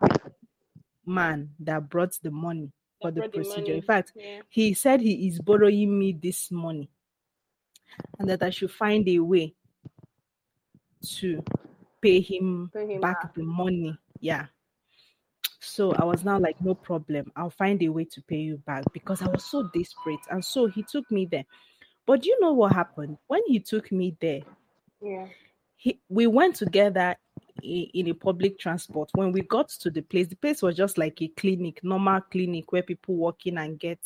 man 1.06 1.50
that 1.60 1.88
brought 1.88 2.16
the 2.22 2.30
money 2.30 2.70
for 3.00 3.10
the 3.10 3.28
procedure. 3.28 3.66
The 3.66 3.74
in 3.74 3.82
fact, 3.82 4.12
yeah. 4.14 4.40
he 4.48 4.74
said 4.74 5.00
he 5.00 5.28
is 5.28 5.38
borrowing 5.38 5.98
me 5.98 6.12
this 6.12 6.50
money 6.50 6.90
and 8.18 8.28
that 8.28 8.42
I 8.42 8.50
should 8.50 8.70
find 8.70 9.08
a 9.08 9.18
way 9.20 9.54
to 11.16 11.42
pay 12.04 12.20
him, 12.20 12.70
pay 12.72 12.94
him 12.94 13.00
back, 13.00 13.22
back 13.22 13.34
the 13.34 13.42
money. 13.42 13.98
Yeah. 14.20 14.46
So 15.60 15.92
I 15.92 16.04
was 16.04 16.24
now 16.24 16.38
like, 16.38 16.60
no 16.60 16.74
problem. 16.74 17.32
I'll 17.36 17.50
find 17.50 17.82
a 17.82 17.88
way 17.88 18.04
to 18.04 18.22
pay 18.22 18.36
you 18.36 18.58
back 18.58 18.84
because 18.92 19.22
I 19.22 19.28
was 19.28 19.44
so 19.44 19.68
desperate. 19.74 20.20
And 20.30 20.44
so 20.44 20.66
he 20.66 20.82
took 20.82 21.10
me 21.10 21.26
there. 21.26 21.44
But 22.06 22.26
you 22.26 22.38
know 22.40 22.52
what 22.52 22.72
happened? 22.72 23.16
When 23.28 23.40
he 23.46 23.60
took 23.60 23.90
me 23.90 24.16
there, 24.20 24.42
yeah 25.00 25.26
he, 25.84 26.00
we 26.08 26.26
went 26.26 26.56
together 26.56 27.14
in, 27.62 27.86
in 27.92 28.08
a 28.08 28.14
public 28.14 28.58
transport. 28.58 29.10
When 29.14 29.32
we 29.32 29.42
got 29.42 29.68
to 29.68 29.90
the 29.90 30.00
place, 30.00 30.28
the 30.28 30.36
place 30.36 30.62
was 30.62 30.76
just 30.76 30.96
like 30.96 31.20
a 31.20 31.28
clinic, 31.28 31.84
normal 31.84 32.22
clinic 32.22 32.72
where 32.72 32.82
people 32.82 33.16
walk 33.16 33.46
in 33.46 33.58
and 33.58 33.78
get, 33.78 34.00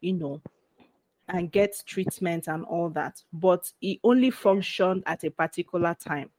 you 0.00 0.14
know, 0.14 0.40
and 1.28 1.52
get 1.52 1.76
treatment 1.86 2.48
and 2.48 2.64
all 2.64 2.88
that. 2.90 3.22
But 3.34 3.70
it 3.82 3.98
only 4.02 4.30
functioned 4.30 5.02
at 5.04 5.22
a 5.24 5.30
particular 5.30 5.94
time. 5.94 6.30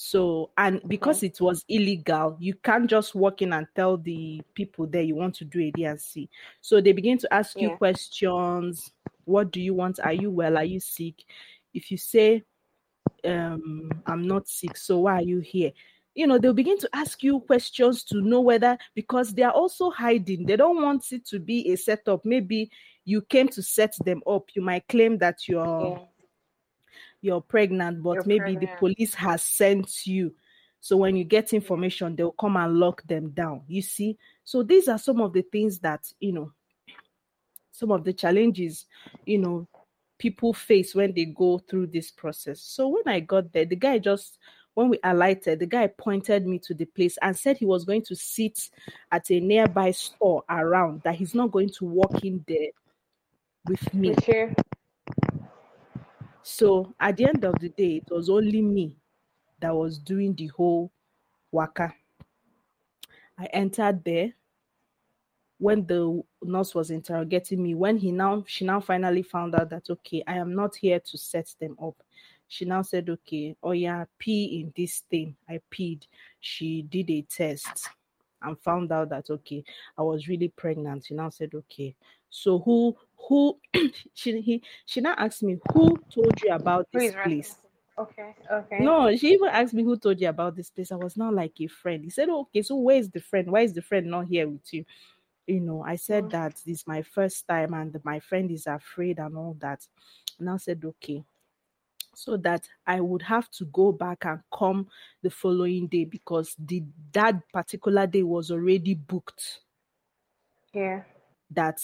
So, 0.00 0.50
and 0.56 0.80
because 0.86 1.24
it 1.24 1.40
was 1.40 1.64
illegal, 1.68 2.36
you 2.38 2.54
can't 2.54 2.88
just 2.88 3.16
walk 3.16 3.42
in 3.42 3.52
and 3.52 3.66
tell 3.74 3.96
the 3.96 4.40
people 4.54 4.86
there 4.86 5.02
you 5.02 5.16
want 5.16 5.34
to 5.34 5.44
do 5.44 5.60
a 5.60 5.72
D&C. 5.72 6.30
So 6.60 6.80
they 6.80 6.92
begin 6.92 7.18
to 7.18 7.34
ask 7.34 7.56
yeah. 7.56 7.70
you 7.70 7.76
questions. 7.76 8.92
What 9.24 9.50
do 9.50 9.60
you 9.60 9.74
want? 9.74 9.98
Are 9.98 10.12
you 10.12 10.30
well? 10.30 10.56
Are 10.56 10.62
you 10.64 10.78
sick? 10.78 11.24
If 11.74 11.90
you 11.90 11.96
say 11.96 12.44
um 13.24 13.90
i'm 14.06 14.22
not 14.28 14.46
sick 14.46 14.76
so 14.76 14.98
why 14.98 15.14
are 15.14 15.22
you 15.22 15.40
here 15.40 15.72
you 16.14 16.24
know 16.24 16.38
they'll 16.38 16.52
begin 16.52 16.78
to 16.78 16.88
ask 16.92 17.24
you 17.24 17.40
questions 17.40 18.04
to 18.04 18.20
know 18.20 18.40
whether 18.40 18.78
because 18.94 19.34
they 19.34 19.42
are 19.42 19.50
also 19.50 19.90
hiding 19.90 20.46
they 20.46 20.54
don't 20.54 20.80
want 20.80 21.10
it 21.10 21.26
to 21.26 21.40
be 21.40 21.68
a 21.72 21.76
setup 21.76 22.24
maybe 22.24 22.70
you 23.04 23.20
came 23.22 23.48
to 23.48 23.60
set 23.60 23.92
them 24.04 24.22
up 24.24 24.44
you 24.54 24.62
might 24.62 24.86
claim 24.86 25.18
that 25.18 25.48
you're 25.48 25.98
yeah. 25.98 26.04
You're 27.20 27.40
pregnant 27.40 28.02
but 28.02 28.14
you're 28.14 28.24
maybe 28.24 28.54
pregnant. 28.54 28.60
the 28.60 28.76
police 28.78 29.14
has 29.14 29.42
sent 29.42 30.06
you 30.06 30.32
so 30.80 30.96
when 30.96 31.16
you 31.16 31.24
get 31.24 31.52
information 31.52 32.14
they'll 32.14 32.32
come 32.32 32.56
and 32.56 32.78
lock 32.78 33.02
them 33.06 33.30
down 33.30 33.62
you 33.66 33.82
see 33.82 34.16
so 34.44 34.62
these 34.62 34.88
are 34.88 34.98
some 34.98 35.20
of 35.20 35.32
the 35.32 35.42
things 35.42 35.78
that 35.80 36.00
you 36.20 36.32
know 36.32 36.52
some 37.72 37.90
of 37.90 38.04
the 38.04 38.12
challenges 38.12 38.86
you 39.26 39.38
know 39.38 39.66
people 40.18 40.52
face 40.52 40.94
when 40.94 41.12
they 41.14 41.24
go 41.24 41.58
through 41.58 41.86
this 41.86 42.10
process. 42.10 42.60
So 42.60 42.88
when 42.88 43.04
I 43.06 43.20
got 43.20 43.52
there, 43.52 43.64
the 43.64 43.76
guy 43.76 43.98
just 43.98 44.38
when 44.74 44.90
we 44.90 44.98
alighted, 45.02 45.58
the 45.60 45.66
guy 45.66 45.86
pointed 45.88 46.46
me 46.46 46.58
to 46.60 46.74
the 46.74 46.84
place 46.84 47.18
and 47.22 47.36
said 47.36 47.56
he 47.56 47.66
was 47.66 47.84
going 47.84 48.02
to 48.02 48.14
sit 48.14 48.70
at 49.10 49.30
a 49.30 49.40
nearby 49.40 49.90
store 49.90 50.44
around, 50.48 51.02
that 51.02 51.16
he's 51.16 51.34
not 51.34 51.50
going 51.50 51.70
to 51.70 51.84
walk 51.84 52.24
in 52.24 52.44
there 52.46 52.68
with 53.66 53.92
me. 53.94 54.14
Sure. 54.24 54.52
So 56.50 56.94
at 56.98 57.18
the 57.18 57.26
end 57.26 57.44
of 57.44 57.58
the 57.60 57.68
day, 57.68 57.96
it 57.96 58.10
was 58.10 58.30
only 58.30 58.62
me 58.62 58.96
that 59.60 59.76
was 59.76 59.98
doing 59.98 60.34
the 60.34 60.46
whole 60.46 60.90
waka. 61.52 61.94
I 63.38 63.44
entered 63.52 64.02
there. 64.02 64.32
When 65.58 65.84
the 65.84 66.22
nurse 66.42 66.74
was 66.74 66.90
interrogating 66.90 67.62
me 67.62 67.74
when 67.74 67.98
he 67.98 68.12
now 68.12 68.44
she 68.46 68.64
now 68.64 68.80
finally 68.80 69.22
found 69.22 69.56
out 69.56 69.68
that 69.70 69.90
okay 69.90 70.22
i 70.28 70.36
am 70.36 70.54
not 70.54 70.76
here 70.76 71.00
to 71.00 71.18
set 71.18 71.52
them 71.60 71.76
up. 71.82 71.96
She 72.46 72.64
now 72.64 72.80
said 72.80 73.10
okay 73.10 73.54
oh 73.62 73.72
yeah 73.72 74.06
pee 74.18 74.60
in 74.60 74.72
this 74.74 75.00
thing. 75.10 75.36
I 75.48 75.60
peed. 75.70 76.06
She 76.40 76.80
did 76.82 77.10
a 77.10 77.22
test 77.22 77.90
and 78.40 78.58
found 78.60 78.90
out 78.90 79.10
that 79.10 79.28
okay, 79.28 79.64
I 79.98 80.02
was 80.02 80.28
really 80.28 80.48
pregnant. 80.48 81.06
She 81.06 81.14
now 81.14 81.28
said, 81.28 81.50
okay, 81.54 81.94
so 82.30 82.58
who 82.60 82.96
who 83.28 83.58
she 84.14 84.40
he 84.40 84.62
she 84.86 85.00
now 85.00 85.14
asked 85.16 85.42
me 85.42 85.58
who 85.72 85.96
told 86.12 86.40
you 86.42 86.52
about 86.52 86.88
this 86.92 87.14
place? 87.22 87.56
Okay, 87.98 88.34
okay. 88.50 88.84
No, 88.84 89.14
she 89.16 89.32
even 89.32 89.48
asked 89.48 89.74
me 89.74 89.82
who 89.82 89.96
told 89.96 90.20
you 90.20 90.28
about 90.28 90.54
this 90.54 90.70
place. 90.70 90.92
I 90.92 90.96
was 90.96 91.16
not 91.16 91.34
like 91.34 91.60
a 91.60 91.66
friend. 91.66 92.04
He 92.04 92.10
said, 92.10 92.28
okay, 92.28 92.62
so 92.62 92.76
where 92.76 92.96
is 92.96 93.10
the 93.10 93.20
friend? 93.20 93.50
Why 93.50 93.62
is 93.62 93.74
the 93.74 93.82
friend 93.82 94.06
not 94.06 94.26
here 94.28 94.48
with 94.48 94.72
you? 94.72 94.84
You 95.46 95.60
know, 95.60 95.82
I 95.82 95.96
said 95.96 96.24
Mm. 96.24 96.30
that 96.30 96.54
this 96.64 96.80
is 96.80 96.86
my 96.86 97.02
first 97.02 97.46
time 97.48 97.74
and 97.74 97.98
my 98.04 98.20
friend 98.20 98.50
is 98.50 98.66
afraid 98.66 99.18
and 99.18 99.36
all 99.36 99.56
that. 99.60 99.86
And 100.38 100.48
I 100.50 100.56
said, 100.58 100.84
okay. 100.84 101.24
So 102.14 102.36
that 102.38 102.68
I 102.86 103.00
would 103.00 103.22
have 103.22 103.50
to 103.52 103.64
go 103.66 103.92
back 103.92 104.24
and 104.26 104.40
come 104.52 104.88
the 105.22 105.30
following 105.30 105.86
day 105.88 106.04
because 106.04 106.54
the 106.58 106.84
that 107.12 107.48
particular 107.52 108.06
day 108.06 108.22
was 108.22 108.50
already 108.50 108.94
booked 108.94 109.60
Yeah. 110.72 111.02
that 111.50 111.80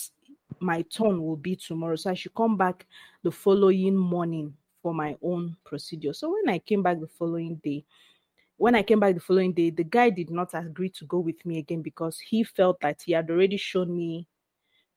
my 0.64 0.82
turn 0.82 1.22
will 1.22 1.36
be 1.36 1.54
tomorrow. 1.56 1.96
So 1.96 2.10
I 2.10 2.14
should 2.14 2.34
come 2.34 2.56
back 2.56 2.86
the 3.22 3.30
following 3.30 3.94
morning 3.94 4.56
for 4.82 4.94
my 4.94 5.16
own 5.22 5.56
procedure. 5.64 6.12
So 6.12 6.32
when 6.32 6.48
I 6.48 6.58
came 6.58 6.82
back 6.82 7.00
the 7.00 7.06
following 7.06 7.56
day, 7.62 7.84
when 8.56 8.74
I 8.74 8.82
came 8.82 9.00
back 9.00 9.14
the 9.14 9.20
following 9.20 9.52
day, 9.52 9.70
the 9.70 9.84
guy 9.84 10.10
did 10.10 10.30
not 10.30 10.50
agree 10.54 10.88
to 10.90 11.04
go 11.04 11.18
with 11.18 11.44
me 11.44 11.58
again 11.58 11.82
because 11.82 12.18
he 12.18 12.44
felt 12.44 12.80
that 12.80 13.02
he 13.04 13.12
had 13.12 13.30
already 13.30 13.56
shown 13.56 13.94
me 13.94 14.26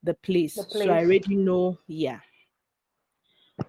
the 0.04 0.14
place. 0.14 0.56
The 0.56 0.80
So 0.80 0.92
I 0.92 1.00
already 1.00 1.36
know, 1.36 1.78
yeah. 1.88 2.20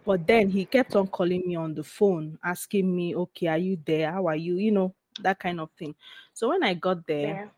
But 0.05 0.27
then 0.27 0.49
he 0.51 0.65
kept 0.65 0.95
on 0.97 1.09
calling 1.09 1.43
me 1.47 1.57
on 1.57 1.75
the 1.75 1.83
phone, 1.85 2.39
asking 2.45 2.95
me, 2.95 3.15
okay, 3.15 3.49
are 3.49 3.59
you 3.59 3.79
there? 3.85 4.13
How 4.13 4.27
are 4.27 4.37
you? 4.37 4.57
You 4.57 4.73
know, 4.73 4.95
that 5.21 5.39
kind 5.39 5.61
of 5.61 5.71
thing. 5.79 5.95
So 6.33 6.49
when 6.51 6.63
I 6.63 6.75
got 6.75 7.07
there, 7.07 7.27
Yeah. 7.27 7.49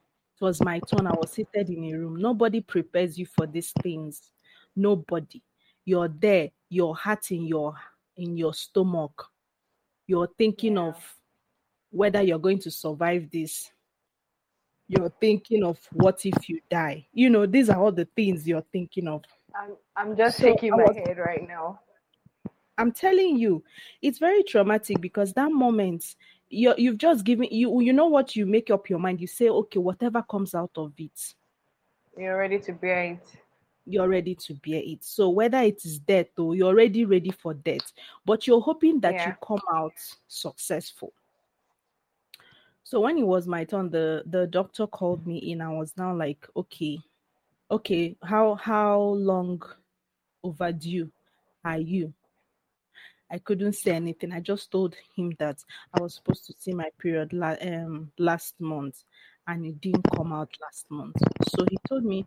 It 0.41 0.45
was 0.45 0.61
my 0.63 0.81
turn. 0.81 1.07
I 1.07 1.11
was 1.13 1.33
seated 1.33 1.69
in 1.69 1.85
a 1.85 1.99
room. 1.99 2.17
Nobody 2.17 2.61
prepares 2.61 3.19
you 3.19 3.27
for 3.27 3.47
these 3.47 3.73
things. 3.83 4.31
Nobody. 4.75 5.43
You're 5.85 6.09
there. 6.09 6.51
Your 6.69 6.97
heart 6.97 7.31
in 7.31 7.45
your 7.47 7.75
in 8.17 8.37
your 8.37 8.55
stomach. 8.55 9.27
You're 10.07 10.29
thinking 10.39 10.75
Yeah. 10.75 10.89
of 10.89 11.15
whether 11.91 12.23
you're 12.23 12.39
going 12.39 12.59
to 12.61 12.71
survive 12.71 13.31
this. 13.31 13.71
You're 14.89 15.13
thinking 15.21 15.63
of 15.63 15.79
what 15.93 16.25
if 16.25 16.49
you 16.49 16.61
die. 16.71 17.07
You 17.13 17.31
know, 17.31 17.47
these 17.47 17.69
are 17.71 17.79
all 17.79 17.93
the 17.93 18.07
things 18.17 18.47
you're 18.49 18.65
thinking 18.73 19.09
of. 19.09 19.25
I'm 19.55 19.77
I'm 19.97 20.17
just 20.17 20.39
So 20.39 20.45
shaking 20.45 20.71
my 20.71 20.85
was- 20.85 20.97
head 20.97 21.19
right 21.19 21.47
now. 21.47 21.81
I'm 22.79 22.93
telling 22.93 23.37
you, 23.39 23.63
it's 24.01 24.19
very 24.19 24.43
traumatic 24.43 25.03
because 25.03 25.35
that 25.35 25.53
moment 25.53 26.17
you 26.51 26.75
you've 26.77 26.99
just 26.99 27.25
given 27.25 27.49
you 27.51 27.81
you 27.81 27.93
know 27.93 28.07
what 28.09 28.37
you 28.37 28.45
make 28.47 28.71
up 28.71 28.91
your 28.91 28.99
mind. 28.99 29.21
You 29.21 29.27
say, 29.27 29.49
okay, 29.49 29.79
whatever 29.79 30.23
comes 30.23 30.55
out 30.55 30.73
of 30.77 30.93
it, 30.99 31.35
You're 32.19 32.39
ready 32.39 32.59
to 32.61 32.73
bear 32.73 33.05
it. 33.15 33.27
you're 33.87 34.09
ready 34.09 34.35
to 34.35 34.55
bear 34.55 34.83
it. 34.85 35.03
So 35.05 35.31
whether 35.31 35.59
it 35.63 35.85
is 35.85 35.99
death 36.01 36.39
or 36.39 36.55
you're 36.55 36.69
already 36.69 37.05
ready 37.05 37.31
for 37.31 37.55
death, 37.55 37.93
but 38.25 38.47
you're 38.47 38.61
hoping 38.61 39.01
that 39.01 39.15
you 39.27 39.35
come 39.47 39.61
out 39.73 39.95
successful. 40.29 41.13
So 42.83 43.01
when 43.01 43.19
it 43.19 43.27
was 43.27 43.47
my 43.47 43.65
turn, 43.65 43.91
the 43.91 44.23
the 44.27 44.47
doctor 44.49 44.87
called 44.87 45.27
me 45.27 45.39
in. 45.39 45.61
I 45.61 45.71
was 45.71 45.97
now 45.97 46.15
like, 46.15 46.47
okay, 46.57 46.99
okay, 47.71 48.17
how 48.23 48.55
how 48.57 48.99
long 49.01 49.63
overdue 50.43 51.11
are 51.65 51.79
you? 51.79 52.13
I 53.31 53.39
couldn't 53.39 53.75
say 53.75 53.93
anything. 53.93 54.33
I 54.33 54.41
just 54.41 54.71
told 54.71 54.97
him 55.15 55.35
that 55.39 55.65
I 55.95 56.01
was 56.01 56.15
supposed 56.17 56.47
to 56.47 56.53
see 56.53 56.73
my 56.73 56.91
period 56.99 57.33
la- 57.33 57.57
um, 57.61 58.11
last 58.19 58.61
month, 58.61 59.05
and 59.47 59.65
it 59.65 59.81
didn't 59.81 60.07
come 60.17 60.33
out 60.33 60.55
last 60.61 60.91
month. 60.91 61.17
So 61.49 61.65
he 61.71 61.77
told 61.89 62.05
me, 62.05 62.25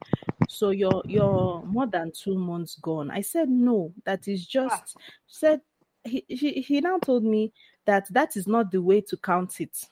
"So 0.49 0.69
you're 0.69 1.03
you're 1.05 1.61
more 1.63 1.87
than 1.87 2.11
two 2.11 2.37
months 2.37 2.75
gone." 2.75 3.11
I 3.11 3.21
said, 3.21 3.49
"No, 3.49 3.93
that 4.05 4.27
is 4.27 4.45
just." 4.45 4.97
Said 5.27 5.61
he 6.03 6.23
he 6.27 6.61
he 6.61 6.81
now 6.81 6.99
told 6.99 7.23
me 7.23 7.53
that 7.85 8.07
that 8.13 8.37
is 8.37 8.47
not 8.47 8.71
the 8.71 8.81
way 8.81 9.01
to 9.01 9.17
count 9.17 9.59
it. 9.61 9.87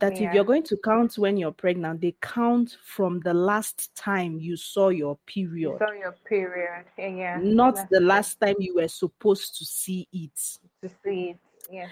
That 0.00 0.20
if 0.20 0.34
you're 0.34 0.44
going 0.44 0.62
to 0.64 0.76
count 0.78 1.18
when 1.18 1.36
you're 1.36 1.52
pregnant, 1.52 2.00
they 2.00 2.14
count 2.20 2.76
from 2.82 3.20
the 3.20 3.34
last 3.34 3.94
time 3.94 4.38
you 4.38 4.56
saw 4.56 4.88
your 4.88 5.18
You 5.34 5.48
period 5.48 5.78
saw 5.78 5.92
your 5.92 6.16
period. 6.24 6.84
Yeah, 6.98 7.08
yeah. 7.08 7.38
not 7.42 7.76
That's 7.76 7.90
the 7.90 8.00
last 8.00 8.40
time 8.40 8.56
you 8.58 8.76
were 8.76 8.88
supposed 8.88 9.56
to 9.58 9.64
see 9.64 10.08
it. 10.12 10.58
to 10.82 10.90
see 11.04 11.30
it. 11.30 11.38
Yes. 11.70 11.90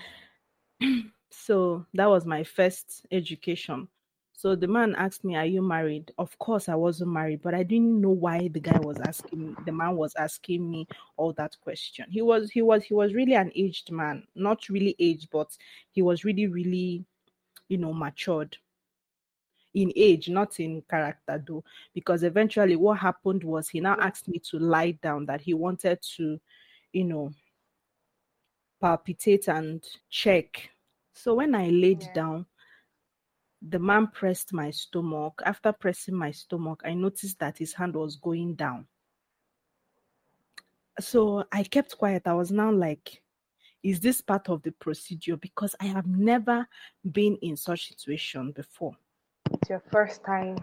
So 1.30 1.86
that 1.94 2.06
was 2.06 2.26
my 2.26 2.42
first 2.42 3.06
education. 3.12 3.88
So 4.38 4.54
the 4.54 4.68
man 4.68 4.94
asked 4.96 5.24
me, 5.24 5.34
Are 5.34 5.44
you 5.44 5.62
married? 5.62 6.12
Of 6.16 6.38
course, 6.38 6.68
I 6.68 6.76
wasn't 6.76 7.10
married, 7.10 7.42
but 7.42 7.54
I 7.54 7.64
didn't 7.64 8.00
know 8.00 8.10
why 8.10 8.48
the 8.48 8.60
guy 8.60 8.78
was 8.78 8.98
asking 9.00 9.48
me, 9.48 9.54
the 9.66 9.72
man 9.72 9.96
was 9.96 10.14
asking 10.16 10.70
me 10.70 10.86
all 11.16 11.32
that 11.32 11.56
question. 11.60 12.06
He 12.08 12.22
was 12.22 12.50
he 12.50 12.62
was 12.62 12.84
he 12.84 12.94
was 12.94 13.14
really 13.14 13.34
an 13.34 13.50
aged 13.56 13.90
man, 13.90 14.22
not 14.36 14.68
really 14.68 14.94
aged, 15.00 15.28
but 15.32 15.48
he 15.90 16.02
was 16.02 16.24
really, 16.24 16.46
really, 16.46 17.04
you 17.68 17.78
know, 17.78 17.92
matured 17.92 18.56
in 19.74 19.92
age, 19.94 20.28
not 20.28 20.58
in 20.60 20.82
character 20.88 21.42
though. 21.46 21.62
Because 21.94 22.22
eventually 22.22 22.76
what 22.76 22.98
happened 22.98 23.44
was 23.44 23.68
he 23.68 23.80
now 23.80 23.96
asked 24.00 24.28
me 24.28 24.38
to 24.50 24.58
lie 24.58 24.92
down 24.92 25.26
that 25.26 25.40
he 25.40 25.54
wanted 25.54 26.00
to, 26.16 26.40
you 26.92 27.04
know, 27.04 27.30
palpitate 28.80 29.48
and 29.48 29.84
check. 30.08 30.70
So 31.14 31.34
when 31.34 31.54
I 31.54 31.68
laid 31.68 32.02
Yeah. 32.02 32.12
down, 32.12 32.46
the 33.60 33.78
man 33.78 34.06
pressed 34.06 34.52
my 34.52 34.70
stomach. 34.70 35.42
After 35.44 35.72
pressing 35.72 36.14
my 36.14 36.30
stomach, 36.30 36.80
I 36.84 36.94
noticed 36.94 37.38
that 37.40 37.58
his 37.58 37.74
hand 37.74 37.94
was 37.96 38.16
going 38.16 38.54
down. 38.54 38.86
So 41.00 41.44
I 41.52 41.64
kept 41.64 41.96
quiet. 41.98 42.26
I 42.26 42.34
was 42.34 42.50
now 42.50 42.72
like, 42.72 43.22
is 43.82 44.00
this 44.00 44.20
part 44.20 44.48
of 44.48 44.62
the 44.62 44.72
procedure? 44.72 45.36
Because 45.36 45.74
I 45.80 45.86
have 45.86 46.06
never 46.06 46.66
been 47.12 47.36
in 47.36 47.56
such 47.56 47.88
situation 47.88 48.52
before. 48.52 48.96
It's 49.52 49.70
your 49.70 49.82
first 49.92 50.24
time. 50.24 50.56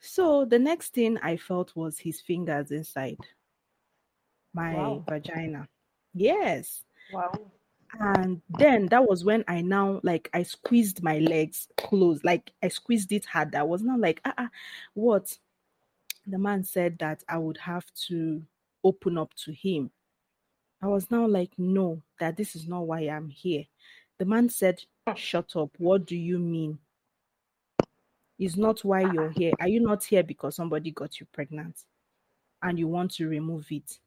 So 0.00 0.44
the 0.44 0.58
next 0.58 0.94
thing 0.94 1.18
I 1.18 1.36
felt 1.36 1.74
was 1.74 1.98
his 1.98 2.20
fingers 2.20 2.70
inside 2.70 3.18
my 4.54 4.74
Wow. 4.74 5.04
vagina. 5.08 5.68
Yes. 6.14 6.84
Wow. 7.12 7.32
And 8.00 8.42
then 8.58 8.86
that 8.86 9.08
was 9.08 9.24
when 9.24 9.44
I 9.48 9.62
now 9.62 10.00
like 10.02 10.28
I 10.34 10.42
squeezed 10.42 11.02
my 11.02 11.18
legs 11.18 11.68
closed, 11.76 12.22
like 12.22 12.52
I 12.62 12.68
squeezed 12.68 13.12
it 13.12 13.24
hard. 13.24 13.54
I 13.54 13.62
was 13.62 13.82
not 13.82 13.98
like, 13.98 14.20
ah, 14.24 14.34
ah, 14.36 14.50
what? 14.94 15.36
The 16.26 16.38
man 16.38 16.64
said 16.64 16.98
that 16.98 17.24
I 17.28 17.38
would 17.38 17.56
have 17.56 17.86
to 18.08 18.42
open 18.84 19.16
up 19.16 19.32
to 19.44 19.52
him. 19.52 19.90
I 20.80 20.86
was 20.86 21.10
now 21.10 21.26
like, 21.26 21.52
no, 21.58 22.02
that 22.20 22.36
this 22.36 22.54
is 22.54 22.68
not 22.68 22.86
why 22.86 23.00
I'm 23.00 23.28
here. 23.28 23.64
The 24.18 24.24
man 24.24 24.48
said, 24.48 24.80
shut 25.16 25.56
up. 25.56 25.70
What 25.78 26.06
do 26.06 26.16
you 26.16 26.38
mean? 26.38 26.78
It's 28.38 28.56
not 28.56 28.84
why 28.84 29.00
you're 29.12 29.30
here. 29.30 29.52
Are 29.60 29.68
you 29.68 29.80
not 29.80 30.04
here 30.04 30.22
because 30.22 30.54
somebody 30.56 30.92
got 30.92 31.18
you 31.18 31.26
pregnant 31.32 31.82
and 32.62 32.78
you 32.78 32.86
want 32.86 33.12
to 33.14 33.28
remove 33.28 33.66
it? 33.70 33.98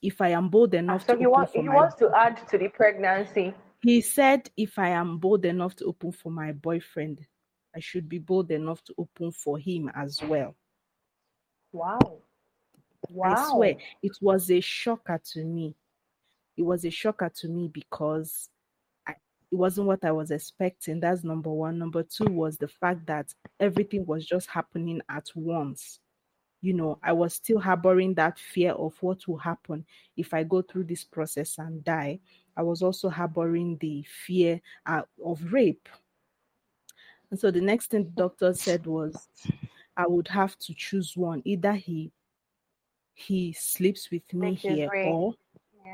If 0.00 0.20
I 0.20 0.28
am 0.30 0.48
bold 0.48 0.74
Ah, 0.74 0.78
enough 0.78 1.06
So 1.06 1.12
to 1.14 1.18
he 1.18 1.24
for 1.24 1.46
he 1.54 1.62
my 1.62 1.74
wants 1.74 1.94
to 1.96 2.10
add 2.16 2.48
to 2.48 2.58
the 2.58 2.68
pregnancy. 2.68 3.54
he 3.82 4.00
said, 4.00 4.50
if 4.56 4.78
I 4.78 4.88
am 4.90 5.18
bold 5.18 5.44
enough 5.44 5.76
to 5.76 5.84
open 5.86 6.12
for 6.12 6.30
my 6.30 6.52
boyfriend, 6.52 7.24
I 7.74 7.80
should 7.80 8.08
be 8.08 8.18
bold 8.18 8.50
enough 8.50 8.82
to 8.84 8.94
open 8.98 9.32
for 9.32 9.58
him 9.58 9.90
as 9.94 10.20
well. 10.22 10.54
Wow. 11.72 11.98
Wow. 13.10 13.34
I 13.34 13.50
swear, 13.50 13.76
it 14.02 14.12
was 14.20 14.50
a 14.50 14.60
shocker 14.60 15.20
to 15.32 15.44
me. 15.44 15.74
It 16.56 16.62
was 16.62 16.84
a 16.84 16.90
shocker 16.90 17.30
to 17.36 17.48
me 17.48 17.68
because 17.68 18.48
I, 19.06 19.12
it 19.50 19.56
wasn't 19.56 19.86
what 19.86 20.04
I 20.04 20.12
was 20.12 20.30
expecting. 20.30 21.00
That's 21.00 21.24
number 21.24 21.50
one. 21.50 21.78
Number 21.78 22.02
two 22.02 22.26
was 22.26 22.56
the 22.58 22.68
fact 22.68 23.06
that 23.06 23.34
everything 23.60 24.04
was 24.06 24.26
just 24.26 24.48
happening 24.48 25.00
at 25.08 25.28
once. 25.34 26.00
You 26.60 26.74
know, 26.74 26.98
I 27.02 27.12
was 27.12 27.34
still 27.34 27.58
harboring 27.58 28.14
that 28.14 28.38
fear 28.38 28.72
of 28.72 28.94
what 29.00 29.26
will 29.26 29.38
happen 29.38 29.84
if 30.16 30.32
I 30.32 30.44
go 30.44 30.62
through 30.62 30.84
this 30.84 31.02
process 31.04 31.58
and 31.58 31.82
die. 31.82 32.20
I 32.56 32.62
was 32.62 32.82
also 32.82 33.08
harboring 33.08 33.78
the 33.78 34.06
fear 34.26 34.60
uh, 34.86 35.02
of 35.24 35.52
rape. 35.52 35.88
And 37.30 37.40
so 37.40 37.50
the 37.50 37.60
next 37.62 37.90
thing 37.90 38.04
the 38.04 38.10
doctor 38.10 38.52
said 38.52 38.86
was, 38.86 39.28
I 39.96 40.06
would 40.06 40.28
have 40.28 40.56
to 40.60 40.74
choose 40.74 41.16
one. 41.16 41.42
Either 41.44 41.72
he 41.72 42.12
he 43.14 43.52
sleeps 43.52 44.10
with 44.10 44.32
me 44.32 44.54
his 44.54 44.62
here, 44.62 44.90
or 45.06 45.34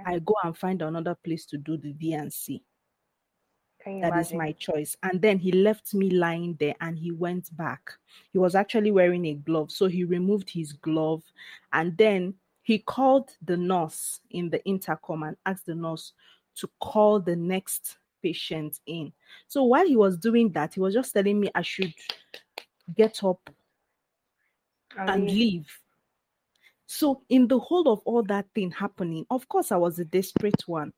Yeah. 0.06 0.12
I 0.14 0.18
go 0.20 0.34
and 0.44 0.56
find 0.56 0.82
another 0.82 1.14
place 1.14 1.46
to 1.46 1.58
do 1.58 1.76
the 1.76 1.92
D&C. 1.92 2.62
Can 3.82 3.96
you 3.96 4.02
That 4.02 4.18
is 4.18 4.32
imagine? 4.32 4.38
my 4.38 4.52
choice. 4.52 4.96
And 5.02 5.20
then 5.20 5.38
he 5.38 5.52
left 5.52 5.94
me 5.94 6.10
lying 6.10 6.56
there 6.58 6.74
and 6.80 6.98
he 6.98 7.10
went 7.10 7.56
back. 7.56 7.92
He 8.32 8.38
was 8.38 8.54
actually 8.54 8.90
wearing 8.90 9.24
a 9.26 9.34
glove. 9.34 9.70
So 9.70 9.86
he 9.86 10.04
removed 10.04 10.50
his 10.50 10.72
glove 10.72 11.22
and 11.72 11.96
then 11.96 12.34
he 12.62 12.78
called 12.80 13.30
the 13.44 13.56
nurse 13.56 14.20
in 14.30 14.50
the 14.50 14.62
intercom 14.64 15.22
and 15.22 15.36
asked 15.46 15.66
the 15.66 15.74
nurse 15.74 16.12
to 16.56 16.68
call 16.80 17.20
the 17.20 17.36
next 17.36 17.96
patient 18.22 18.80
in. 18.86 19.12
So 19.46 19.64
while 19.64 19.86
he 19.86 19.96
was 19.96 20.18
doing 20.18 20.50
that, 20.52 20.74
he 20.74 20.80
was 20.80 20.92
just 20.92 21.14
telling 21.14 21.40
me 21.40 21.50
I 21.54 21.62
should 21.62 21.94
get 22.94 23.22
up 23.24 23.48
and 24.96 25.24
leave. 25.24 25.66
So, 26.90 27.22
in 27.28 27.48
the 27.48 27.58
whole 27.58 27.86
of 27.92 28.00
all 28.06 28.22
that 28.24 28.46
thing 28.54 28.70
happening, 28.70 29.26
of 29.30 29.46
course, 29.46 29.70
I 29.70 29.76
was 29.76 29.98
a 29.98 30.06
desperate 30.06 30.62
one. 30.66 30.94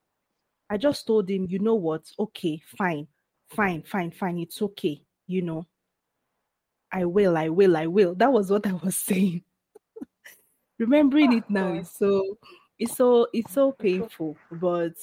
I 0.70 0.76
just 0.76 1.04
told 1.04 1.28
him, 1.28 1.48
you 1.50 1.58
know 1.58 1.74
what? 1.74 2.04
Okay, 2.16 2.62
fine, 2.64 3.08
fine, 3.48 3.82
fine, 3.82 4.12
fine. 4.12 4.38
It's 4.38 4.62
okay. 4.62 5.02
You 5.26 5.42
know, 5.42 5.66
I 6.92 7.04
will, 7.06 7.36
I 7.36 7.48
will, 7.48 7.76
I 7.76 7.88
will. 7.88 8.14
That 8.14 8.32
was 8.32 8.52
what 8.52 8.68
I 8.68 8.72
was 8.74 8.96
saying. 9.08 9.42
Remembering 10.78 11.32
it 11.32 11.50
now 11.50 11.72
is 11.72 11.90
so, 11.90 12.38
it's 12.78 12.96
so, 12.96 13.26
it's 13.32 13.52
so 13.52 13.72
painful. 13.72 14.36
But 14.52 14.94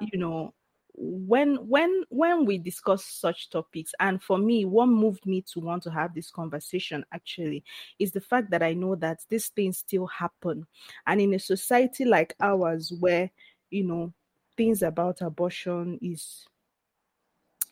you 0.00 0.18
know, 0.18 0.54
when 0.96 1.56
when 1.68 2.04
when 2.08 2.44
we 2.44 2.56
discuss 2.56 3.04
such 3.04 3.50
topics 3.50 3.92
and 3.98 4.22
for 4.22 4.38
me 4.38 4.64
what 4.64 4.86
moved 4.86 5.26
me 5.26 5.42
to 5.42 5.58
want 5.58 5.82
to 5.82 5.90
have 5.90 6.14
this 6.14 6.30
conversation 6.30 7.04
actually 7.12 7.64
is 7.98 8.12
the 8.12 8.20
fact 8.20 8.48
that 8.50 8.62
i 8.62 8.72
know 8.72 8.94
that 8.94 9.18
these 9.28 9.48
things 9.48 9.78
still 9.78 10.06
happen. 10.06 10.64
And 11.06 11.20
in 11.20 11.34
a 11.34 11.38
society 11.38 12.04
like 12.04 12.34
ours 12.40 12.92
where 13.00 13.30
you 13.70 13.84
know 13.84 14.12
things 14.56 14.82
about 14.82 15.20
abortion 15.20 15.98
is 16.00 16.46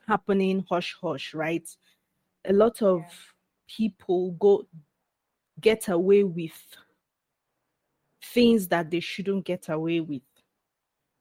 happening 0.09 0.65
hush 0.69 0.97
hush 1.01 1.33
right? 1.33 1.69
A 2.45 2.53
lot 2.53 2.83
of 2.83 3.03
people 3.69 4.33
go 4.33 4.67
get 5.61 5.89
away 5.89 6.25
with 6.25 6.61
things 8.25 8.67
that 8.69 8.91
they 8.91 9.01
shouldn't 9.01 9.45
get 9.45 9.69
away 9.69 10.01
with. 10.01 10.23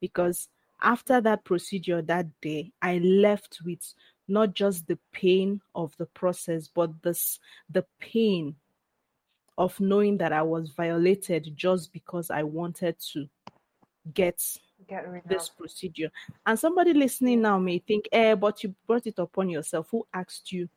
Because 0.00 0.48
after 0.82 1.20
that 1.20 1.44
procedure 1.44 2.02
that 2.02 2.26
day 2.40 2.70
i 2.82 2.98
left 2.98 3.58
with 3.64 3.94
not 4.28 4.54
just 4.54 4.86
the 4.86 4.98
pain 5.12 5.60
of 5.74 5.96
the 5.98 6.06
process 6.06 6.68
but 6.68 6.90
this 7.02 7.38
the 7.70 7.84
pain 8.00 8.54
of 9.58 9.78
knowing 9.80 10.16
that 10.18 10.32
i 10.32 10.42
was 10.42 10.70
violated 10.70 11.52
just 11.56 11.92
because 11.92 12.30
i 12.30 12.42
wanted 12.42 12.96
to 12.98 13.26
get 14.14 14.40
Get 14.88 15.08
rid 15.08 15.22
this 15.26 15.48
procedure. 15.48 16.10
And 16.44 16.58
somebody 16.58 16.92
listening 16.92 17.42
now 17.42 17.58
may 17.58 17.78
think 17.78 18.08
eh 18.12 18.34
but 18.34 18.62
you 18.62 18.74
brought 18.86 19.06
it 19.06 19.18
upon 19.18 19.48
yourself. 19.48 19.88
Who 19.90 20.06
asked 20.12 20.52
you? 20.52 20.68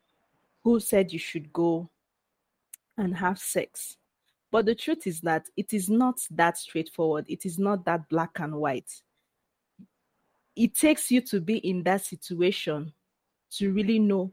Who 0.63 0.79
said 0.79 1.11
you 1.11 1.19
should 1.19 1.51
go 1.51 1.89
and 2.97 3.15
have 3.17 3.39
sex? 3.39 3.97
But 4.51 4.65
the 4.65 4.75
truth 4.75 5.07
is 5.07 5.21
that 5.21 5.47
it 5.57 5.73
is 5.73 5.89
not 5.89 6.19
that 6.31 6.57
straightforward. 6.57 7.25
It 7.27 7.45
is 7.45 7.57
not 7.59 7.85
that 7.85 8.07
black 8.09 8.39
and 8.39 8.55
white 8.55 8.91
it 10.55 10.75
takes 10.75 11.11
you 11.11 11.21
to 11.21 11.39
be 11.41 11.57
in 11.57 11.83
that 11.83 12.01
situation 12.05 12.93
to 13.51 13.73
really 13.73 13.99
know 13.99 14.31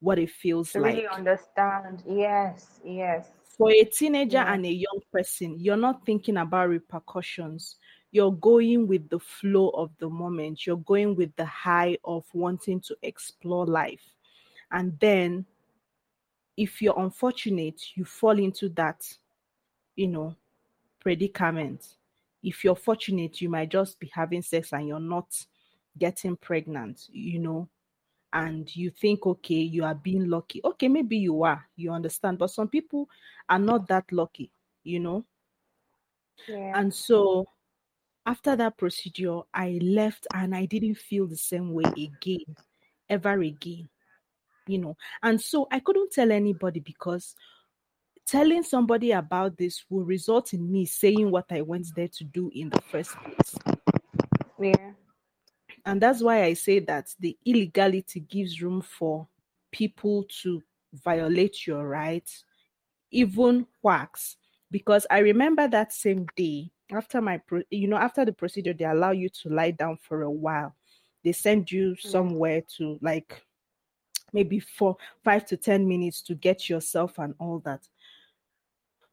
what 0.00 0.18
it 0.18 0.30
feels 0.30 0.72
To 0.72 0.80
like 0.80 0.96
really 0.96 1.06
understand. 1.08 2.02
Yes, 2.08 2.80
yes. 2.84 3.30
for 3.56 3.70
a 3.70 3.84
teenager 3.84 4.38
Yeah. 4.38 4.52
and 4.52 4.66
a 4.66 4.72
young 4.72 5.00
person, 5.12 5.58
you're 5.60 5.76
not 5.76 6.04
thinking 6.04 6.38
about 6.38 6.70
repercussions. 6.70 7.76
You're 8.10 8.32
going 8.32 8.88
with 8.88 9.08
the 9.08 9.20
flow 9.20 9.68
of 9.70 9.90
the 9.98 10.08
moment. 10.08 10.66
You're 10.66 10.76
going 10.78 11.14
with 11.16 11.34
the 11.36 11.46
high 11.46 11.96
of 12.04 12.24
wanting 12.34 12.80
to 12.80 12.96
explore 13.02 13.64
life. 13.64 14.04
And 14.70 14.98
then, 15.00 15.46
if 16.56 16.82
you're 16.82 16.98
unfortunate, 16.98 17.80
you 17.94 18.04
fall 18.04 18.38
into 18.38 18.68
that, 18.70 19.06
you 19.96 20.08
know, 20.08 20.34
predicament. 21.00 21.96
If 22.42 22.64
you're 22.64 22.76
fortunate, 22.76 23.40
you 23.40 23.48
might 23.48 23.70
just 23.70 23.98
be 24.00 24.10
having 24.12 24.42
sex 24.42 24.72
and 24.72 24.88
you're 24.88 25.00
not 25.00 25.26
getting 25.98 26.36
pregnant, 26.36 27.06
you 27.10 27.38
know, 27.38 27.68
and 28.32 28.74
you 28.74 28.90
think, 28.90 29.26
okay, 29.26 29.54
you 29.54 29.84
are 29.84 29.94
being 29.94 30.28
lucky. 30.28 30.60
Okay, 30.64 30.88
maybe 30.88 31.18
you 31.18 31.42
are, 31.42 31.64
you 31.76 31.92
understand, 31.92 32.38
but 32.38 32.50
some 32.50 32.68
people 32.68 33.08
are 33.48 33.58
not 33.58 33.86
that 33.88 34.10
lucky, 34.10 34.50
you 34.84 35.00
know. 35.00 35.24
Yeah. 36.48 36.78
And 36.78 36.92
so 36.92 37.46
after 38.26 38.56
that 38.56 38.78
procedure, 38.78 39.40
I 39.52 39.78
left 39.82 40.26
and 40.34 40.54
I 40.54 40.64
didn't 40.64 40.96
feel 40.96 41.26
the 41.26 41.36
same 41.36 41.72
way 41.72 41.84
again, 41.96 42.56
ever 43.08 43.40
again, 43.40 43.88
you 44.66 44.78
know. 44.78 44.96
And 45.22 45.40
so 45.40 45.68
I 45.70 45.80
couldn't 45.80 46.12
tell 46.12 46.32
anybody 46.32 46.80
because 46.80 47.34
telling 48.32 48.62
somebody 48.62 49.12
about 49.12 49.58
this 49.58 49.84
will 49.90 50.04
result 50.04 50.54
in 50.54 50.72
me 50.72 50.86
saying 50.86 51.30
what 51.30 51.44
I 51.50 51.60
went 51.60 51.88
there 51.94 52.08
to 52.08 52.24
do 52.24 52.50
in 52.54 52.70
the 52.70 52.80
first 52.80 53.10
place. 53.10 53.54
yeah. 54.58 54.92
And 55.84 56.00
that's 56.00 56.22
why 56.22 56.44
I 56.44 56.54
say 56.54 56.78
that 56.78 57.14
the 57.20 57.36
illegality 57.44 58.20
gives 58.20 58.62
room 58.62 58.80
for 58.80 59.28
people 59.70 60.24
to 60.42 60.62
violate 61.04 61.66
your 61.66 61.86
rights, 61.86 62.44
even 63.10 63.66
whacks. 63.82 64.38
Because 64.70 65.06
I 65.10 65.18
remember 65.18 65.68
that 65.68 65.92
same 65.92 66.26
day 66.34 66.70
after 66.90 67.20
my, 67.20 67.36
pro- 67.36 67.64
you 67.68 67.86
know, 67.86 67.98
after 67.98 68.24
the 68.24 68.32
procedure, 68.32 68.72
they 68.72 68.86
allow 68.86 69.10
you 69.10 69.28
to 69.42 69.50
lie 69.50 69.72
down 69.72 69.98
for 70.00 70.22
a 70.22 70.30
while. 70.30 70.74
They 71.22 71.32
send 71.32 71.70
you 71.70 71.96
hmm. 72.00 72.08
somewhere 72.08 72.62
to 72.78 72.98
like 73.02 73.42
maybe 74.32 74.58
for 74.58 74.96
five 75.22 75.44
to 75.46 75.58
10 75.58 75.86
minutes 75.86 76.22
to 76.22 76.34
get 76.34 76.70
yourself 76.70 77.18
and 77.18 77.34
all 77.38 77.58
that. 77.66 77.86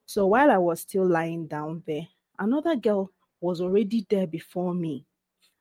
So 0.09 0.25
while 0.25 0.49
I 0.49 0.57
was 0.57 0.79
still 0.79 1.05
lying 1.05 1.45
down 1.45 1.83
there, 1.85 2.07
another 2.39 2.75
girl 2.75 3.11
was 3.41 3.61
already 3.61 4.07
there 4.09 4.25
before 4.25 4.73
me 4.73 5.05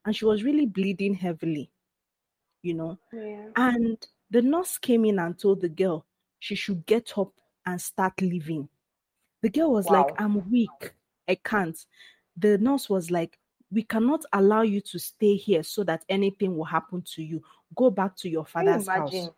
and 0.07 0.17
she 0.17 0.25
was 0.25 0.43
really 0.43 0.65
bleeding 0.65 1.13
heavily, 1.13 1.71
you 2.63 2.73
know. 2.73 2.99
Yeah. 3.13 3.49
And 3.57 3.99
the 4.31 4.41
nurse 4.41 4.79
came 4.79 5.05
in 5.05 5.19
and 5.19 5.39
told 5.39 5.61
the 5.61 5.69
girl 5.69 6.07
she 6.39 6.55
should 6.55 6.87
get 6.87 7.13
up 7.19 7.31
and 7.67 7.79
start 7.79 8.19
leaving. 8.23 8.71
The 9.43 9.51
girl 9.51 9.71
was 9.71 9.85
Wow. 9.85 10.07
like, 10.07 10.19
I'm 10.19 10.51
weak. 10.51 10.95
I 11.29 11.35
can't. 11.35 11.79
The 12.39 12.57
nurse 12.57 12.89
was 12.89 13.11
like, 13.11 13.39
We 13.71 13.83
cannot 13.83 14.25
allow 14.33 14.63
you 14.63 14.81
to 14.81 14.99
stay 14.99 15.37
here 15.37 15.63
so 15.63 15.85
that 15.85 16.07
anything 16.09 16.57
will 16.57 16.65
happen 16.65 17.03
to 17.17 17.23
you. 17.23 17.43
Go 17.77 17.91
back 17.91 18.17
to 18.17 18.31
your 18.31 18.47
Can 18.47 18.65
you 18.65 18.73
father's 18.73 18.89
house. 18.89 19.29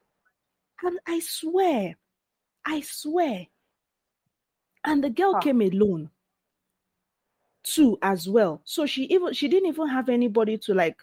And 0.85 1.01
I 1.05 1.19
swear, 1.19 1.97
I 2.65 2.81
swear. 2.83 3.49
And 4.85 5.03
the 5.03 5.11
girl 5.11 5.35
Huh. 5.35 5.37
came 5.37 5.61
alone 5.62 6.11
too, 7.62 7.99
as 8.03 8.28
well. 8.28 8.61
So 8.64 8.87
she 8.87 9.05
even 9.05 9.33
she 9.33 9.49
didn't 9.49 9.68
even 9.68 9.89
have 9.89 10.09
anybody 10.09 10.59
to 10.59 10.74
like 10.74 11.03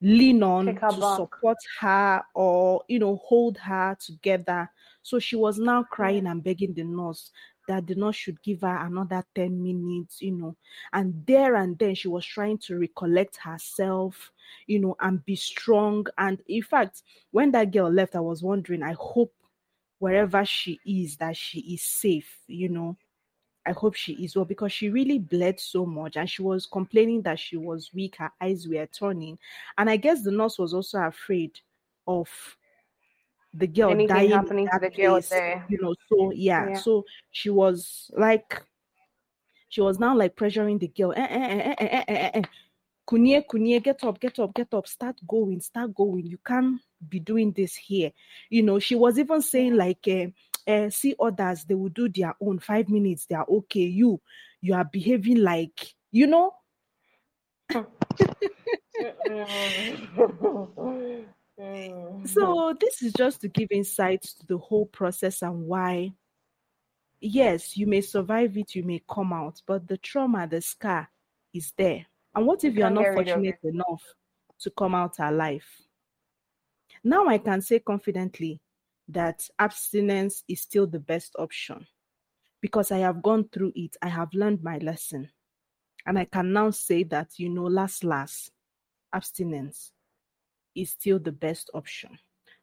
lean 0.00 0.42
on 0.42 0.78
to 0.88 1.00
back. 1.00 1.02
support 1.02 1.58
her 1.80 2.22
or 2.34 2.84
you 2.88 2.98
know 2.98 3.16
hold 3.16 3.58
her 3.58 3.96
together. 4.00 4.70
So 5.02 5.18
she 5.18 5.36
was 5.36 5.58
now 5.58 5.84
crying 5.84 6.26
and 6.26 6.42
begging 6.42 6.74
the 6.74 6.84
nurse 6.84 7.30
that 7.68 7.86
the 7.86 7.94
nurse 7.94 8.16
should 8.16 8.42
give 8.42 8.60
her 8.62 8.76
another 8.86 9.24
10 9.34 9.62
minutes, 9.62 10.20
you 10.22 10.32
know. 10.32 10.56
And 10.92 11.24
there 11.26 11.54
and 11.56 11.78
then 11.78 11.94
she 11.94 12.08
was 12.08 12.24
trying 12.26 12.58
to 12.58 12.78
recollect 12.78 13.36
herself, 13.38 14.32
you 14.66 14.80
know, 14.80 14.96
and 15.00 15.24
be 15.24 15.36
strong. 15.36 16.06
And 16.18 16.42
in 16.48 16.62
fact, 16.62 17.02
when 17.30 17.52
that 17.52 17.72
girl 17.72 17.90
left, 17.90 18.16
I 18.16 18.20
was 18.20 18.42
wondering, 18.42 18.82
I 18.82 18.94
hope 18.98 19.32
wherever 20.04 20.44
she 20.44 20.78
is, 20.84 21.16
that 21.16 21.34
she 21.34 21.60
is 21.60 21.80
safe, 21.80 22.36
you 22.46 22.68
know. 22.68 22.94
I 23.64 23.72
hope 23.72 23.94
she 23.94 24.12
is 24.22 24.36
well 24.36 24.44
because 24.44 24.70
she 24.70 24.90
really 24.90 25.18
bled 25.18 25.58
so 25.58 25.86
much 25.86 26.18
and 26.18 26.28
she 26.28 26.42
was 26.42 26.66
complaining 26.66 27.22
that 27.22 27.38
she 27.38 27.56
was 27.56 27.90
weak, 27.94 28.16
her 28.16 28.30
eyes 28.38 28.68
were 28.68 28.86
turning. 28.86 29.38
And 29.78 29.88
I 29.88 29.96
guess 29.96 30.22
the 30.22 30.30
nurse 30.30 30.58
was 30.58 30.74
also 30.74 30.98
afraid 30.98 31.58
of 32.06 32.28
the 33.54 33.66
girl 33.66 33.92
Anything 33.92 34.08
dying 34.08 34.30
in 34.30 34.32
happening 34.32 34.68
to 34.68 34.78
the 34.78 34.90
girl 34.90 35.20
there. 35.30 35.64
you 35.70 35.78
know. 35.80 35.94
So 36.10 36.32
yeah, 36.32 36.68
Yeah. 36.68 36.76
so 36.76 37.04
she 37.30 37.48
was 37.48 38.10
like, 38.14 38.60
she 39.70 39.80
was 39.80 39.98
now 39.98 40.14
like 40.14 40.36
pressuring 40.36 40.80
the 40.80 40.88
girl. 40.88 41.14
Eh, 41.16 41.26
eh, 41.78 42.04
eh, 42.08 42.42
Kunye, 43.06 43.44
Kunye, 43.46 43.82
get 43.82 44.02
up, 44.04 44.18
get 44.20 44.38
up, 44.38 44.54
get 44.54 44.72
up, 44.72 44.86
start 44.88 45.16
going, 45.26 45.60
start 45.60 45.94
going. 45.94 46.26
You 46.26 46.38
can't 46.44 46.80
be 47.08 47.20
doing 47.20 47.52
this 47.52 47.74
here. 47.74 48.12
You 48.48 48.62
know, 48.62 48.78
she 48.78 48.94
was 48.94 49.18
even 49.18 49.42
saying 49.42 49.76
like, 49.76 50.06
uh, 50.08 50.26
uh, 50.70 50.90
see 50.90 51.14
others, 51.20 51.64
they 51.64 51.74
will 51.74 51.90
do 51.90 52.08
their 52.08 52.34
own 52.40 52.58
five 52.58 52.88
minutes, 52.88 53.26
they 53.26 53.34
are 53.34 53.46
okay. 53.48 53.80
You, 53.80 54.20
you 54.60 54.74
are 54.74 54.84
behaving 54.84 55.38
like, 55.38 55.94
you 56.10 56.26
know. 56.26 56.54
So 62.26 62.74
this 62.80 63.02
is 63.02 63.12
just 63.12 63.40
to 63.42 63.48
give 63.48 63.68
insight 63.70 64.22
to 64.22 64.46
the 64.46 64.58
whole 64.58 64.86
process 64.86 65.42
and 65.42 65.66
why 65.66 66.12
yes, 67.24 67.76
you 67.76 67.86
may 67.86 68.00
survive 68.00 68.56
it, 68.56 68.74
you 68.74 68.82
may 68.82 69.02
come 69.08 69.32
out, 69.32 69.60
but 69.66 69.88
the 69.88 69.96
trauma, 69.96 70.46
the 70.46 70.60
scar 70.60 71.08
is 71.52 71.72
there. 71.76 72.06
And 72.34 72.46
what 72.46 72.64
if 72.64 72.74
You 72.76 72.84
are 72.84 72.90
not 72.90 73.14
fortunate 73.14 73.58
enough 73.62 74.02
to 74.60 74.70
come 74.70 74.94
out 74.94 75.18
alive? 75.18 75.64
Now 77.02 77.26
I 77.26 77.38
can 77.38 77.60
say 77.60 77.78
confidently 77.80 78.60
that 79.08 79.48
abstinence 79.58 80.42
is 80.48 80.62
still 80.62 80.86
the 80.86 80.98
best 80.98 81.36
option 81.38 81.86
because 82.60 82.90
I 82.90 82.98
have 82.98 83.22
gone 83.22 83.48
through 83.52 83.72
it. 83.74 83.96
I 84.00 84.08
have 84.08 84.32
learned 84.32 84.62
my 84.62 84.78
lesson. 84.78 85.28
And 86.06 86.18
I 86.18 86.24
can 86.24 86.52
now 86.52 86.70
say 86.70 87.02
that, 87.04 87.38
you 87.38 87.48
know, 87.50 87.64
last, 87.64 88.04
last, 88.04 88.50
abstinence 89.12 89.92
is 90.74 90.90
still 90.90 91.18
the 91.18 91.32
best 91.32 91.70
option. 91.74 92.18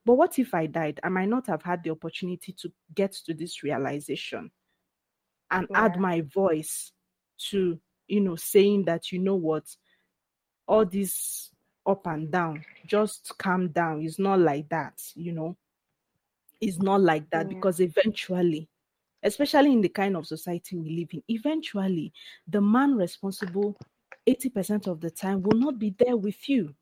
But 0.05 0.15
what 0.15 0.39
if 0.39 0.53
I 0.53 0.65
died? 0.65 0.99
I 1.03 1.09
might 1.09 1.29
not 1.29 1.47
have 1.47 1.61
had 1.61 1.83
the 1.83 1.91
opportunity 1.91 2.53
to 2.53 2.71
get 2.95 3.11
to 3.25 3.33
this 3.33 3.63
realization 3.63 4.51
and 5.51 5.67
yeah. 5.69 5.85
add 5.85 5.99
my 5.99 6.21
voice 6.21 6.91
to, 7.49 7.79
you 8.11 8.21
know, 8.21 8.35
saying 8.35 8.83
that, 8.85 9.11
you 9.11 9.19
know 9.19 9.35
what, 9.35 9.63
all 10.67 10.85
this 10.85 11.49
up 11.85 12.05
and 12.07 12.29
down, 12.31 12.63
just 12.85 13.33
calm 13.37 13.69
down. 13.69 14.01
It's 14.03 14.19
not 14.19 14.39
like 14.39 14.69
that, 14.69 15.01
you 15.15 15.31
know. 15.31 15.55
It's 16.59 16.79
not 16.79 17.01
like 17.01 17.29
that 17.31 17.47
yeah. 17.47 17.55
because 17.55 17.79
eventually, 17.79 18.67
especially 19.23 19.71
in 19.71 19.81
the 19.81 19.89
kind 19.89 20.15
of 20.15 20.27
society 20.27 20.75
we 20.75 20.89
live 20.91 21.09
in, 21.13 21.23
eventually 21.27 22.13
the 22.47 22.61
man 22.61 22.95
responsible 22.95 23.77
80% 24.27 24.87
of 24.87 25.01
the 25.01 25.09
time 25.09 25.41
will 25.41 25.57
not 25.57 25.79
be 25.79 25.95
there 25.97 26.15
with 26.15 26.47
you 26.47 26.75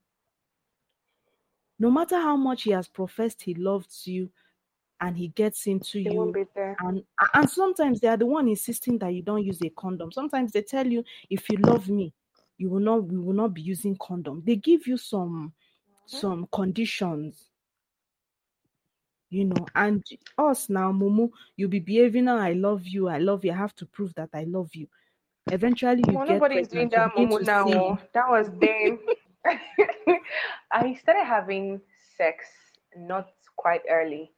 no 1.80 1.90
matter 1.90 2.18
how 2.18 2.36
much 2.36 2.64
he 2.64 2.72
has 2.72 2.88
professed 2.88 3.42
he 3.42 3.54
loves 3.54 4.06
you 4.06 4.30
and 5.02 5.18
he 5.18 5.30
gets 5.30 5.68
into 5.68 6.04
they 6.04 6.12
you 6.12 6.45
and 6.80 7.04
and 7.34 7.50
sometimes 7.50 8.00
they 8.00 8.08
are 8.08 8.18
the 8.18 8.26
one 8.26 8.47
insisting 8.47 8.97
that 8.97 9.14
you 9.14 9.22
don't 9.22 9.43
use 9.43 9.62
a 9.62 9.70
condom. 9.70 10.12
Sometimes 10.12 10.52
they 10.52 10.62
tell 10.62 10.86
you 10.86 11.04
if 11.30 11.50
you 11.50 11.58
love 11.58 11.89
me 11.89 12.14
you 12.58 12.70
will 12.70 12.80
not 12.80 13.06
we 13.06 13.18
will 13.18 13.34
not 13.34 13.54
be 13.54 13.62
using 13.62 13.97
condom. 14.02 14.43
They 14.45 14.56
give 14.56 14.88
you 14.88 14.97
some 14.97 15.54
mm-hmm. 16.12 16.18
some 16.18 16.47
conditions. 16.52 17.45
You 19.30 19.45
know 19.45 19.66
and 19.76 20.04
us 20.38 20.70
now 20.70 20.91
mumu 20.91 21.30
you'll 21.56 21.70
be 21.70 21.80
behaving 21.80 22.26
now 22.26 22.38
i 22.38 22.54
love 22.54 22.88
you 22.88 23.10
i 23.10 23.20
love 23.20 23.45
you 23.45 23.52
i 23.52 23.56
have 23.56 23.76
to 23.76 23.86
prove 23.86 24.14
that 24.16 24.30
i 24.34 24.43
love 24.43 24.74
you. 24.74 24.88
Eventually 25.52 26.04
you 26.08 26.14
well, 26.16 26.26
get 26.26 26.34
nobody's 26.34 26.68
doing 26.68 26.89
that 26.89 27.14
mumu 27.16 27.45
now 27.45 27.68
oh. 27.68 27.97
that 28.14 28.28
was 28.28 28.50
them 28.60 29.00
I 30.72 30.93
started 30.95 31.26
having 31.26 31.82
sex 32.18 32.45
not 32.97 33.30
quite 33.56 33.82
early. 33.89 34.32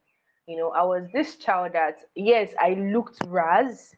You 0.47 0.57
know, 0.57 0.71
I 0.71 0.83
was 0.83 1.07
this 1.13 1.35
child 1.35 1.73
that 1.73 1.99
yes, 2.15 2.53
I 2.59 2.73
looked 2.73 3.19
ras. 3.25 3.95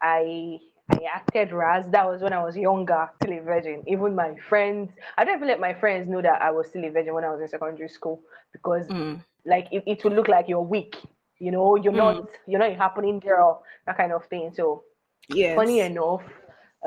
I 0.00 0.58
I 0.90 0.98
acted 1.12 1.52
ras. 1.52 1.84
That 1.90 2.06
was 2.06 2.22
when 2.22 2.32
I 2.32 2.42
was 2.42 2.56
younger, 2.56 3.08
still 3.16 3.38
a 3.38 3.40
virgin. 3.40 3.82
Even 3.86 4.14
my 4.14 4.34
friends, 4.48 4.90
I 5.16 5.24
don't 5.24 5.36
even 5.36 5.48
let 5.48 5.60
my 5.60 5.74
friends 5.74 6.08
know 6.08 6.22
that 6.22 6.42
I 6.42 6.50
was 6.50 6.68
still 6.68 6.84
a 6.84 6.90
virgin 6.90 7.14
when 7.14 7.24
I 7.24 7.30
was 7.30 7.40
in 7.40 7.48
secondary 7.48 7.88
school 7.88 8.22
because 8.52 8.86
mm. 8.88 9.22
like 9.44 9.68
it, 9.72 9.82
it 9.86 10.04
would 10.04 10.12
look 10.12 10.28
like 10.28 10.48
you're 10.48 10.62
weak. 10.62 10.96
You 11.38 11.50
know, 11.50 11.76
you're 11.76 11.92
mm. 11.92 11.96
not 11.96 12.28
you're 12.46 12.60
not 12.60 12.70
a 12.70 12.74
happening 12.74 13.20
girl, 13.20 13.64
that 13.86 13.96
kind 13.96 14.12
of 14.12 14.24
thing. 14.26 14.52
So 14.54 14.84
yeah, 15.28 15.54
funny 15.54 15.80
enough, 15.80 16.22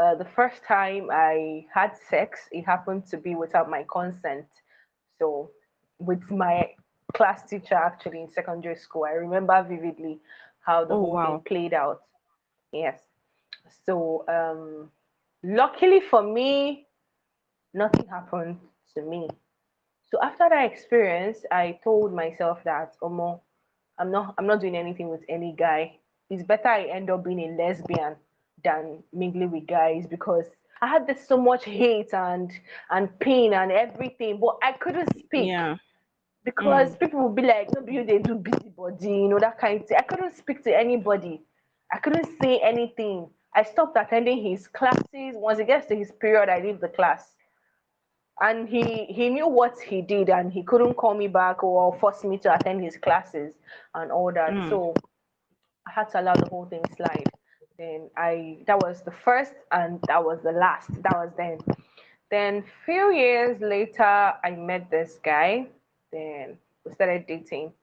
uh, 0.02 0.16
the 0.16 0.26
first 0.36 0.64
time 0.68 1.10
I 1.12 1.66
had 1.74 1.92
sex, 2.10 2.42
it 2.52 2.64
happened 2.64 3.06
to 3.08 3.18
be 3.18 3.36
without 3.36 3.70
my 3.70 3.86
consent. 3.92 4.46
So, 5.20 5.52
with 6.00 6.30
my 6.30 6.72
class 7.16 7.50
teacher 7.50 7.76
actually 7.76 8.22
in 8.22 8.32
secondary 8.32 8.76
school, 8.76 9.06
I 9.06 9.12
remember 9.14 9.66
vividly 9.68 10.20
how 10.60 10.86
the 10.86 10.94
oh, 10.94 11.00
whole 11.00 11.14
wow. 11.14 11.26
thing 11.26 11.42
played 11.46 11.74
out. 11.74 12.02
Yes. 12.72 13.00
So, 13.86 14.26
um, 14.28 14.92
luckily 15.44 16.02
for 16.02 16.22
me, 16.22 16.88
nothing 17.74 18.08
happened 18.08 18.60
to 18.96 19.02
me. 19.02 19.30
So 20.12 20.20
after 20.22 20.48
that 20.50 20.72
experience, 20.72 21.40
I 21.52 21.80
told 21.84 22.14
myself 22.14 22.60
that, 22.64 22.96
Omo, 23.02 23.42
I'm 23.98 24.12
not, 24.12 24.36
I'm 24.38 24.46
not 24.46 24.62
doing 24.62 24.76
anything 24.76 25.10
with 25.10 25.22
any 25.30 25.56
guy. 25.58 25.98
It's 26.30 26.44
better 26.44 26.68
I 26.68 26.84
end 26.84 27.10
up 27.10 27.24
being 27.24 27.40
a 27.40 27.62
lesbian 27.62 28.16
than 28.64 29.04
mingling 29.14 29.52
with 29.52 29.68
guys 29.68 30.06
because 30.08 30.46
I 30.82 30.88
had 30.88 31.08
this 31.08 31.26
so 31.28 31.38
much 31.38 31.64
hate 31.64 32.14
and 32.14 32.52
and 32.90 33.18
pain 33.20 33.54
and 33.54 33.72
everything, 33.72 34.40
but 34.40 34.58
I 34.62 34.74
couldn't 34.74 35.10
speak. 35.18 35.48
Yeah. 35.48 35.78
Because 36.46 36.92
mm. 36.92 37.00
people 37.00 37.24
would 37.24 37.36
be 37.36 37.42
like, 37.42 37.70
no, 37.74 37.86
you 37.92 38.06
they 38.06 38.20
do 38.20 38.36
busybody, 38.36 39.10
you 39.10 39.28
know, 39.28 39.40
that 39.40 39.60
kind 39.60 39.82
of 39.82 39.88
thing. 39.88 39.98
I 39.98 40.04
couldn't 40.04 40.36
speak 40.38 40.64
to 40.64 40.78
anybody. 40.78 41.42
I 41.92 41.98
couldn't 41.98 42.30
say 42.42 42.60
anything. 42.60 43.28
I 43.56 43.64
stopped 43.64 43.98
attending 43.98 44.44
his 44.44 44.68
classes. 44.68 45.36
Once 45.36 45.60
he 45.60 45.66
gets 45.66 45.88
to 45.88 45.96
his 45.96 46.12
period, 46.12 46.50
I 46.50 46.60
leave 46.60 46.80
the 46.80 46.90
class. 46.90 47.34
And 48.42 48.68
he 48.68 49.06
he 49.06 49.30
knew 49.30 49.48
what 49.48 49.80
he 49.80 50.02
did 50.02 50.30
and 50.30 50.52
he 50.52 50.62
couldn't 50.62 50.96
call 50.96 51.14
me 51.14 51.28
back 51.28 51.64
or 51.64 51.98
force 52.00 52.24
me 52.24 52.38
to 52.40 52.54
attend 52.54 52.84
his 52.84 52.98
classes 52.98 53.54
and 53.94 54.12
all 54.12 54.32
that. 54.34 54.52
Mm. 54.52 54.70
So 54.70 54.94
I 55.88 55.92
had 55.92 56.10
to 56.12 56.22
allow 56.22 56.36
the 56.36 56.50
whole 56.50 56.66
thing 56.66 56.84
slide. 56.98 57.30
Then 57.78 58.10
I 58.18 58.58
that 58.68 58.80
was 58.80 59.04
the 59.04 59.12
first 59.24 59.54
and 59.72 60.00
that 60.08 60.24
was 60.24 60.40
the 60.44 60.52
last. 60.52 60.90
That 61.04 61.14
was 61.14 61.32
then. 61.38 61.60
Then 62.30 62.64
few 62.86 63.14
years 63.14 63.62
later, 63.62 64.34
I 64.44 64.52
met 64.52 64.92
this 64.92 65.20
guy. 65.24 65.68
Then 66.16 66.58
we 66.86 66.94
started 66.94 67.28
dating. 67.28 67.74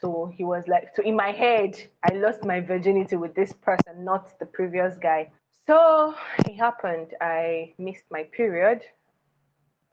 So 0.00 0.32
he 0.36 0.42
was 0.42 0.66
like, 0.66 0.88
so 0.96 1.02
in 1.04 1.14
my 1.14 1.30
head, 1.30 1.76
I 2.02 2.14
lost 2.14 2.44
my 2.44 2.58
virginity 2.58 3.14
with 3.14 3.32
this 3.36 3.52
person, 3.52 4.04
not 4.04 4.36
the 4.40 4.46
previous 4.46 4.98
guy. 4.98 5.30
So 5.68 6.16
it 6.48 6.56
happened. 6.56 7.14
I 7.20 7.74
missed 7.78 8.02
my 8.10 8.24
period, 8.24 8.82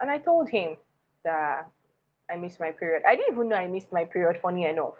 and 0.01 0.09
I 0.09 0.17
told 0.17 0.49
him 0.49 0.77
that 1.23 1.69
I 2.32 2.36
missed 2.36 2.59
my 2.59 2.71
period. 2.71 3.03
I 3.07 3.15
didn't 3.15 3.36
even 3.36 3.49
know 3.49 3.57
I 3.57 3.67
missed 3.67 3.93
my 3.93 4.05
period. 4.05 4.41
Funny 4.41 4.65
enough, 4.65 4.95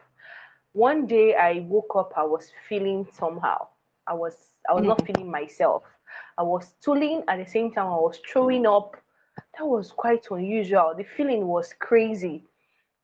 one 0.74 1.08
day 1.08 1.34
I 1.34 1.66
woke 1.68 1.96
up, 1.96 2.14
I 2.16 2.26
was 2.26 2.52
feeling 2.68 3.08
somehow. 3.12 3.70
I 4.06 4.14
was 4.14 4.36
I 4.70 4.74
was 4.74 4.84
mm. 4.84 4.90
not 4.90 5.04
feeling 5.08 5.32
myself. 5.32 5.82
I 6.38 6.44
was 6.44 6.68
stooling 6.80 7.24
at 7.28 7.44
the 7.44 7.50
same 7.50 7.72
time 7.72 7.88
I 7.88 8.02
was 8.08 8.20
throwing 8.32 8.68
up. 8.68 8.96
That 9.58 9.66
was 9.66 9.92
quite 9.92 10.26
unusual. 10.32 10.94
The 10.98 11.04
feeling 11.04 11.48
was 11.48 11.74
crazy. 11.80 12.46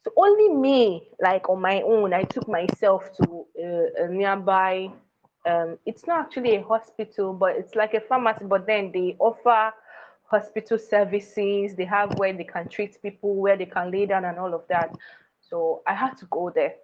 So 0.03 0.11
only 0.17 0.49
me, 0.49 1.09
like 1.19 1.49
on 1.49 1.61
my 1.61 1.81
own, 1.81 2.13
I 2.13 2.23
took 2.23 2.47
myself 2.47 3.11
to 3.17 3.45
uh, 3.59 4.03
a 4.03 4.07
nearby. 4.07 4.91
Um, 5.45 5.77
it's 5.85 6.05
not 6.07 6.25
actually 6.25 6.55
a 6.55 6.63
hospital, 6.63 7.33
but 7.33 7.55
it's 7.55 7.75
like 7.75 7.93
a 7.93 8.01
pharmacy. 8.01 8.45
But 8.45 8.67
then 8.67 8.91
they 8.91 9.15
offer 9.19 9.73
hospital 10.23 10.77
services. 10.77 11.75
They 11.75 11.85
have 11.85 12.17
where 12.17 12.33
they 12.33 12.43
can 12.43 12.67
treat 12.69 13.01
people, 13.01 13.35
where 13.35 13.57
they 13.57 13.65
can 13.65 13.91
lay 13.91 14.05
down, 14.05 14.25
and 14.25 14.37
all 14.37 14.53
of 14.53 14.63
that. 14.69 14.95
So 15.41 15.81
I 15.87 15.93
had 15.93 16.17
to 16.17 16.25
go 16.25 16.51
there. 16.53 16.75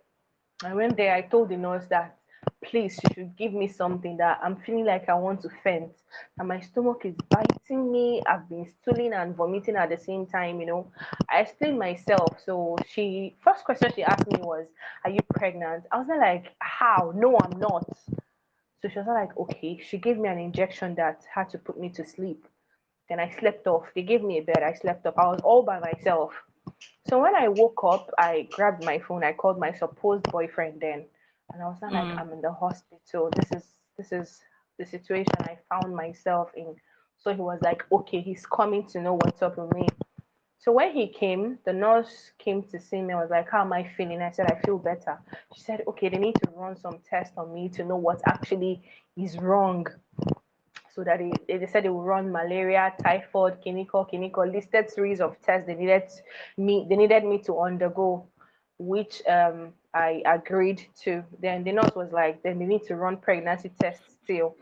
I 0.64 0.74
went 0.74 0.98
there. 0.98 1.14
I 1.14 1.22
told 1.22 1.50
the 1.50 1.58
nurse 1.58 1.86
that 1.90 2.18
please 2.64 3.00
you 3.04 3.10
should 3.14 3.36
give 3.38 3.54
me 3.54 3.68
something 3.68 4.18
that 4.18 4.40
i'm 4.44 4.56
feeling 4.56 4.86
like 4.86 5.10
i 5.10 5.14
want 5.14 5.42
to 5.42 5.50
faint. 5.64 5.92
And 6.38 6.48
my 6.48 6.60
stomach 6.60 7.02
is 7.06 7.16
biting 7.30 7.92
me. 7.92 8.22
I've 8.28 8.48
been 8.50 8.68
stooling 8.82 9.14
and 9.14 9.36
vomiting 9.36 9.76
at 9.76 9.90
the 9.90 9.98
same 9.98 10.26
time 10.26 10.60
you 10.60 10.66
know. 10.66 10.92
I 11.30 11.42
explained 11.42 11.80
myself. 11.80 12.38
So 12.46 12.76
she 12.88 13.36
first 13.44 13.64
question 13.64 13.92
she 13.96 14.04
asked 14.04 14.28
me 14.28 14.40
was 14.42 14.68
are 15.04 15.12
you 15.12 15.20
pregnant? 15.34 15.86
I 15.92 15.98
was 16.00 16.08
like 16.20 16.54
how? 16.60 17.14
No 17.16 17.38
i'm 17.38 17.58
not. 17.60 17.88
So 18.82 18.90
she 18.90 19.00
was 19.00 19.08
like 19.08 19.36
okay. 19.38 19.80
She 19.84 19.98
gave 19.98 20.18
me 20.18 20.30
an 20.30 20.40
injection 20.40 20.96
that 20.96 21.24
had 21.34 21.50
to 21.52 21.58
put 21.58 21.80
me 21.80 21.90
to 21.90 22.06
sleep. 22.06 22.46
Then 23.10 23.20
i 23.20 23.30
slept 23.40 23.68
off. 23.68 23.88
They 23.96 24.04
gave 24.04 24.24
me 24.24 24.40
a 24.40 24.44
bed. 24.44 24.64
I 24.64 24.74
slept 24.74 25.06
off. 25.06 25.18
i 25.18 25.28
was 25.28 25.42
all 25.44 25.64
by 25.64 25.80
myself. 25.80 26.34
So 27.08 27.22
when 27.22 27.36
i 27.36 27.48
woke 27.48 27.82
up 27.84 28.10
i 28.18 28.48
grabbed 28.52 28.84
my 28.84 29.00
phone. 29.00 29.24
I 29.24 29.34
called 29.34 29.60
my 29.60 29.72
supposed 29.74 30.24
boyfriend 30.24 30.82
then 30.82 31.06
and 31.54 31.62
I 31.62 31.68
was 31.68 31.78
not 31.82 31.92
mm. 31.92 32.10
like 32.10 32.20
I'm 32.20 32.32
in 32.32 32.42
the 32.42 32.52
hospital. 32.52 33.30
This 33.36 33.52
is 33.52 33.64
this 33.98 34.12
is 34.12 34.42
the 34.80 34.86
situation 34.86 35.34
I 35.40 35.58
found 35.70 35.96
myself 35.96 36.52
in. 36.56 36.76
So 37.18 37.34
he 37.34 37.42
was 37.42 37.60
like, 37.62 37.84
okay, 37.92 38.20
he's 38.20 38.46
coming 38.46 38.88
to 38.88 39.02
know 39.02 39.14
what's 39.14 39.42
up 39.42 39.58
with 39.58 39.74
me. 39.74 39.88
So 40.58 40.72
when 40.72 40.92
he 40.92 41.08
came, 41.08 41.58
the 41.66 41.74
nurse 41.74 42.32
came 42.38 42.64
to 42.64 42.80
see 42.80 43.02
me. 43.02 43.14
I 43.14 43.22
was 43.22 43.32
like, 43.32 43.50
how 43.50 43.62
am 43.62 43.74
I 43.74 43.88
feeling? 43.98 44.22
I 44.22 44.32
said, 44.32 44.52
I 44.52 44.60
feel 44.66 44.78
better. 44.78 45.20
She 45.56 45.62
said, 45.62 45.84
okay, 45.88 46.10
they 46.10 46.18
need 46.18 46.36
to 46.36 46.52
run 46.56 46.78
some 46.78 47.00
tests 47.08 47.34
on 47.38 47.54
me 47.54 47.70
to 47.70 47.84
know 47.84 47.96
what 47.96 48.22
actually 48.28 48.82
is 49.18 49.38
wrong. 49.38 49.88
So 50.94 51.04
that 51.04 51.20
they, 51.20 51.58
they 51.58 51.66
said 51.68 51.84
they 51.86 51.90
will 51.90 52.04
run 52.04 52.32
malaria, 52.32 52.94
typhoid, 53.02 53.62
clinical, 53.62 54.06
clinical, 54.06 54.46
listed 54.46 54.90
series 54.92 55.22
of 55.22 55.40
tests 55.42 55.66
they 55.66 55.76
needed 55.76 56.04
me 56.58 56.86
they 56.90 56.96
needed 56.96 57.24
me 57.24 57.40
to 57.40 57.60
undergo, 57.60 58.28
which 58.78 59.22
um 59.28 59.74
I 59.94 60.22
agreed 60.26 60.86
to. 61.04 61.24
Then 61.42 61.64
the 61.64 61.74
nurse 61.74 61.96
was 61.96 62.12
like, 62.12 62.44
then 62.44 62.60
they 62.60 62.66
need 62.66 62.84
to 62.84 62.96
run 62.96 63.18
pregnancy 63.18 63.72
tests 63.80 64.04
still. 64.24 64.56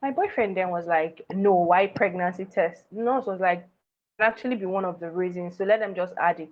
My 0.00 0.10
boyfriend 0.10 0.56
then 0.56 0.70
was 0.70 0.86
like, 0.86 1.24
no, 1.32 1.54
why 1.54 1.86
pregnancy 1.86 2.44
test? 2.44 2.84
The 2.92 3.02
nurse 3.02 3.26
was 3.26 3.40
like, 3.40 3.68
actually 4.20 4.56
be 4.56 4.66
one 4.66 4.84
of 4.84 5.00
the 5.00 5.10
reasons. 5.10 5.56
So 5.56 5.64
let 5.64 5.80
them 5.80 5.94
just 5.94 6.14
add 6.20 6.40
it. 6.40 6.50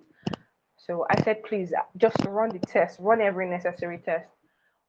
So 0.77 1.05
I 1.09 1.21
said, 1.23 1.43
please 1.43 1.73
just 1.97 2.17
run 2.25 2.49
the 2.49 2.59
test, 2.59 2.97
run 2.99 3.21
every 3.21 3.47
necessary 3.49 3.99
test. 3.99 4.27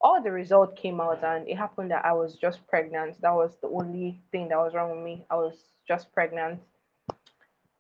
All 0.01 0.20
the 0.23 0.33
result 0.33 0.75
came 0.77 1.01
out, 1.01 1.23
and 1.23 1.47
it 1.47 1.57
happened 1.57 1.93
that 1.93 2.05
I 2.05 2.12
was 2.12 2.37
just 2.37 2.66
pregnant. 2.66 3.20
That 3.20 3.35
was 3.35 3.57
the 3.62 3.68
only 3.68 4.20
thing 4.33 4.49
that 4.49 4.59
was 4.59 4.75
wrong 4.75 4.91
with 4.97 5.05
me. 5.05 5.25
I 5.31 5.37
was 5.37 5.55
just 5.87 6.12
pregnant 6.12 6.61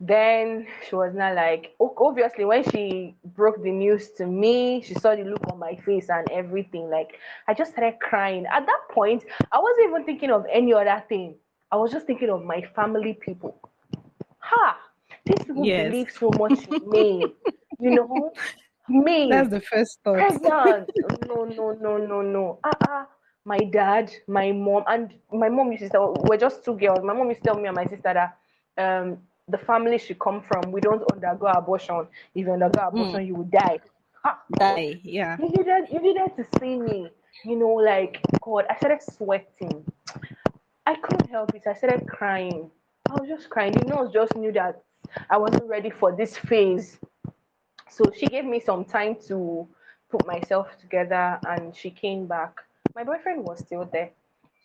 then 0.02 0.66
she 0.88 0.96
was 0.96 1.14
not 1.14 1.34
like 1.36 1.74
obviously 1.80 2.44
when 2.44 2.64
she 2.70 3.16
broke 3.36 3.62
the 3.62 3.70
news 3.70 4.10
to 4.12 4.26
me 4.26 4.82
she 4.82 4.94
saw 4.94 5.14
the 5.14 5.24
look 5.24 5.46
on 5.50 5.58
my 5.58 5.76
face 5.76 6.08
and 6.10 6.28
everything 6.30 6.90
like 6.90 7.18
i 7.48 7.54
just 7.54 7.72
started 7.72 7.98
crying 8.00 8.46
at 8.46 8.66
that 8.66 8.80
point 8.90 9.24
i 9.52 9.58
wasn't 9.58 9.88
even 9.88 10.04
thinking 10.04 10.30
of 10.30 10.44
any 10.52 10.72
other 10.74 11.02
thing 11.08 11.34
i 11.72 11.76
was 11.76 11.92
just 11.92 12.06
thinking 12.06 12.30
of 12.30 12.44
my 12.44 12.62
family 12.74 13.14
people 13.14 13.56
ha 14.38 14.78
These 15.26 15.44
people 15.44 15.66
Yes. 15.66 15.76
believe 15.76 16.10
so 16.10 16.30
much 16.32 16.66
in 16.68 16.90
me. 16.90 17.34
You 17.78 17.90
know, 17.92 18.32
me. 18.88 19.28
That's 19.28 19.50
the 19.50 19.60
first 19.60 20.00
thought. 20.04 20.26
pregnant. 20.30 20.90
no, 21.26 21.44
no, 21.44 21.72
no, 21.72 21.96
no, 21.98 22.22
no. 22.22 22.58
Ah, 22.64 22.76
uh-uh. 22.80 23.06
my 23.44 23.58
dad, 23.64 24.12
my 24.28 24.52
mom, 24.52 24.84
and 24.88 25.14
my 25.32 25.48
mom 25.48 25.72
used 25.72 25.84
to 25.84 25.90
tell 25.90 26.14
we're 26.24 26.36
just 26.38 26.64
two 26.64 26.76
girls. 26.76 27.02
My 27.04 27.12
mom 27.14 27.28
used 27.28 27.42
to 27.42 27.48
tell 27.50 27.58
me 27.58 27.66
and 27.66 27.76
my 27.76 27.86
sister 27.86 28.12
that 28.14 28.36
um 28.78 29.18
the 29.48 29.58
family 29.58 29.98
she 29.98 30.14
come 30.14 30.42
from, 30.42 30.72
we 30.72 30.80
don't 30.80 31.02
undergo 31.12 31.46
abortion. 31.46 32.06
If 32.34 32.46
you 32.46 32.52
undergo 32.52 32.80
abortion, 32.88 33.20
hmm. 33.20 33.26
you 33.26 33.34
will 33.34 33.44
die. 33.44 33.80
Ha! 34.24 34.38
Die. 34.52 35.00
Yeah. 35.02 35.36
You 35.38 35.48
needed 35.48 35.88
you 35.90 36.00
needed 36.00 36.36
to 36.36 36.46
see 36.58 36.76
me. 36.76 37.10
You 37.44 37.56
know, 37.56 37.74
like 37.74 38.20
God, 38.40 38.66
I 38.70 38.76
started 38.76 39.02
sweating. 39.02 39.84
I 40.86 40.94
couldn't 40.96 41.30
help 41.30 41.54
it. 41.54 41.62
I 41.66 41.74
started 41.74 42.06
crying. 42.06 42.70
I 43.10 43.20
was 43.20 43.28
just 43.28 43.50
crying. 43.50 43.72
The 43.72 43.84
nurse 43.84 44.12
just 44.12 44.36
knew 44.36 44.52
that 44.52 44.82
I 45.28 45.38
wasn't 45.38 45.64
ready 45.64 45.90
for 45.90 46.14
this 46.14 46.36
phase. 46.36 46.98
So 47.88 48.04
she 48.16 48.26
gave 48.26 48.44
me 48.44 48.60
some 48.60 48.84
time 48.84 49.16
to 49.28 49.68
put 50.10 50.26
myself 50.26 50.68
together 50.80 51.38
and 51.48 51.74
she 51.74 51.90
came 51.90 52.26
back. 52.26 52.60
My 52.94 53.04
boyfriend 53.04 53.44
was 53.44 53.58
still 53.60 53.88
there. 53.92 54.10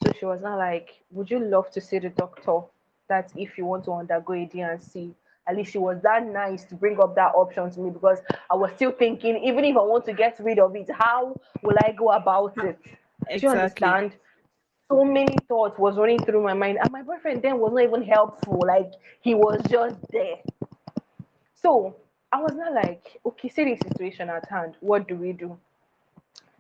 So 0.04 0.14
she 0.20 0.26
was 0.26 0.42
not 0.42 0.58
like, 0.58 1.04
Would 1.12 1.32
you 1.32 1.40
love 1.40 1.72
to 1.72 1.82
see 1.82 2.00
the 2.00 2.10
doctor? 2.10 2.62
That 3.10 3.32
if 3.36 3.58
you 3.58 3.66
want 3.66 3.86
to 3.86 3.94
undergo 3.94 4.34
a 4.34 4.46
D&C, 4.46 5.16
at 5.48 5.56
least 5.56 5.72
she 5.72 5.78
was 5.78 6.02
that 6.04 6.26
nice 6.28 6.66
to 6.66 6.76
bring 6.76 7.00
up 7.00 7.16
that 7.16 7.34
option 7.36 7.72
to 7.72 7.80
me 7.80 7.90
because 7.90 8.20
I 8.52 8.56
was 8.56 8.72
still 8.76 8.92
thinking, 8.92 9.42
even 9.44 9.64
if 9.64 9.78
I 9.78 9.82
want 9.82 10.06
to 10.06 10.14
get 10.14 10.38
rid 10.40 10.60
of 10.60 10.76
it, 10.76 10.90
how 10.92 11.40
will 11.64 11.78
I 11.80 11.94
go 11.94 12.12
about 12.12 12.54
it? 12.58 12.78
Do 12.84 13.38
you 13.38 13.50
understand? 13.50 14.14
So 14.92 15.04
many 15.04 15.36
thoughts 15.48 15.78
was 15.78 15.98
running 15.98 16.20
through 16.20 16.44
my 16.44 16.54
mind, 16.54 16.80
and 16.82 16.92
my 16.92 17.02
boyfriend 17.02 17.42
then 17.42 17.60
was 17.60 17.74
not 17.74 17.84
even 17.84 18.04
helpful. 18.04 18.62
Like 18.66 18.92
he 19.22 19.36
was 19.36 19.62
just 19.70 19.98
there. 20.12 20.38
So 21.62 21.96
I 22.32 22.42
was 22.42 22.54
not 22.56 22.74
like, 22.74 23.20
okay, 23.26 23.50
see 23.50 23.64
the 23.64 23.78
situation 23.90 24.30
at 24.30 24.48
hand. 24.50 24.76
What 24.80 25.08
do 25.08 25.16
we 25.16 25.32
do? 25.34 25.58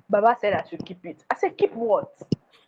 Baba 0.09 0.37
said 0.39 0.53
I 0.53 0.63
should 0.69 0.85
keep 0.85 1.05
it. 1.05 1.23
I 1.29 1.35
said, 1.37 1.57
keep 1.57 1.73
what? 1.73 2.09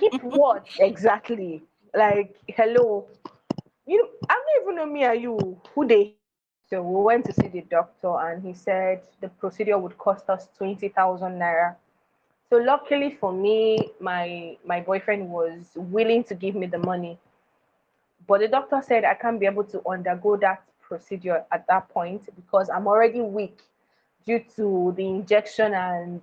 keep 0.00 0.22
what 0.22 0.66
exactly? 0.78 1.62
Like, 1.96 2.36
hello. 2.48 3.06
You 3.86 4.02
know, 4.02 4.08
I 4.28 4.34
don't 4.34 4.62
even 4.62 4.76
know 4.76 4.86
me 4.92 5.04
and 5.04 5.22
you 5.22 5.60
who 5.74 5.86
they 5.86 6.14
so 6.68 6.82
we 6.82 7.02
went 7.02 7.24
to 7.26 7.32
see 7.32 7.48
the 7.48 7.62
doctor 7.62 8.14
and 8.20 8.42
he 8.42 8.52
said 8.54 9.00
the 9.20 9.28
procedure 9.28 9.78
would 9.78 9.98
cost 9.98 10.28
us 10.30 10.48
twenty 10.56 10.88
thousand 10.88 11.38
naira. 11.40 11.76
So 12.50 12.56
luckily 12.58 13.10
for 13.20 13.32
me, 13.32 13.78
my 14.00 14.56
my 14.64 14.80
boyfriend 14.80 15.30
was 15.30 15.72
willing 15.76 16.24
to 16.24 16.34
give 16.34 16.54
me 16.54 16.66
the 16.66 16.78
money. 16.78 17.18
But 18.26 18.40
the 18.40 18.48
doctor 18.48 18.80
said 18.82 19.04
I 19.04 19.14
can't 19.14 19.40
be 19.40 19.46
able 19.46 19.64
to 19.64 19.82
undergo 19.88 20.36
that 20.36 20.62
procedure 20.80 21.44
at 21.52 21.66
that 21.68 21.88
point 21.88 22.28
because 22.36 22.68
I'm 22.70 22.86
already 22.86 23.20
weak 23.20 23.58
due 24.24 24.40
to 24.56 24.92
the 24.96 25.06
injection 25.08 25.74
and 25.74 26.22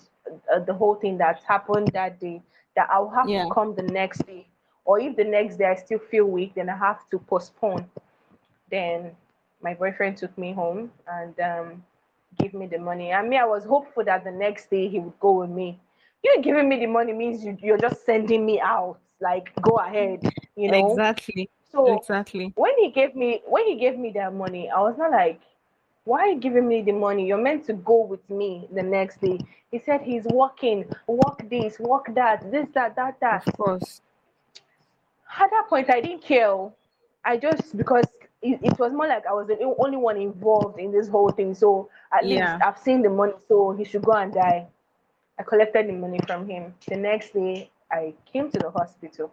uh, 0.53 0.59
the 0.59 0.73
whole 0.73 0.95
thing 0.95 1.17
that 1.19 1.43
happened 1.47 1.89
that 1.93 2.19
day. 2.19 2.41
That 2.75 2.89
I'll 2.91 3.09
have 3.09 3.33
Yeah. 3.33 3.37
to 3.37 3.43
come 3.43 3.75
the 3.75 3.83
next 3.83 4.25
day, 4.25 4.47
or 4.85 4.99
if 4.99 5.15
the 5.15 5.23
next 5.23 5.57
day 5.57 5.65
I 5.65 5.75
still 5.75 5.99
feel 5.99 6.25
weak, 6.25 6.55
then 6.55 6.69
I 6.69 6.77
have 6.77 7.09
to 7.11 7.19
postpone. 7.19 7.89
Then 8.69 9.11
my 9.61 9.73
boyfriend 9.73 10.17
took 10.17 10.37
me 10.37 10.51
home 10.53 10.91
and 11.07 11.39
um, 11.39 11.83
gave 12.39 12.53
me 12.53 12.67
the 12.67 12.79
money. 12.79 13.13
I 13.13 13.21
mean, 13.21 13.39
I 13.39 13.45
was 13.45 13.63
hopeful 13.63 14.03
that 14.05 14.23
the 14.23 14.31
next 14.31 14.69
day 14.69 14.87
he 14.87 14.99
would 14.99 15.19
go 15.19 15.39
with 15.41 15.49
me. 15.49 15.79
You 16.23 16.41
giving 16.41 16.69
me 16.69 16.79
the 16.79 16.87
money 16.87 17.13
means 17.13 17.43
you, 17.43 17.57
you're 17.61 17.77
just 17.77 18.05
sending 18.05 18.45
me 18.45 18.59
out. 18.59 18.97
Like, 19.19 19.51
go 19.61 19.77
ahead, 19.77 20.21
you 20.55 20.69
know. 20.69 20.91
Exactly. 20.91 21.49
So 21.71 21.97
Exactly. 21.97 22.53
when 22.55 22.73
he 22.77 22.91
gave 22.91 23.15
me 23.15 23.41
when 23.47 23.65
he 23.65 23.75
gave 23.75 23.97
me 23.97 24.11
that 24.11 24.33
money, 24.33 24.69
I 24.69 24.79
was 24.79 24.95
not 24.97 25.11
like, 25.11 25.41
why 26.05 26.19
are 26.21 26.27
you 26.27 26.39
giving 26.39 26.67
me 26.67 26.81
the 26.81 26.91
money? 26.91 27.25
You're 27.25 27.41
meant 27.41 27.65
to 27.65 27.73
go 27.73 28.05
with 28.05 28.27
me 28.29 28.67
the 28.73 28.83
next 28.83 29.21
day. 29.21 29.39
He 29.71 29.79
said 29.79 30.01
he's 30.01 30.25
working, 30.25 30.85
work 31.07 31.49
this, 31.49 31.79
work 31.79 32.13
that, 32.13 32.51
this, 32.51 32.67
that, 32.73 32.95
that, 32.95 33.19
that. 33.21 33.47
Of 33.47 33.57
course. 33.57 34.01
At 35.39 35.49
that 35.51 35.67
point, 35.69 35.89
I 35.89 36.01
didn't 36.01 36.23
care. 36.23 36.69
I 37.25 37.37
just 37.37 37.75
because 37.77 38.05
it, 38.41 38.59
it 38.63 38.79
was 38.79 38.93
more 38.93 39.07
like 39.07 39.25
I 39.25 39.33
was 39.33 39.47
the 39.47 39.59
only 39.79 39.97
one 39.97 40.17
involved 40.17 40.79
in 40.79 40.91
this 40.91 41.07
whole 41.07 41.31
thing. 41.31 41.53
So 41.55 41.89
at 42.11 42.25
Yeah. 42.25 42.27
least 42.27 42.55
I've 42.61 42.77
seen 42.77 43.01
the 43.01 43.09
money, 43.09 43.33
so 43.47 43.71
he 43.71 43.83
should 43.85 44.03
go 44.03 44.13
and 44.13 44.33
die. 44.33 44.67
I 45.39 45.43
collected 45.43 45.87
the 45.87 45.93
money 45.93 46.19
from 46.27 46.47
him. 46.49 46.73
The 46.87 46.95
next 46.97 47.33
day, 47.33 47.69
I 47.91 48.13
came 48.31 48.51
to 48.51 48.59
the 48.59 48.71
hospital. 48.71 49.31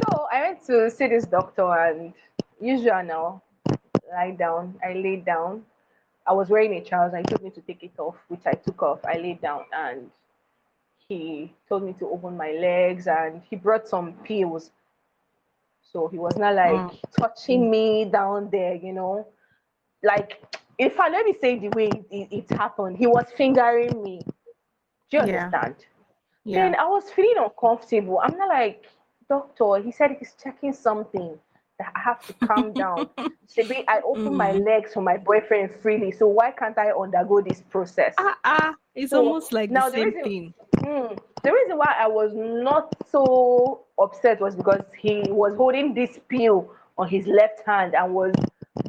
So 0.00 0.26
I 0.32 0.42
went 0.42 0.62
to 0.66 0.90
see 0.90 1.06
this 1.08 1.24
doctor, 1.26 1.68
and 1.72 2.12
usual 2.60 3.02
now, 3.02 3.42
lie 4.12 4.32
down. 4.32 4.78
I 4.84 4.92
laid 4.94 5.24
down. 5.24 5.64
I 6.26 6.32
was 6.32 6.48
wearing 6.50 6.74
a 6.74 6.84
trouser. 6.84 7.18
He 7.18 7.22
told 7.24 7.42
me 7.42 7.50
to 7.50 7.60
take 7.62 7.82
it 7.82 7.98
off, 7.98 8.16
which 8.28 8.46
I 8.46 8.52
took 8.52 8.82
off. 8.82 9.00
I 9.04 9.16
laid 9.18 9.40
down, 9.40 9.64
and 9.72 10.10
he 11.18 11.52
told 11.68 11.82
me 11.84 11.92
to 11.98 12.08
open 12.08 12.36
my 12.36 12.52
legs, 12.52 13.06
and 13.06 13.42
he 13.48 13.56
brought 13.56 13.88
some 13.88 14.12
pills. 14.24 14.70
So 15.82 16.08
he 16.08 16.18
was 16.18 16.36
not 16.36 16.54
like 16.54 16.70
Mm. 16.72 16.98
touching 17.18 17.70
me 17.70 18.04
down 18.06 18.48
there, 18.50 18.74
you 18.74 18.92
know. 18.92 19.26
Like, 20.02 20.42
if 20.78 20.98
I 20.98 21.08
let 21.10 21.24
me 21.26 21.34
say 21.40 21.58
the 21.58 21.68
way 21.70 21.88
it, 21.88 22.06
it, 22.10 22.28
it 22.32 22.50
happened, 22.50 22.96
he 22.96 23.06
was 23.06 23.26
fingering 23.36 24.02
me. 24.02 24.20
Do 25.10 25.18
you 25.18 25.20
understand? 25.20 25.76
Yeah. 26.44 26.62
Then 26.62 26.74
I 26.76 26.86
was 26.86 27.10
feeling 27.10 27.36
uncomfortable. 27.38 28.18
I'm 28.20 28.36
not 28.36 28.48
like, 28.48 28.86
doctor, 29.28 29.76
he 29.84 29.92
said 29.92 30.16
he's 30.18 30.34
checking 30.42 30.72
something. 30.72 31.38
That 31.78 31.92
I 31.94 32.00
have 32.00 32.26
to 32.26 32.32
calm 32.34 32.72
down. 32.84 33.08
Maybe 33.56 33.84
I 33.88 34.00
open 34.00 34.34
my 34.36 34.52
Mm. 34.52 34.64
legs 34.66 34.94
for 34.94 35.02
my 35.02 35.16
boyfriend 35.18 35.70
freely. 35.82 36.10
So 36.10 36.26
why 36.26 36.50
can't 36.52 36.76
I 36.78 36.90
undergo 36.92 37.40
this 37.42 37.60
process? 37.60 38.14
Ah, 38.18 38.38
ah, 38.44 38.74
it's 38.94 39.10
So, 39.10 39.18
almost 39.18 39.52
like 39.52 39.68
the 39.70 39.74
the 39.80 39.90
same 39.90 40.04
reason- 40.06 40.24
thing. 40.24 40.54
Hmm. 40.84 41.14
The 41.42 41.52
reason 41.52 41.78
why 41.78 41.94
I 41.98 42.06
was 42.08 42.32
not 42.34 42.92
so 43.08 43.82
upset 43.98 44.40
was 44.40 44.54
because 44.54 44.82
he 44.98 45.22
was 45.28 45.54
holding 45.56 45.94
this 45.94 46.18
pill 46.28 46.70
on 46.98 47.08
his 47.08 47.26
left 47.26 47.62
hand 47.66 47.94
and 47.94 48.14
was 48.14 48.32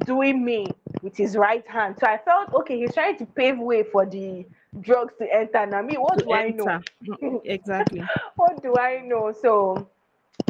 doing 0.06 0.44
me 0.44 0.68
with 1.02 1.16
his 1.18 1.36
right 1.38 1.68
hand. 1.68 1.98
So 2.00 2.08
I 2.08 2.18
felt 2.18 2.54
okay, 2.54 2.78
he's 2.80 2.94
trying 2.94 3.18
to 3.18 3.26
pave 3.26 3.60
way 3.60 3.84
for 3.84 4.06
the 4.06 4.46
drugs 4.82 5.14
to 5.20 5.34
enter. 5.34 5.66
Now, 5.66 5.82
me, 5.82 5.98
what 5.98 6.24
do 6.24 6.34
I 6.34 6.50
know? 6.50 6.78
Mm, 7.22 7.42
Exactly. 7.46 8.10
what 8.36 8.62
do 8.62 8.76
I 8.78 9.02
know? 9.02 9.32
So 9.32 9.88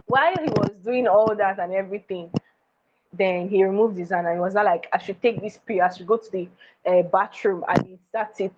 while 0.08 0.34
he 0.38 0.50
was 0.50 0.72
doing 0.84 1.08
all 1.08 1.36
that 1.36 1.60
and 1.60 1.74
everything, 1.74 2.32
then 3.14 3.50
he 3.50 3.64
removed 3.64 3.98
his 3.98 4.10
hand 4.10 4.28
and 4.28 4.36
he 4.36 4.41
was 4.41 4.54
not 4.54 4.66
like, 4.66 4.88
I 4.94 4.98
should 4.98 5.22
take 5.22 5.41
this 5.41 5.58
pill, 5.66 5.82
I 5.82 5.94
should 5.94 6.08
go 6.08 6.18
to 6.18 6.32
the 6.32 6.50
uh, 6.86 7.04
bathroom 7.04 7.64
and 7.68 7.88
insert 8.00 8.39
it 8.41 8.54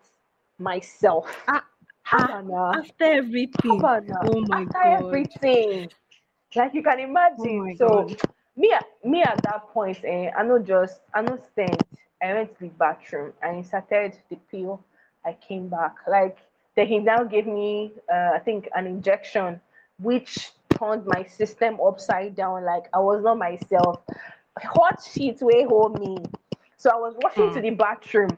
myself. 0.58 1.44
Ah, 1.48 1.66
Havana. 2.06 2.74
After 2.74 3.06
everything. 3.06 3.92
Havana. 3.98 4.20
Oh 4.26 4.42
my 4.42 4.66
After 4.66 4.80
God. 4.84 5.22
everything. 5.40 5.90
Like 6.56 6.74
you 6.74 6.84
can 6.84 7.00
imagine. 7.00 7.54
Oh 7.60 7.74
so 7.78 8.08
God. 8.08 8.22
me 8.56 8.74
me 9.04 9.24
at 9.24 9.44
that 9.44 9.68
point, 9.70 10.00
eh, 10.04 10.32
I 10.38 10.44
know 10.44 10.60
just 10.60 11.02
I 11.14 11.22
know 11.22 11.38
stand. 11.52 11.84
I 12.22 12.34
went 12.34 12.54
to 12.58 12.62
the 12.66 12.70
bathroom 12.70 13.34
and 13.42 13.58
inserted 13.58 14.18
the 14.30 14.38
pill. 14.52 14.84
I 15.26 15.34
came 15.34 15.70
back. 15.70 15.96
Like 16.08 16.40
then 16.76 16.88
he 16.88 17.00
now 17.00 17.24
gave 17.24 17.48
me 17.48 17.94
uh, 18.14 18.32
I 18.36 18.40
think 18.40 18.70
an 18.76 18.88
injection 18.88 19.62
which 20.00 20.52
turned 20.80 21.06
my 21.06 21.24
system 21.26 21.80
upside 21.82 22.36
down. 22.36 22.66
Like 22.66 22.86
I 22.94 23.00
was 23.00 23.24
not 23.24 23.38
myself. 23.38 24.02
Hot 24.60 25.02
sheets 25.04 25.42
way 25.42 25.66
hold 25.66 26.00
me. 26.00 26.18
So 26.78 26.90
I 26.92 26.96
was 26.96 27.16
rushing 27.24 27.52
to 27.52 27.60
Hmm. 27.60 27.62
the 27.62 27.72
bathroom. 27.72 28.30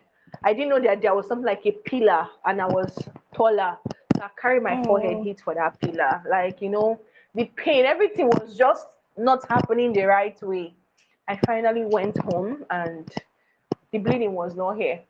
I 0.44 0.54
didn't 0.54 0.70
know 0.70 0.80
that 0.82 1.02
there 1.02 1.16
was 1.16 1.28
something 1.28 1.46
like 1.46 1.66
a 1.66 1.72
pillar 1.72 2.28
and 2.46 2.62
I 2.62 2.68
was 2.68 2.98
taller. 3.38 3.78
So 4.16 4.24
I 4.24 4.30
carried 4.42 4.64
my 4.64 4.78
forehead 4.86 5.20
Oh. 5.20 5.24
hit 5.24 5.42
for 5.42 5.54
that 5.56 5.80
pillar. 5.80 6.24
Like, 6.30 6.62
you 6.62 6.70
know, 6.70 7.00
the 7.36 7.46
pain, 7.56 7.86
everything 7.86 8.28
was 8.28 8.58
just 8.58 8.88
not 9.18 9.48
happening 9.48 9.94
the 9.94 10.06
right 10.06 10.42
way. 10.42 10.74
I 11.28 11.38
finally 11.46 11.86
went 11.86 12.18
home 12.18 12.66
and 12.70 13.08
the 13.92 14.00
bleeding 14.00 14.34
was 14.34 14.56
not 14.56 14.78
here. 14.78 15.02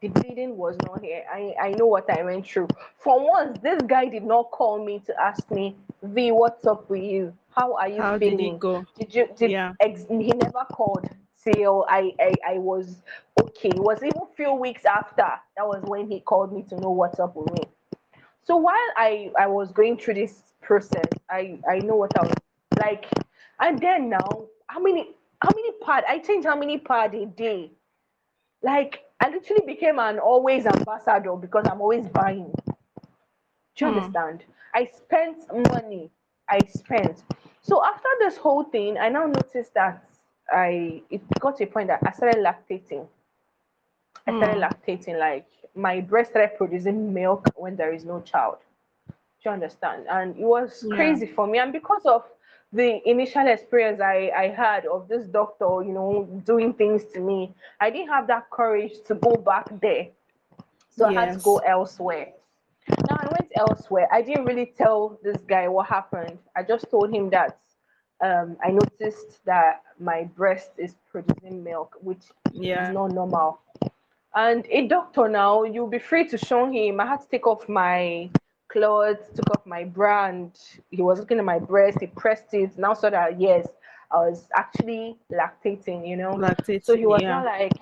The 0.00 0.08
bleeding 0.08 0.56
was 0.56 0.76
not 0.86 1.02
here. 1.02 1.24
I, 1.32 1.54
I 1.60 1.70
know 1.72 1.86
what 1.86 2.08
I 2.10 2.22
went 2.22 2.46
through. 2.46 2.68
For 2.98 3.24
once, 3.32 3.58
this 3.62 3.80
guy 3.82 4.06
did 4.06 4.24
not 4.24 4.50
call 4.50 4.84
me 4.84 5.00
to 5.06 5.20
ask 5.20 5.50
me, 5.50 5.76
V, 6.02 6.32
what's 6.32 6.66
up 6.66 6.88
with 6.90 7.02
you? 7.02 7.34
How 7.50 7.74
are 7.76 7.88
you 7.88 8.02
How 8.02 8.18
did 8.18 8.38
feeling? 8.38 8.54
it 8.54 8.58
go? 8.60 8.84
Did 8.98 9.14
you 9.14 9.28
did 9.36 9.52
Yeah. 9.52 9.74
ex- 9.80 10.06
he 10.08 10.32
never 10.32 10.64
called 10.72 11.08
till 11.52 11.86
I, 11.88 12.12
I 12.20 12.32
I 12.54 12.58
was 12.58 13.02
okay. 13.42 13.68
It 13.68 13.78
was 13.80 14.02
even 14.02 14.26
few 14.36 14.54
weeks 14.54 14.84
after 14.84 15.16
that 15.56 15.66
was 15.66 15.82
when 15.86 16.10
he 16.10 16.20
called 16.20 16.52
me 16.52 16.62
to 16.64 16.76
know 16.80 16.90
what's 16.90 17.20
up 17.20 17.36
with 17.36 17.52
me. 17.52 17.64
So 18.42 18.56
while 18.56 18.90
I 18.96 19.30
I 19.38 19.46
was 19.46 19.72
going 19.72 19.98
through 19.98 20.14
this 20.14 20.52
process, 20.62 21.06
I 21.30 21.58
I 21.68 21.78
know 21.78 21.96
what 21.96 22.16
I 22.18 22.22
was 22.26 22.34
like, 22.80 23.06
and 23.60 23.78
then 23.80 24.08
now 24.10 24.46
how 24.68 24.80
many 24.80 25.14
how 25.42 25.50
many 25.54 25.72
pad 25.82 26.04
I 26.08 26.18
changed 26.18 26.46
how 26.46 26.56
many 26.56 26.78
pad 26.78 27.14
a 27.14 27.26
day. 27.26 27.72
Like 28.62 29.04
I 29.20 29.30
literally 29.30 29.66
became 29.66 29.98
an 29.98 30.18
always 30.18 30.66
ambassador 30.66 31.36
because 31.36 31.64
I'm 31.70 31.80
always 31.80 32.06
buying. 32.08 32.52
Do 33.76 33.84
you 33.84 33.86
Hmm. 33.86 33.88
understand? 33.88 34.44
I 34.74 34.84
spent 34.86 35.46
money. 35.72 36.10
I 36.48 36.58
spent. 36.68 37.22
So 37.62 37.84
after 37.84 38.08
this 38.18 38.36
whole 38.36 38.64
thing, 38.64 38.98
I 38.98 39.08
now 39.08 39.26
noticed 39.26 39.74
that 39.74 40.04
I 40.50 41.02
it 41.10 41.22
got 41.40 41.56
to 41.58 41.64
a 41.64 41.66
point 41.66 41.88
that 41.88 42.00
I 42.04 42.12
started 42.12 42.44
lactating. 42.44 43.06
I 44.26 44.32
started 44.32 44.58
Mm. 44.58 44.62
lactating, 44.62 45.18
like 45.18 45.46
my 45.74 46.00
breast 46.00 46.30
started 46.30 46.56
producing 46.56 47.12
milk 47.14 47.48
when 47.56 47.76
there 47.76 47.92
is 47.92 48.04
no 48.04 48.20
child. 48.20 48.58
Do 49.42 49.48
you 49.48 49.50
understand? 49.52 50.06
And 50.08 50.36
it 50.36 50.44
was 50.44 50.82
Yeah. 50.82 50.90
crazy 50.90 51.26
for 51.26 51.46
me. 51.46 51.58
And 51.58 51.72
because 51.72 52.04
of 52.06 52.24
the 52.72 53.00
initial 53.08 53.46
experience 53.46 54.00
I, 54.00 54.30
I 54.36 54.48
had 54.48 54.86
of 54.86 55.08
this 55.08 55.26
doctor, 55.26 55.82
you 55.84 55.92
know, 55.92 56.24
doing 56.44 56.72
things 56.74 57.04
to 57.14 57.20
me, 57.20 57.54
I 57.80 57.90
didn't 57.90 58.08
have 58.08 58.26
that 58.28 58.50
courage 58.50 59.00
to 59.06 59.14
go 59.14 59.36
back 59.36 59.68
there. 59.80 60.08
So 60.90 61.06
I 61.06 61.12
had 61.12 61.32
to 61.32 61.38
go 61.40 61.58
elsewhere. 61.58 62.32
Now 63.08 63.16
I 63.20 63.26
went 63.38 63.52
elsewhere. 63.56 64.08
I 64.12 64.22
didn't 64.22 64.44
really 64.44 64.66
tell 64.76 65.18
this 65.22 65.40
guy 65.42 65.68
what 65.68 65.86
happened. 65.86 66.38
I 66.56 66.62
just 66.62 66.90
told 66.90 67.12
him 67.12 67.30
that 67.30 67.58
um, 68.20 68.56
I 68.64 68.70
noticed 68.70 69.44
that 69.44 69.82
my 69.98 70.24
breast 70.24 70.72
is 70.78 70.94
producing 71.10 71.62
milk, 71.64 71.96
which 72.02 72.24
Yeah. 72.52 72.80
is 72.80 72.88
not 72.90 73.12
normal. 73.12 73.60
And 74.34 74.66
a 74.70 74.86
doctor 74.86 75.28
now, 75.28 75.64
you'll 75.64 75.86
be 75.88 75.98
free 75.98 76.26
to 76.28 76.38
show 76.38 76.66
him. 76.70 77.00
I 77.00 77.06
had 77.06 77.20
to 77.20 77.28
take 77.28 77.46
off 77.46 77.68
my 77.68 78.30
clothes, 78.68 79.30
took 79.34 79.50
off 79.50 79.66
my 79.66 79.84
brand. 79.84 80.58
He 80.90 81.02
was 81.02 81.20
looking 81.20 81.38
at 81.38 81.44
my 81.44 81.58
breast, 81.58 81.98
he 82.00 82.06
pressed 82.06 82.52
it. 82.54 82.78
Now 82.78 82.94
saw 82.94 83.10
that 83.10 83.40
yes, 83.40 83.66
I 84.10 84.16
was 84.18 84.48
actually 84.54 85.16
lactating, 85.32 86.06
you 86.08 86.16
know. 86.16 86.40
Lactating. 86.40 86.82
So 86.82 86.96
he 86.96 87.06
was 87.06 87.22
yeah. 87.22 87.28
not 87.28 87.44
like 87.44 87.72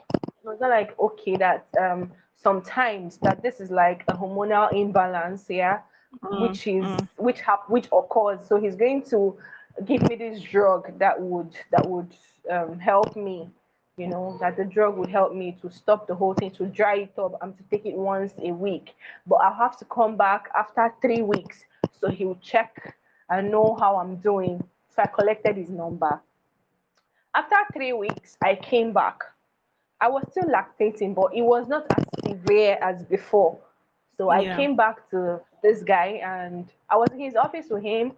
he 0.42 0.48
was 0.48 0.60
not 0.60 0.70
like 0.70 0.98
okay 0.98 1.36
that 1.36 1.66
um 1.80 2.12
sometimes 2.36 3.18
that 3.18 3.42
this 3.42 3.60
is 3.60 3.70
like 3.70 4.04
a 4.08 4.14
hormonal 4.14 4.72
imbalance, 4.72 5.46
yeah, 5.48 5.80
Mm, 6.22 6.30
which 6.38 6.66
is 6.66 6.94
mm. 6.98 7.08
which 7.16 7.40
hap- 7.40 7.68
which 7.68 7.88
occurs. 7.92 8.46
So 8.46 8.56
he's 8.58 8.76
going 8.76 9.02
to 9.10 9.36
give 9.84 10.02
me 10.08 10.16
this 10.16 10.40
drug 10.42 10.98
that 10.98 11.20
would 11.20 11.50
that 11.70 11.88
would 11.88 12.14
um, 12.50 12.78
help 12.78 13.16
me, 13.16 13.48
you 13.96 14.06
know, 14.08 14.36
that 14.40 14.56
the 14.56 14.64
drug 14.64 14.96
would 14.96 15.10
help 15.10 15.34
me 15.34 15.56
to 15.62 15.70
stop 15.70 16.06
the 16.06 16.14
whole 16.14 16.34
thing, 16.34 16.50
to 16.52 16.66
dry 16.66 16.96
it 16.96 17.18
up. 17.18 17.38
I'm 17.42 17.54
to 17.54 17.62
take 17.70 17.86
it 17.86 17.94
once 17.96 18.32
a 18.38 18.52
week, 18.52 18.94
but 19.26 19.36
I'll 19.36 19.54
have 19.54 19.76
to 19.78 19.84
come 19.86 20.16
back 20.16 20.48
after 20.56 20.92
three 21.00 21.22
weeks. 21.22 21.64
So 22.00 22.10
he 22.10 22.24
will 22.24 22.38
check 22.42 22.96
and 23.30 23.50
know 23.50 23.76
how 23.78 23.96
I'm 23.96 24.16
doing. 24.16 24.62
So 24.94 25.02
I 25.02 25.06
collected 25.06 25.56
his 25.56 25.70
number. 25.70 26.20
After 27.34 27.56
three 27.72 27.92
weeks, 27.92 28.36
I 28.42 28.54
came 28.54 28.92
back. 28.92 29.20
I 30.00 30.08
was 30.08 30.24
still 30.30 30.44
lactating, 30.44 31.14
but 31.14 31.34
it 31.34 31.42
was 31.42 31.66
not 31.68 31.86
as 31.96 32.04
severe 32.24 32.78
as 32.80 33.02
before. 33.04 33.58
So 34.16 34.30
I 34.30 34.44
came 34.44 34.76
back 34.76 35.08
to 35.10 35.40
this 35.62 35.82
guy 35.82 36.20
and 36.22 36.68
I 36.88 36.96
was 36.96 37.08
in 37.12 37.18
his 37.18 37.34
office 37.34 37.66
with 37.70 37.82
him. 37.82 38.12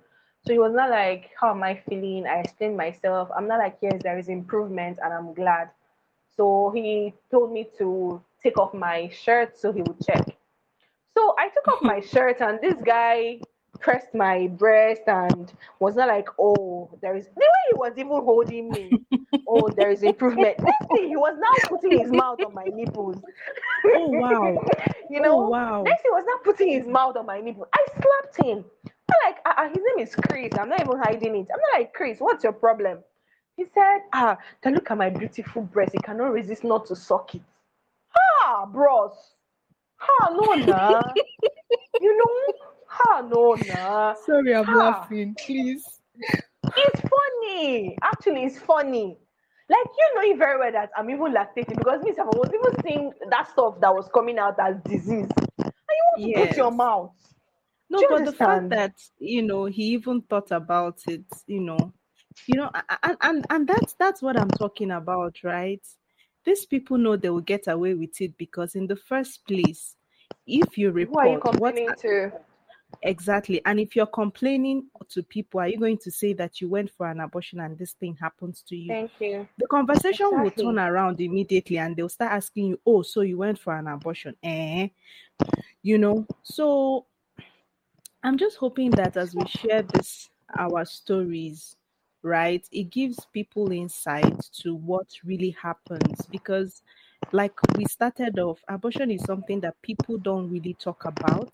So 0.46 0.52
he 0.52 0.58
was 0.58 0.72
not 0.72 0.90
like, 0.90 1.30
How 1.40 1.50
am 1.50 1.62
I 1.62 1.76
feeling? 1.88 2.26
I 2.26 2.40
explained 2.40 2.76
myself. 2.76 3.30
I'm 3.36 3.48
not 3.48 3.58
like, 3.58 3.78
Yes, 3.82 4.00
there 4.02 4.18
is 4.18 4.28
improvement 4.28 4.98
and 5.02 5.12
I'm 5.12 5.34
glad. 5.34 5.70
So 6.36 6.70
he 6.74 7.14
told 7.30 7.52
me 7.52 7.68
to 7.78 8.22
take 8.42 8.58
off 8.58 8.74
my 8.74 9.08
shirt 9.08 9.56
so 9.58 9.72
he 9.72 9.82
would 9.82 10.00
check. 10.00 10.36
So 11.14 11.34
I 11.38 11.48
took 11.48 11.68
off 11.68 11.82
my 11.82 12.00
shirt 12.12 12.40
and 12.40 12.60
this 12.60 12.76
guy 12.84 13.40
pressed 13.80 14.14
my 14.14 14.48
breast 14.48 15.02
and 15.06 15.52
was 15.80 15.96
not 15.96 16.08
like, 16.08 16.28
oh, 16.38 16.90
there 17.02 17.16
is 17.16 17.26
the 17.26 17.40
way 17.40 17.62
he 17.70 17.74
was 17.74 17.92
even 17.98 18.08
holding 18.24 18.70
me. 18.72 18.96
oh, 19.46 19.68
there 19.70 19.90
is 19.90 20.02
improvement. 20.02 20.58
Next 20.60 20.92
thing, 20.92 21.08
he 21.08 21.16
was 21.16 21.36
now 21.38 21.58
putting 21.68 21.98
his 21.98 22.10
mouth 22.12 22.42
on 22.42 22.54
my 22.54 22.68
nipples. 22.72 23.18
Oh 23.92 24.10
wow. 24.12 24.64
you 25.10 25.20
know, 25.20 25.34
Oh 25.34 25.48
wow. 25.48 25.84
next 25.84 26.02
he 26.02 26.10
was 26.10 26.24
now 26.26 26.38
putting 26.44 26.70
his 26.70 26.86
mouth 26.86 27.16
on 27.16 27.26
my 27.26 27.40
nipple. 27.40 27.66
I 27.74 27.86
slapped 28.00 28.46
him. 28.46 28.64
I'm 29.10 29.32
like, 29.32 29.38
uh, 29.46 29.54
uh, 29.56 29.68
his 29.68 29.78
name 29.78 30.06
is 30.06 30.14
Chris. 30.14 30.50
I'm 30.58 30.68
not 30.68 30.80
even 30.80 30.98
hiding 30.98 31.36
it. 31.36 31.46
I'm 31.52 31.60
not 31.60 31.78
like, 31.78 31.92
Chris, 31.94 32.18
what's 32.18 32.44
your 32.44 32.52
problem? 32.52 32.98
He 33.56 33.64
said, 33.72 34.00
ah, 34.12 34.36
then 34.62 34.74
look 34.74 34.90
at 34.90 34.98
my 34.98 35.08
beautiful 35.10 35.62
breast. 35.62 35.92
He 35.92 35.98
cannot 35.98 36.32
resist 36.32 36.64
not 36.64 36.86
to 36.86 36.96
suck 36.96 37.34
it. 37.34 37.42
Ah, 38.42 38.66
bros. 38.66 39.12
Ah, 40.00 40.30
no, 40.30 40.54
nah. 40.54 41.02
you 42.00 42.16
know? 42.16 42.54
Ah, 43.08 43.20
no, 43.22 43.54
nah. 43.54 44.14
Sorry, 44.14 44.54
I'm 44.54 44.66
Ah. 44.68 44.78
laughing. 44.78 45.34
Please. 45.38 46.00
It's 46.76 47.00
funny. 47.00 47.96
Actually, 48.02 48.44
it's 48.44 48.58
funny. 48.58 49.18
Like 49.68 49.86
you 49.98 50.14
know 50.14 50.30
it 50.32 50.38
very 50.38 50.58
well 50.58 50.70
that 50.72 50.90
I'm 50.96 51.10
even 51.10 51.32
lactating 51.34 51.76
because 51.76 52.00
me, 52.02 52.12
self, 52.14 52.28
I 52.32 52.38
was 52.38 52.50
even 52.54 52.84
seeing 52.84 53.12
that 53.30 53.50
stuff 53.50 53.80
that 53.80 53.92
was 53.92 54.08
coming 54.14 54.38
out 54.38 54.54
as 54.60 54.76
disease. 54.84 55.28
And 55.58 55.72
you 55.90 56.04
want 56.12 56.22
to 56.22 56.46
put 56.46 56.56
your 56.56 56.70
mouth. 56.70 57.10
No, 57.88 58.00
Do 58.00 58.04
you 58.04 58.10
but 58.10 58.24
the 58.24 58.32
fact 58.32 58.68
that 58.70 58.94
you 59.18 59.42
know 59.42 59.66
he 59.66 59.82
even 59.84 60.22
thought 60.22 60.50
about 60.50 61.00
it, 61.08 61.24
you 61.46 61.60
know, 61.60 61.92
you 62.46 62.56
know, 62.56 62.70
a- 62.74 62.84
a- 62.90 62.98
and 63.02 63.16
and 63.22 63.46
and 63.50 63.68
that's 63.68 63.94
that's 63.94 64.22
what 64.22 64.38
I'm 64.38 64.50
talking 64.50 64.90
about, 64.90 65.36
right? 65.44 65.84
These 66.44 66.66
people 66.66 66.98
know 66.98 67.16
they 67.16 67.30
will 67.30 67.40
get 67.40 67.66
away 67.68 67.94
with 67.94 68.20
it 68.20 68.36
because 68.38 68.74
in 68.74 68.86
the 68.86 68.96
first 68.96 69.44
place, 69.46 69.96
if 70.46 70.76
you 70.78 70.90
Who 70.90 71.18
are 71.18 71.26
you 71.28 71.34
report 71.34 71.60
what 71.60 71.76
to? 71.98 72.32
exactly, 73.02 73.60
and 73.64 73.78
if 73.80 73.94
you're 73.96 74.06
complaining 74.06 74.88
to 75.10 75.22
people, 75.22 75.60
are 75.60 75.68
you 75.68 75.78
going 75.78 75.98
to 75.98 76.10
say 76.10 76.32
that 76.34 76.60
you 76.60 76.68
went 76.68 76.90
for 76.90 77.08
an 77.08 77.20
abortion 77.20 77.60
and 77.60 77.76
this 77.78 77.92
thing 77.92 78.16
happens 78.20 78.62
to 78.68 78.76
you? 78.76 78.92
Thank 78.92 79.12
you. 79.20 79.48
the 79.58 79.66
conversation 79.66 80.42
will 80.42 80.50
turn 80.50 80.78
around 80.78 81.20
immediately 81.20 81.78
and 81.78 81.96
they'll 81.96 82.08
start 82.08 82.32
asking 82.32 82.66
you, 82.66 82.80
Oh, 82.84 83.02
so 83.02 83.22
you 83.22 83.38
went 83.38 83.58
for 83.58 83.76
an 83.76 83.86
abortion? 83.88 84.36
Eh? 84.42 84.88
You 85.82 85.98
know, 85.98 86.26
so 86.42 87.06
I'm 88.26 88.38
just 88.38 88.58
hoping 88.58 88.90
that 88.92 89.16
as 89.16 89.36
we 89.36 89.46
share 89.46 89.82
this 89.82 90.30
our 90.58 90.84
stories, 90.84 91.76
right, 92.22 92.66
it 92.72 92.90
gives 92.90 93.24
people 93.32 93.70
insight 93.72 94.40
to 94.62 94.74
what 94.74 95.06
really 95.24 95.50
happens 95.50 96.26
because 96.26 96.82
like 97.32 97.54
we 97.78 97.84
started 97.86 98.38
off, 98.40 98.64
abortion 98.68 99.10
is 99.12 99.22
something 99.24 99.60
that 99.60 99.80
people 99.82 100.18
don't 100.18 100.50
really 100.50 100.74
talk 100.74 101.04
about 101.04 101.52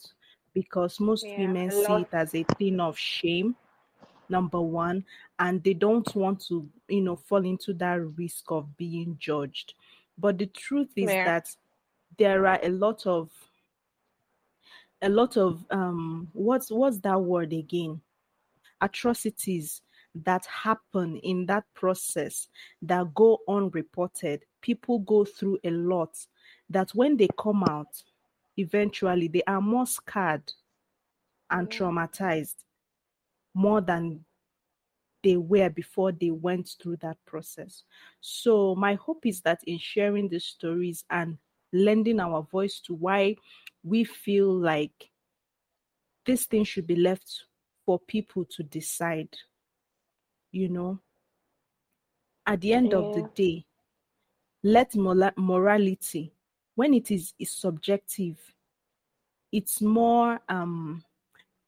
because 0.55 1.01
most 1.01 1.35
Yeah, 1.35 1.37
women 1.37 1.71
see 1.71 2.03
it 2.03 2.09
as 2.15 2.35
a 2.35 2.45
thing 2.59 2.81
of 2.81 2.99
shame 2.99 3.57
number 4.31 4.61
one 4.61 5.05
and 5.39 5.63
they 5.65 5.75
don't 5.75 6.15
want 6.17 6.41
to 6.49 6.69
you 6.89 7.03
know 7.03 7.17
fall 7.17 7.45
into 7.45 7.75
that 7.75 8.01
risk 8.17 8.51
of 8.51 8.77
being 8.79 9.17
judged 9.21 9.75
but 10.19 10.39
the 10.39 10.47
truth 10.47 10.91
is 10.97 11.17
Yeah. 11.17 11.25
that 11.25 11.49
there 12.19 12.47
are 12.47 12.61
a 12.63 12.71
lot 12.71 13.07
of 13.07 13.31
a 15.03 15.09
lot 15.09 15.37
of 15.37 15.65
um 15.71 16.29
what's 16.33 16.71
what's 16.71 16.99
that 17.01 17.21
word 17.21 17.53
again? 17.53 18.01
Atrocities 18.81 19.83
that 20.25 20.45
happen 20.47 21.17
in 21.19 21.47
that 21.47 21.65
process 21.75 22.49
that 22.83 23.15
go 23.15 23.39
unreported. 23.49 24.45
People 24.61 25.01
go 25.01 25.25
through 25.25 25.59
a 25.65 25.71
lot 25.71 26.17
that 26.71 26.91
when 26.95 27.17
they 27.17 27.29
come 27.39 27.65
out 27.65 28.03
eventually 28.59 29.29
they 29.29 29.43
are 29.47 29.63
more 29.63 29.87
scarred 29.87 30.53
and 31.51 31.69
traumatized 31.71 32.57
more 33.55 33.81
than 33.81 34.25
they 35.23 35.37
were 35.37 35.71
before 35.71 36.13
they 36.13 36.31
went 36.31 36.75
through 36.83 36.97
that 36.97 37.17
process. 37.27 37.85
So, 38.21 38.75
my 38.75 38.95
hope 38.95 39.25
is 39.25 39.41
that 39.43 39.61
in 39.67 39.79
sharing 39.79 40.29
these 40.29 40.45
stories 40.45 41.05
and 41.11 41.39
lending 41.73 42.21
our 42.21 42.43
voice 42.43 42.81
to 42.81 42.95
why 42.95 43.37
we 43.83 44.05
feel 44.05 44.53
like 44.53 45.11
this 46.27 46.47
thing 46.47 46.65
should 46.65 46.87
be 46.87 46.97
left 46.97 47.45
for 47.85 47.99
people 47.99 48.45
to 48.45 48.63
decide, 48.63 49.29
you 50.53 50.69
know, 50.69 50.99
at 52.47 52.61
the 52.61 52.73
end 52.73 52.95
of 52.95 53.13
the 53.13 53.23
day, 53.35 53.65
let 54.63 54.95
morality, 54.95 56.33
when 56.75 56.95
it 56.95 57.11
is, 57.11 57.35
is 57.39 57.51
subjective, 57.51 58.39
it's 59.51 59.83
more 59.83 60.41
um 60.49 61.05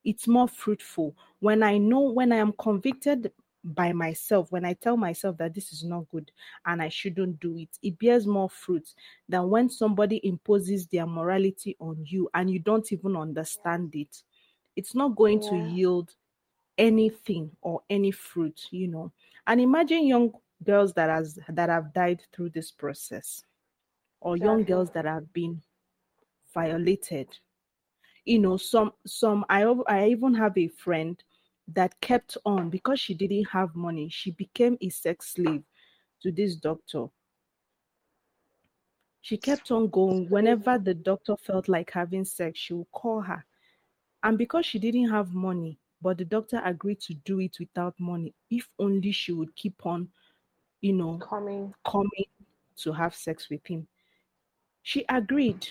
it's 0.04 0.26
more 0.28 0.48
fruitful. 0.48 1.14
When 1.40 1.62
i 1.62 1.78
know 1.78 2.00
when 2.00 2.32
i 2.32 2.36
am 2.36 2.52
convicted 2.58 3.32
by 3.64 3.92
myself 3.92 4.52
when 4.52 4.64
i 4.64 4.74
tell 4.74 4.96
myself 4.96 5.36
that 5.38 5.54
this 5.54 5.72
is 5.72 5.84
not 5.84 6.08
good 6.10 6.30
and 6.66 6.82
i 6.82 6.88
shouldn't 6.88 7.40
do 7.40 7.56
it 7.56 7.70
it 7.82 7.98
bears 7.98 8.26
more 8.26 8.50
fruit 8.50 8.86
than 9.28 9.48
when 9.48 9.68
somebody 9.70 10.20
imposes 10.26 10.86
their 10.86 11.06
morality 11.06 11.76
on 11.80 11.96
you 12.06 12.28
and 12.34 12.50
you 12.50 12.58
don't 12.58 12.92
even 12.92 13.16
understand 13.16 13.94
it. 13.94 14.22
It's 14.76 14.94
not 14.94 15.16
going 15.16 15.40
to 15.40 15.56
yield 15.56 16.14
anything 16.76 17.50
or 17.62 17.80
any 17.88 18.10
fruit 18.10 18.60
you 18.70 18.88
know. 18.88 19.12
And 19.46 19.60
imagine 19.60 20.06
young 20.06 20.32
girls 20.64 20.92
that 20.94 21.08
has 21.08 21.38
that 21.48 21.68
have 21.68 21.92
died 21.94 22.22
through 22.34 22.50
this 22.50 22.70
process 22.70 23.44
or 24.20 24.36
young 24.36 24.64
girls 24.64 24.90
that 24.90 25.04
have 25.04 25.32
been 25.32 25.62
violated. 26.52 27.28
You 28.24 28.38
know 28.38 28.56
some 28.56 28.92
some 29.06 29.44
i 29.48 29.62
i 29.62 30.08
even 30.08 30.34
have 30.34 30.56
a 30.56 30.68
friend 30.68 31.22
that 31.68 31.98
kept 32.00 32.36
on 32.44 32.68
because 32.70 33.00
she 33.00 33.14
didn't 33.14 33.48
have 33.48 33.74
money 33.74 34.08
she 34.08 34.30
became 34.32 34.76
a 34.80 34.88
sex 34.88 35.32
slave 35.34 35.62
to 36.20 36.30
this 36.30 36.56
doctor 36.56 37.06
she 39.22 39.36
kept 39.36 39.70
on 39.70 39.88
going 39.88 40.28
whenever 40.28 40.78
the 40.78 40.92
doctor 40.94 41.36
felt 41.36 41.68
like 41.68 41.90
having 41.90 42.24
sex 42.24 42.58
she 42.58 42.74
would 42.74 42.90
call 42.92 43.20
her 43.20 43.44
and 44.22 44.36
because 44.36 44.66
she 44.66 44.78
didn't 44.78 45.08
have 45.08 45.32
money 45.32 45.78
but 46.02 46.18
the 46.18 46.24
doctor 46.24 46.60
agreed 46.64 47.00
to 47.00 47.14
do 47.24 47.40
it 47.40 47.56
without 47.58 47.94
money 47.98 48.34
if 48.50 48.68
only 48.78 49.10
she 49.10 49.32
would 49.32 49.54
keep 49.56 49.86
on 49.86 50.08
you 50.84 50.92
know, 50.92 51.16
Coming. 51.16 51.74
coming 51.86 52.26
to 52.76 52.92
have 52.92 53.14
sex 53.14 53.48
with 53.48 53.66
him. 53.66 53.86
She 54.82 55.02
agreed. 55.08 55.66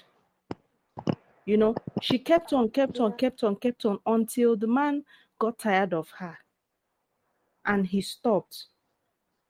You 1.45 1.57
know, 1.57 1.75
she 2.01 2.17
kept 2.17 2.51
on, 2.51 2.69
kept 2.71 2.99
on, 2.99 3.13
kept 3.13 3.43
on, 3.43 3.55
kept 3.57 3.85
on 3.85 3.99
until 4.07 4.57
the 4.57 4.65
man 4.65 5.03
got 5.43 5.59
tired 5.59 5.93
of 5.93 6.09
her 6.11 6.37
and 7.65 7.85
he 7.85 7.99
stopped. 7.99 8.67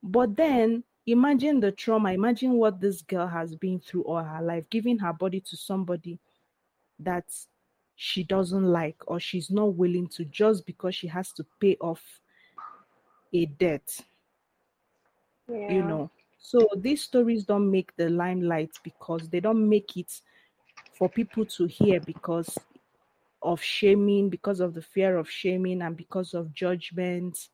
But 0.01 0.35
then 0.35 0.83
imagine 1.05 1.59
the 1.59 1.71
trauma, 1.71 2.13
imagine 2.13 2.53
what 2.53 2.81
this 2.81 3.03
girl 3.03 3.27
has 3.27 3.55
been 3.55 3.79
through 3.79 4.01
all 4.05 4.23
her 4.23 4.41
life, 4.41 4.67
giving 4.71 4.97
her 4.97 5.13
body 5.13 5.39
to 5.41 5.55
somebody 5.55 6.17
that 6.97 7.25
she 7.95 8.23
doesn't 8.23 8.63
like 8.63 8.97
or 9.05 9.19
she's 9.19 9.51
not 9.51 9.75
willing 9.75 10.07
to 10.07 10.25
just 10.25 10.65
because 10.65 10.95
she 10.95 11.05
has 11.05 11.31
to 11.33 11.45
pay 11.61 11.77
off 11.79 12.01
a 13.33 13.45
debt 13.45 14.01
Yeah. 15.47 15.71
you 15.73 15.83
know 15.83 16.09
so 16.39 16.67
these 16.75 17.03
stories 17.03 17.43
don't 17.45 17.69
make 17.69 17.95
the 17.97 18.09
limelight 18.09 18.71
because 18.83 19.29
they 19.29 19.39
don't 19.39 19.69
make 19.69 19.95
it 19.95 20.21
for 20.97 21.07
people 21.07 21.45
to 21.45 21.67
hear 21.67 21.99
because 21.99 22.57
of 23.43 23.61
shaming 23.61 24.29
because 24.29 24.59
of 24.59 24.73
the 24.73 24.81
fear 24.81 25.17
of 25.17 25.29
shaming 25.29 25.81
and 25.81 25.97
because 25.97 26.33
of 26.33 26.53
judgment 26.53 27.49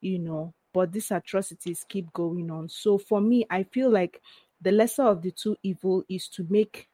you 0.00 0.18
know 0.18 0.52
but 0.72 0.92
these 0.92 1.10
atrocities 1.10 1.84
keep 1.88 2.12
going 2.12 2.50
on 2.50 2.68
so 2.68 2.98
for 2.98 3.20
me 3.20 3.44
i 3.50 3.62
feel 3.62 3.90
like 3.90 4.20
the 4.60 4.70
lesser 4.70 5.02
of 5.04 5.22
the 5.22 5.30
two 5.30 5.56
evil 5.62 6.04
is 6.08 6.28
to 6.28 6.46
make 6.50 6.88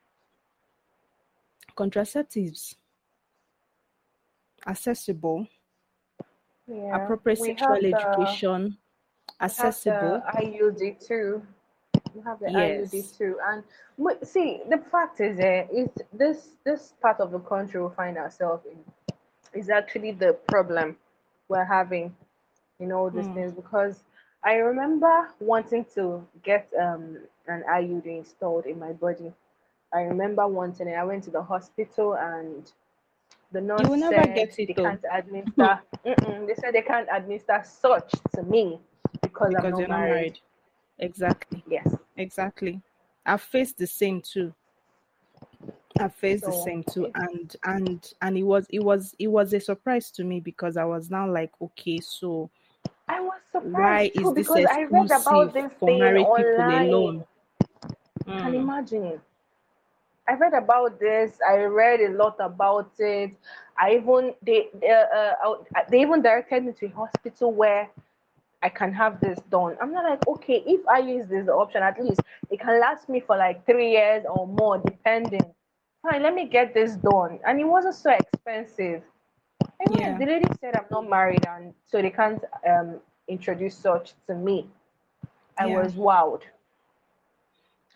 contraceptives 1.76 2.74
accessible 4.66 5.46
Yeah. 6.66 6.96
appropriate 6.96 7.38
We 7.40 7.48
sexual 7.48 7.76
education 7.76 8.76
accessible 9.40 10.20
the 10.20 10.42
IUD 10.42 11.06
too. 11.06 11.42
We 12.16 12.22
have 12.24 12.40
the 12.40 12.46
Yes. 12.46 12.92
IUD 12.94 13.18
too, 13.18 13.38
and 13.46 13.62
see 14.26 14.62
the 14.70 14.78
fact 14.90 15.20
is, 15.20 15.38
eh, 15.38 15.66
is 15.70 15.90
this 16.14 16.56
this 16.64 16.94
part 17.02 17.20
of 17.20 17.30
the 17.30 17.40
country 17.40 17.82
we 17.82 17.94
find 17.94 18.18
ourselves 18.18 18.64
in 18.66 18.78
is 19.60 19.68
actually 19.70 20.12
the 20.12 20.32
problem 20.48 20.96
we're 21.48 21.66
having 21.66 22.16
in 22.80 22.92
all 22.92 23.10
these 23.10 23.26
Hmm. 23.26 23.34
things 23.34 23.52
because 23.52 24.02
I 24.42 24.54
remember 24.56 25.28
wanting 25.40 25.84
to 25.96 26.26
get 26.42 26.72
um 26.80 27.18
an 27.48 27.64
IUD 27.70 28.06
installed 28.06 28.66
in 28.66 28.78
my 28.78 28.92
body. 28.92 29.32
I 29.94 30.02
remember 30.02 30.48
wanting 30.48 30.88
it. 30.88 30.94
I 30.96 31.04
went 31.04 31.24
to 31.24 31.30
the 31.30 31.42
hospital 31.42 32.14
and 32.14 32.72
the 33.52 33.60
nurse 33.60 33.90
will 33.90 33.98
never 33.98 34.26
said 34.26 34.26
get 34.26 34.58
it 34.58 34.68
they 34.68 34.74
though. 34.76 34.98
can't 34.98 35.04
administer. 35.12 35.80
They 36.04 36.54
said 36.56 36.74
they 36.74 36.82
can't 36.82 37.08
administer 37.12 37.62
such 37.64 38.12
to 38.34 38.42
me 38.42 38.80
because, 39.22 39.54
I'm 39.58 39.70
not 39.70 39.78
you're 39.78 39.88
not 39.88 40.02
married. 40.02 40.04
married 40.04 40.40
exactly 40.98 41.64
Yes. 41.68 41.96
Exactly 42.16 42.80
i've 43.26 43.42
faced 43.42 43.76
the 43.78 43.86
same 43.86 44.20
too 44.20 44.54
i've 45.98 46.14
faced 46.14 46.44
the 46.44 46.52
same 46.52 46.82
too 46.84 47.08
and 47.14 47.56
and 47.64 48.12
and 48.22 48.36
it 48.36 48.42
was 48.42 48.66
it 48.70 48.80
was 48.80 49.14
it 49.18 49.28
was 49.28 49.52
a 49.52 49.60
surprise 49.60 50.10
to 50.10 50.24
me 50.24 50.40
because 50.40 50.76
i 50.76 50.84
was 50.84 51.10
now 51.10 51.30
like 51.30 51.52
okay 51.60 52.00
so 52.00 52.50
I 53.08 53.20
was 53.20 53.40
surprised 53.52 53.74
why 53.78 54.10
too 54.20 54.32
is 54.32 54.34
this 54.34 54.48
because 54.48 54.66
I 54.66 54.82
read 54.82 55.10
about 55.10 55.52
this 55.54 55.72
for 55.78 55.88
thing 55.88 55.98
married 55.98 56.26
people 56.34 56.64
online. 56.64 56.88
alone 56.88 57.24
Can 58.26 58.54
Mm, 58.54 58.54
imagine. 58.54 59.20
I 60.28 60.34
read 60.34 60.54
about 60.54 60.98
this. 60.98 61.38
I 61.46 61.58
read 61.64 62.00
a 62.00 62.10
lot 62.10 62.36
about 62.40 62.90
it. 62.98 63.32
I 63.78 63.94
even 63.94 64.34
they 64.42 64.68
they, 64.74 64.90
uh, 64.90 65.34
uh, 65.48 65.56
they 65.90 66.00
even 66.02 66.22
directed 66.22 66.64
me 66.64 66.72
to 66.72 66.86
a 66.86 66.90
hospital 66.90 67.52
where 67.52 67.88
I 68.62 68.68
can 68.68 68.92
have 68.92 69.20
this 69.20 69.38
done. 69.50 69.76
I'm 69.80 69.92
not 69.92 70.04
like 70.04 70.26
okay 70.26 70.62
if 70.66 70.86
I 70.88 70.98
use 70.98 71.26
this 71.28 71.48
option 71.48 71.82
at 71.82 72.02
least 72.02 72.20
it 72.50 72.60
can 72.60 72.80
last 72.80 73.08
me 73.08 73.20
for 73.20 73.36
like 73.36 73.64
three 73.66 73.90
years 73.92 74.24
or 74.28 74.46
more 74.46 74.78
depending. 74.78 75.54
Fine, 76.02 76.22
let 76.22 76.34
me 76.34 76.46
get 76.46 76.72
this 76.72 76.96
done, 76.96 77.40
and 77.46 77.60
it 77.60 77.64
wasn't 77.64 77.94
so 77.94 78.10
expensive. 78.12 79.02
Yeah. 79.90 80.18
the 80.18 80.26
lady 80.26 80.46
said 80.60 80.76
I'm 80.76 80.86
not 80.90 81.08
married, 81.08 81.44
and 81.46 81.74
so 81.86 82.00
they 82.00 82.10
can't 82.10 82.42
um 82.68 83.00
introduce 83.28 83.76
such 83.76 84.14
to 84.28 84.34
me. 84.34 84.68
I 85.58 85.66
Yeah. 85.66 85.82
was 85.82 85.94
wowed. 85.94 86.42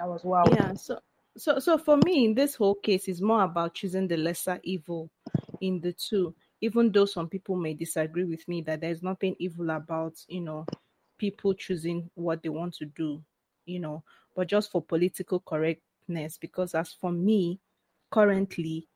I 0.00 0.06
was 0.06 0.22
wowed. 0.22 0.56
yeah 0.56 0.74
so 0.74 0.98
so 1.36 1.58
so 1.58 1.78
for 1.78 1.96
me 2.04 2.24
in 2.24 2.34
this 2.34 2.54
whole 2.54 2.74
case 2.74 3.08
is 3.08 3.20
more 3.20 3.42
about 3.44 3.74
choosing 3.74 4.08
the 4.08 4.16
lesser 4.16 4.58
evil 4.64 5.08
in 5.60 5.80
the 5.80 5.92
two 5.92 6.34
even 6.60 6.92
though 6.92 7.06
some 7.06 7.28
people 7.28 7.56
may 7.56 7.74
disagree 7.74 8.24
with 8.24 8.46
me 8.46 8.60
that 8.62 8.80
there's 8.80 9.02
nothing 9.02 9.34
evil 9.38 9.70
about 9.70 10.14
you 10.28 10.40
know 10.40 10.66
people 11.18 11.54
choosing 11.54 12.10
what 12.14 12.42
they 12.42 12.48
want 12.48 12.74
to 12.74 12.84
do 12.86 13.22
you 13.66 13.78
know 13.78 14.02
but 14.34 14.48
just 14.48 14.70
for 14.70 14.82
political 14.82 15.40
correctness 15.40 16.38
because 16.38 16.74
as 16.74 16.92
for 16.92 17.12
me 17.12 17.58
currently 18.10 18.86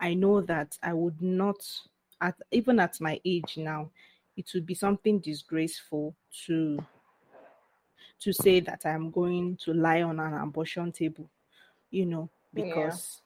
i 0.00 0.14
know 0.14 0.40
that 0.40 0.76
i 0.82 0.92
would 0.92 1.20
not 1.22 1.56
at 2.20 2.34
even 2.50 2.80
at 2.80 3.00
my 3.00 3.20
age 3.24 3.56
now 3.56 3.90
it 4.36 4.48
would 4.54 4.66
be 4.66 4.74
something 4.74 5.18
disgraceful 5.20 6.14
to 6.46 6.78
to 8.20 8.32
say 8.32 8.60
that 8.60 8.84
i'm 8.84 9.10
going 9.10 9.56
to 9.56 9.72
lie 9.72 10.02
on 10.02 10.18
an 10.18 10.34
abortion 10.34 10.90
table 10.90 11.28
you 11.90 12.04
know 12.04 12.28
because 12.54 13.22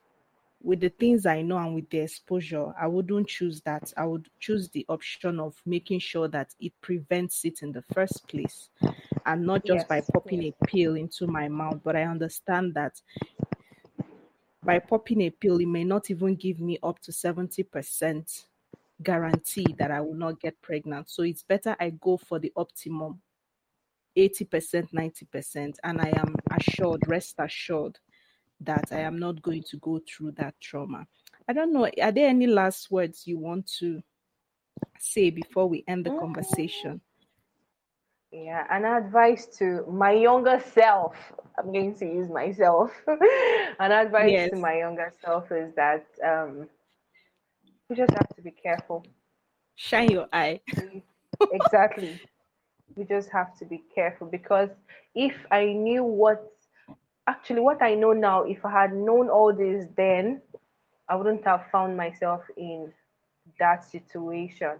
with 0.62 0.80
the 0.80 0.88
things 0.88 1.26
i 1.26 1.42
know 1.42 1.58
and 1.58 1.74
with 1.74 1.88
the 1.90 1.98
exposure 1.98 2.72
i 2.80 2.86
wouldn't 2.86 3.28
choose 3.28 3.60
that. 3.62 3.92
I 3.96 4.04
would 4.06 4.28
choose 4.38 4.68
the 4.68 4.86
option 4.88 5.40
of 5.40 5.60
making 5.66 6.00
sure 6.00 6.28
that 6.28 6.54
it 6.60 6.72
prevents 6.80 7.44
it 7.44 7.62
in 7.62 7.72
the 7.72 7.82
first 7.82 8.26
place 8.28 8.68
and 9.26 9.44
not 9.46 9.64
just 9.64 9.88
by 9.88 10.00
Yes, 10.00 10.10
popping 10.12 10.44
a 10.44 10.66
pill 10.66 10.96
into 10.96 11.26
my 11.26 11.48
mouth. 11.48 11.80
But 11.82 11.96
i 11.96 12.02
understand 12.04 12.74
that 12.74 13.00
by 14.64 14.78
popping 14.78 15.22
a 15.22 15.30
pill 15.30 15.58
it 15.58 15.66
may 15.66 15.84
not 15.84 16.10
even 16.10 16.36
give 16.36 16.60
me 16.60 16.78
up 16.82 17.00
to 17.00 17.12
70% 17.12 18.44
guarantee 19.02 19.66
that 19.78 19.90
i 19.90 20.00
will 20.00 20.14
not 20.14 20.40
get 20.40 20.60
pregnant. 20.62 21.10
So 21.10 21.22
it's 21.24 21.42
better 21.42 21.76
i 21.80 21.90
go 21.90 22.16
for 22.16 22.38
the 22.38 22.52
optimum 22.56 23.20
80% 24.16 24.90
90% 24.92 25.76
and 25.82 26.00
i 26.00 26.08
am 26.16 26.34
assured 26.50 27.00
rest 27.08 27.36
assured 27.38 27.98
that 28.66 28.92
I 28.92 29.00
am 29.00 29.18
not 29.18 29.42
going 29.42 29.62
to 29.70 29.76
go 29.78 30.00
through 30.00 30.32
that 30.32 30.54
trauma. 30.60 31.06
I 31.48 31.52
don't 31.52 31.72
know. 31.72 31.86
Are 32.02 32.12
there 32.12 32.28
any 32.28 32.46
last 32.46 32.90
words 32.90 33.26
you 33.26 33.38
want 33.38 33.66
to 33.80 34.02
say 34.98 35.30
before 35.30 35.68
we 35.68 35.84
end 35.88 36.06
the 36.06 36.10
Mm. 36.10 36.20
conversation? 36.20 37.00
Yeah, 38.32 38.66
an 38.70 38.84
advice 38.84 39.46
to 39.58 39.84
my 39.88 40.12
younger 40.12 40.60
self. 40.60 41.14
I'm 41.58 41.72
going 41.72 41.94
to 41.96 42.06
use 42.06 42.28
myself. 42.28 42.90
an 43.78 43.92
advice 43.92 44.38
Yes. 44.38 44.50
to 44.50 44.56
my 44.56 44.78
younger 44.78 45.12
self 45.24 45.50
is 45.52 45.74
that 45.76 46.06
um, 46.24 46.68
we 47.88 47.96
just 47.96 48.12
have 48.14 48.34
to 48.36 48.42
be 48.42 48.50
careful. 48.50 49.04
Shine 49.76 50.10
your 50.10 50.28
eye. 50.32 50.60
exactly. 51.50 52.20
You 52.96 53.04
just 53.04 53.30
have 53.30 53.56
to 53.58 53.64
be 53.64 53.82
careful 53.94 54.26
because 54.28 54.70
if 55.14 55.34
I 55.50 55.66
knew 55.66 56.04
what, 56.04 56.51
actually, 57.26 57.60
what 57.60 57.82
I 57.82 57.94
know 57.94 58.12
now, 58.12 58.42
if 58.44 58.64
I 58.64 58.70
had 58.82 58.92
known 58.94 59.28
all 59.28 59.52
this 59.54 59.86
then, 59.96 60.40
I 61.08 61.16
wouldn't 61.16 61.44
have 61.44 61.66
found 61.70 61.96
myself 61.96 62.42
in 62.56 62.92
that 63.58 63.84
situation. 63.84 64.78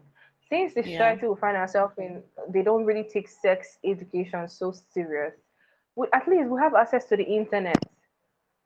Since 0.48 0.74
the 0.74 0.82
Yeah. 0.82 0.84
society 0.84 1.26
we 1.26 1.36
find 1.36 1.56
ourselves 1.56 1.94
in, 1.98 2.22
they 2.48 2.62
don't 2.62 2.84
really 2.84 3.04
take 3.04 3.28
sex 3.28 3.78
education 3.84 4.48
so 4.48 4.72
serious. 4.72 5.34
We, 5.96 6.06
at 6.12 6.26
least 6.28 6.48
we 6.48 6.60
have 6.60 6.74
access 6.74 7.04
to 7.06 7.16
the 7.16 7.24
internet. 7.24 7.82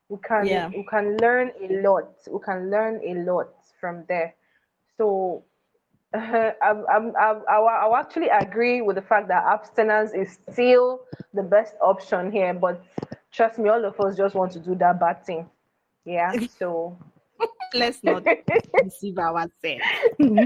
We 0.09 0.17
can 0.27 0.47
Yeah. 0.47 0.71
we 0.75 0.83
can 0.89 1.19
learn 1.19 1.51
a 1.61 1.81
lot. 1.87 2.09
We 2.29 2.39
can 2.39 2.69
learn 2.69 3.01
a 3.03 3.13
lot 3.29 3.49
from 3.79 4.05
there. 4.07 4.35
So 4.97 5.43
I'm, 6.13 6.53
I'm, 6.61 6.85
I'm, 7.17 7.43
I 7.49 7.59
will- 7.59 7.69
I 7.81 7.87
will 7.87 7.95
actually 7.95 8.29
agree 8.29 8.81
with 8.81 8.95
the 8.95 9.01
fact 9.01 9.27
that 9.29 9.43
abstinence 9.45 10.13
is 10.13 10.39
still 10.51 11.01
the 11.33 11.43
best 11.43 11.75
option 11.81 12.31
here. 12.31 12.53
But 12.53 12.81
trust 13.37 13.59
me, 13.59 13.69
all 13.69 13.85
of 13.85 13.97
us 13.99 14.17
just 14.17 14.35
want 14.35 14.51
to 14.51 14.59
do 14.59 14.75
that 14.75 14.99
bad 14.99 15.23
thing. 15.25 15.47
Yeah. 16.03 16.33
So. 16.57 16.97
Let's 17.73 18.03
not 18.03 18.25
deceive 18.83 19.19
ourselves. 19.19 19.51
so 19.61 20.37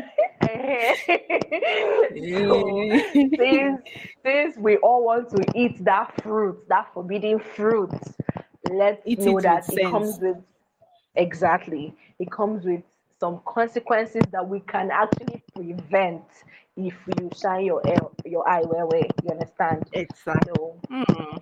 since, 3.13 3.81
since 4.25 4.57
we 4.57 4.77
all 4.77 5.05
want 5.05 5.29
to 5.29 5.45
eat 5.55 5.83
that 5.85 6.21
fruit, 6.21 6.67
that 6.67 6.91
forbidden 6.93 7.39
fruit, 7.39 7.91
let's 8.71 9.01
Eat 9.05 9.19
know 9.19 9.37
it 9.37 9.43
that 9.43 9.71
it 9.71 9.89
comes 9.89 10.19
with 10.19 10.37
exactly. 11.15 11.95
It 12.19 12.31
comes 12.31 12.65
with 12.65 12.81
some 13.19 13.39
consequences 13.45 14.23
that 14.31 14.49
we 14.49 14.59
can 14.61 14.89
actually 14.91 15.43
prevent 15.53 16.23
if 16.75 16.95
you 17.19 17.29
shine 17.39 17.65
your 17.65 17.87
eye, 17.87 17.99
your 18.25 18.49
eye 18.49 18.61
where 18.61 18.87
way. 18.87 19.07
You 19.23 19.29
understand? 19.29 19.87
exactly. 19.93 20.55
So 20.55 20.79
hmm. 20.89 21.37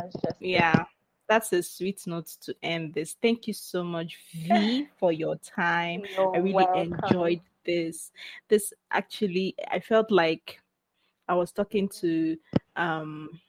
it. 0.00 0.36
Yeah. 0.38 0.84
That's 1.28 1.52
a 1.52 1.62
sweet 1.62 2.06
note 2.06 2.26
to 2.42 2.54
end 2.62 2.94
this. 2.94 3.16
Thank 3.20 3.46
you 3.46 3.54
so 3.54 3.82
much, 3.82 4.18
Vee, 4.32 4.86
for 4.98 5.12
your 5.12 5.36
time. 5.36 6.02
You're 6.16 6.34
I 6.34 6.38
really 6.38 6.52
welcome. 6.52 6.92
enjoyed 7.02 7.40
this. 7.64 8.10
This 8.48 8.72
actually, 8.90 9.54
I 9.70 9.80
felt 9.80 10.10
like 10.10 10.60
I 11.28 11.34
was 11.34 11.52
talking 11.52 11.88
to 12.00 12.36
um 12.76 13.40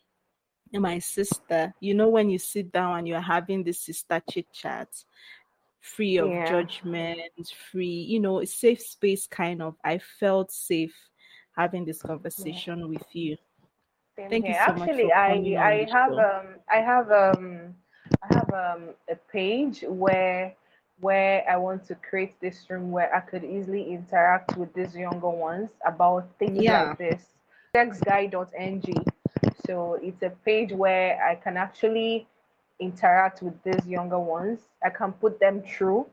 my 0.74 1.00
sister. 1.00 1.74
You 1.80 1.94
know, 1.94 2.10
when 2.10 2.30
you 2.30 2.38
sit 2.40 2.72
down 2.72 3.00
and 3.00 3.08
you're 3.08 3.20
having 3.22 3.64
this 3.64 3.80
sister 3.82 4.22
chit 4.30 4.52
chat, 4.54 4.90
free 5.82 6.18
of 6.18 6.30
Yeah. 6.30 6.46
judgment, 6.46 7.20
free, 7.72 7.86
you 8.08 8.20
know, 8.20 8.40
a 8.42 8.46
safe 8.46 8.82
space 8.82 9.28
kind 9.28 9.62
of. 9.62 9.76
I 9.84 10.00
felt 10.20 10.52
safe 10.52 10.96
having 11.56 11.86
this 11.86 12.02
conversation 12.02 12.90
with 12.90 13.06
you. 13.14 13.38
Same 14.16 14.36
Thank 14.36 14.48
you 14.48 14.54
here. 14.54 14.56
so 14.56 14.74
much 14.74 14.92
Actually, 14.94 15.12
I 15.14 15.56
I 15.60 15.88
have 15.92 16.18
um 16.18 16.48
I 16.70 16.78
have 16.78 17.12
um 17.12 17.76
I 18.24 18.28
have 18.34 18.52
um 18.54 18.90
a 19.10 19.16
page 19.16 19.84
where 19.88 20.54
where 21.00 21.44
I 21.50 21.58
want 21.58 21.86
to 21.88 21.96
create 21.96 22.40
this 22.40 22.70
room 22.70 22.92
where 22.92 23.14
I 23.14 23.20
could 23.22 23.44
easily 23.44 23.84
interact 23.92 24.56
with 24.58 24.74
these 24.74 24.96
younger 24.96 25.30
ones 25.30 25.72
about 25.86 26.28
things 26.40 26.68
Yeah. 26.68 26.70
like 26.70 26.98
this. 26.98 27.34
Sexguide.ng. 27.76 29.06
So 29.66 29.96
it's 30.02 30.22
a 30.24 30.30
page 30.46 30.72
where 30.72 31.22
I 31.24 31.36
can 31.36 31.58
actually 31.58 32.28
interact 32.80 33.42
with 33.42 33.62
these 33.64 33.88
younger 33.88 34.20
ones. 34.20 34.60
I 34.84 34.90
can 34.90 35.14
put 35.14 35.40
them 35.40 35.62
through. 35.62 36.08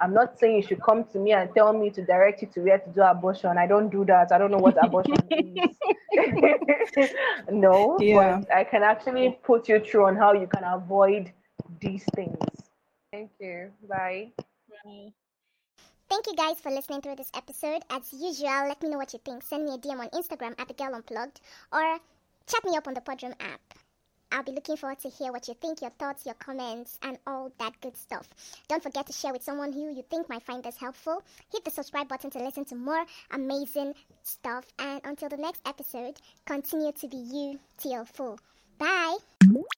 I'm 0.00 0.14
not 0.14 0.38
saying 0.38 0.56
you 0.56 0.62
should 0.62 0.82
come 0.82 1.04
to 1.12 1.18
me 1.18 1.32
and 1.32 1.50
tell 1.54 1.72
me 1.72 1.90
to 1.90 2.04
direct 2.04 2.42
you 2.42 2.48
to 2.54 2.60
where 2.60 2.78
to 2.78 2.90
do 2.90 3.02
abortion. 3.02 3.58
I 3.58 3.66
don't 3.66 3.90
do 3.90 4.04
that. 4.06 4.32
I 4.32 4.38
don't 4.38 4.50
know 4.50 4.58
what 4.58 4.76
abortion 4.84 5.14
is. 5.30 5.76
no, 7.50 7.98
Yeah. 8.00 8.40
but 8.40 8.52
I 8.54 8.64
can 8.64 8.82
actually 8.82 9.38
put 9.42 9.68
you 9.68 9.80
through 9.80 10.06
on 10.06 10.16
how 10.16 10.32
you 10.32 10.46
can 10.46 10.64
avoid 10.64 11.32
these 11.80 12.04
things. 12.14 12.36
Thank 13.12 13.30
you. 13.40 13.70
Bye. 13.88 14.32
Thank 16.08 16.26
you 16.26 16.34
guys 16.34 16.58
for 16.60 16.70
listening 16.72 17.02
through 17.02 17.16
this 17.16 17.30
episode. 17.34 17.82
As 17.90 18.12
usual, 18.12 18.66
let 18.68 18.82
me 18.82 18.88
know 18.88 18.96
what 18.98 19.12
you 19.12 19.20
think. 19.24 19.42
Send 19.42 19.64
me 19.64 19.74
a 19.74 19.78
DM 19.78 20.00
on 20.00 20.08
Instagram 20.10 20.54
at 20.58 20.66
the 20.68 20.74
girl 20.74 20.94
unplugged 20.94 21.40
or 21.72 21.98
chat 22.46 22.64
me 22.64 22.76
up 22.76 22.88
on 22.88 22.94
the 22.94 23.00
Podroom 23.00 23.34
app. 23.38 23.60
I'll 24.32 24.42
be 24.42 24.52
looking 24.52 24.76
forward 24.76 25.00
to 25.00 25.08
hear 25.08 25.32
what 25.32 25.48
you 25.48 25.54
think, 25.54 25.80
your 25.80 25.90
thoughts, 25.90 26.24
your 26.24 26.34
comments, 26.34 26.98
and 27.02 27.18
all 27.26 27.52
that 27.58 27.80
good 27.80 27.96
stuff. 27.96 28.28
Don't 28.68 28.82
forget 28.82 29.06
to 29.06 29.12
share 29.12 29.32
with 29.32 29.42
someone 29.42 29.72
who 29.72 29.94
you 29.94 30.04
think 30.08 30.28
might 30.28 30.42
find 30.42 30.62
this 30.62 30.76
helpful. 30.76 31.22
Hit 31.52 31.64
the 31.64 31.70
subscribe 31.70 32.08
button 32.08 32.30
to 32.30 32.38
listen 32.38 32.64
to 32.66 32.74
more 32.74 33.04
amazing 33.30 33.94
stuff. 34.22 34.64
And 34.78 35.00
until 35.04 35.28
the 35.28 35.36
next 35.36 35.60
episode, 35.66 36.16
continue 36.46 36.92
to 36.92 37.08
be 37.08 37.16
you 37.16 37.60
till 37.78 38.04
full. 38.04 38.38
Bye. 38.78 39.16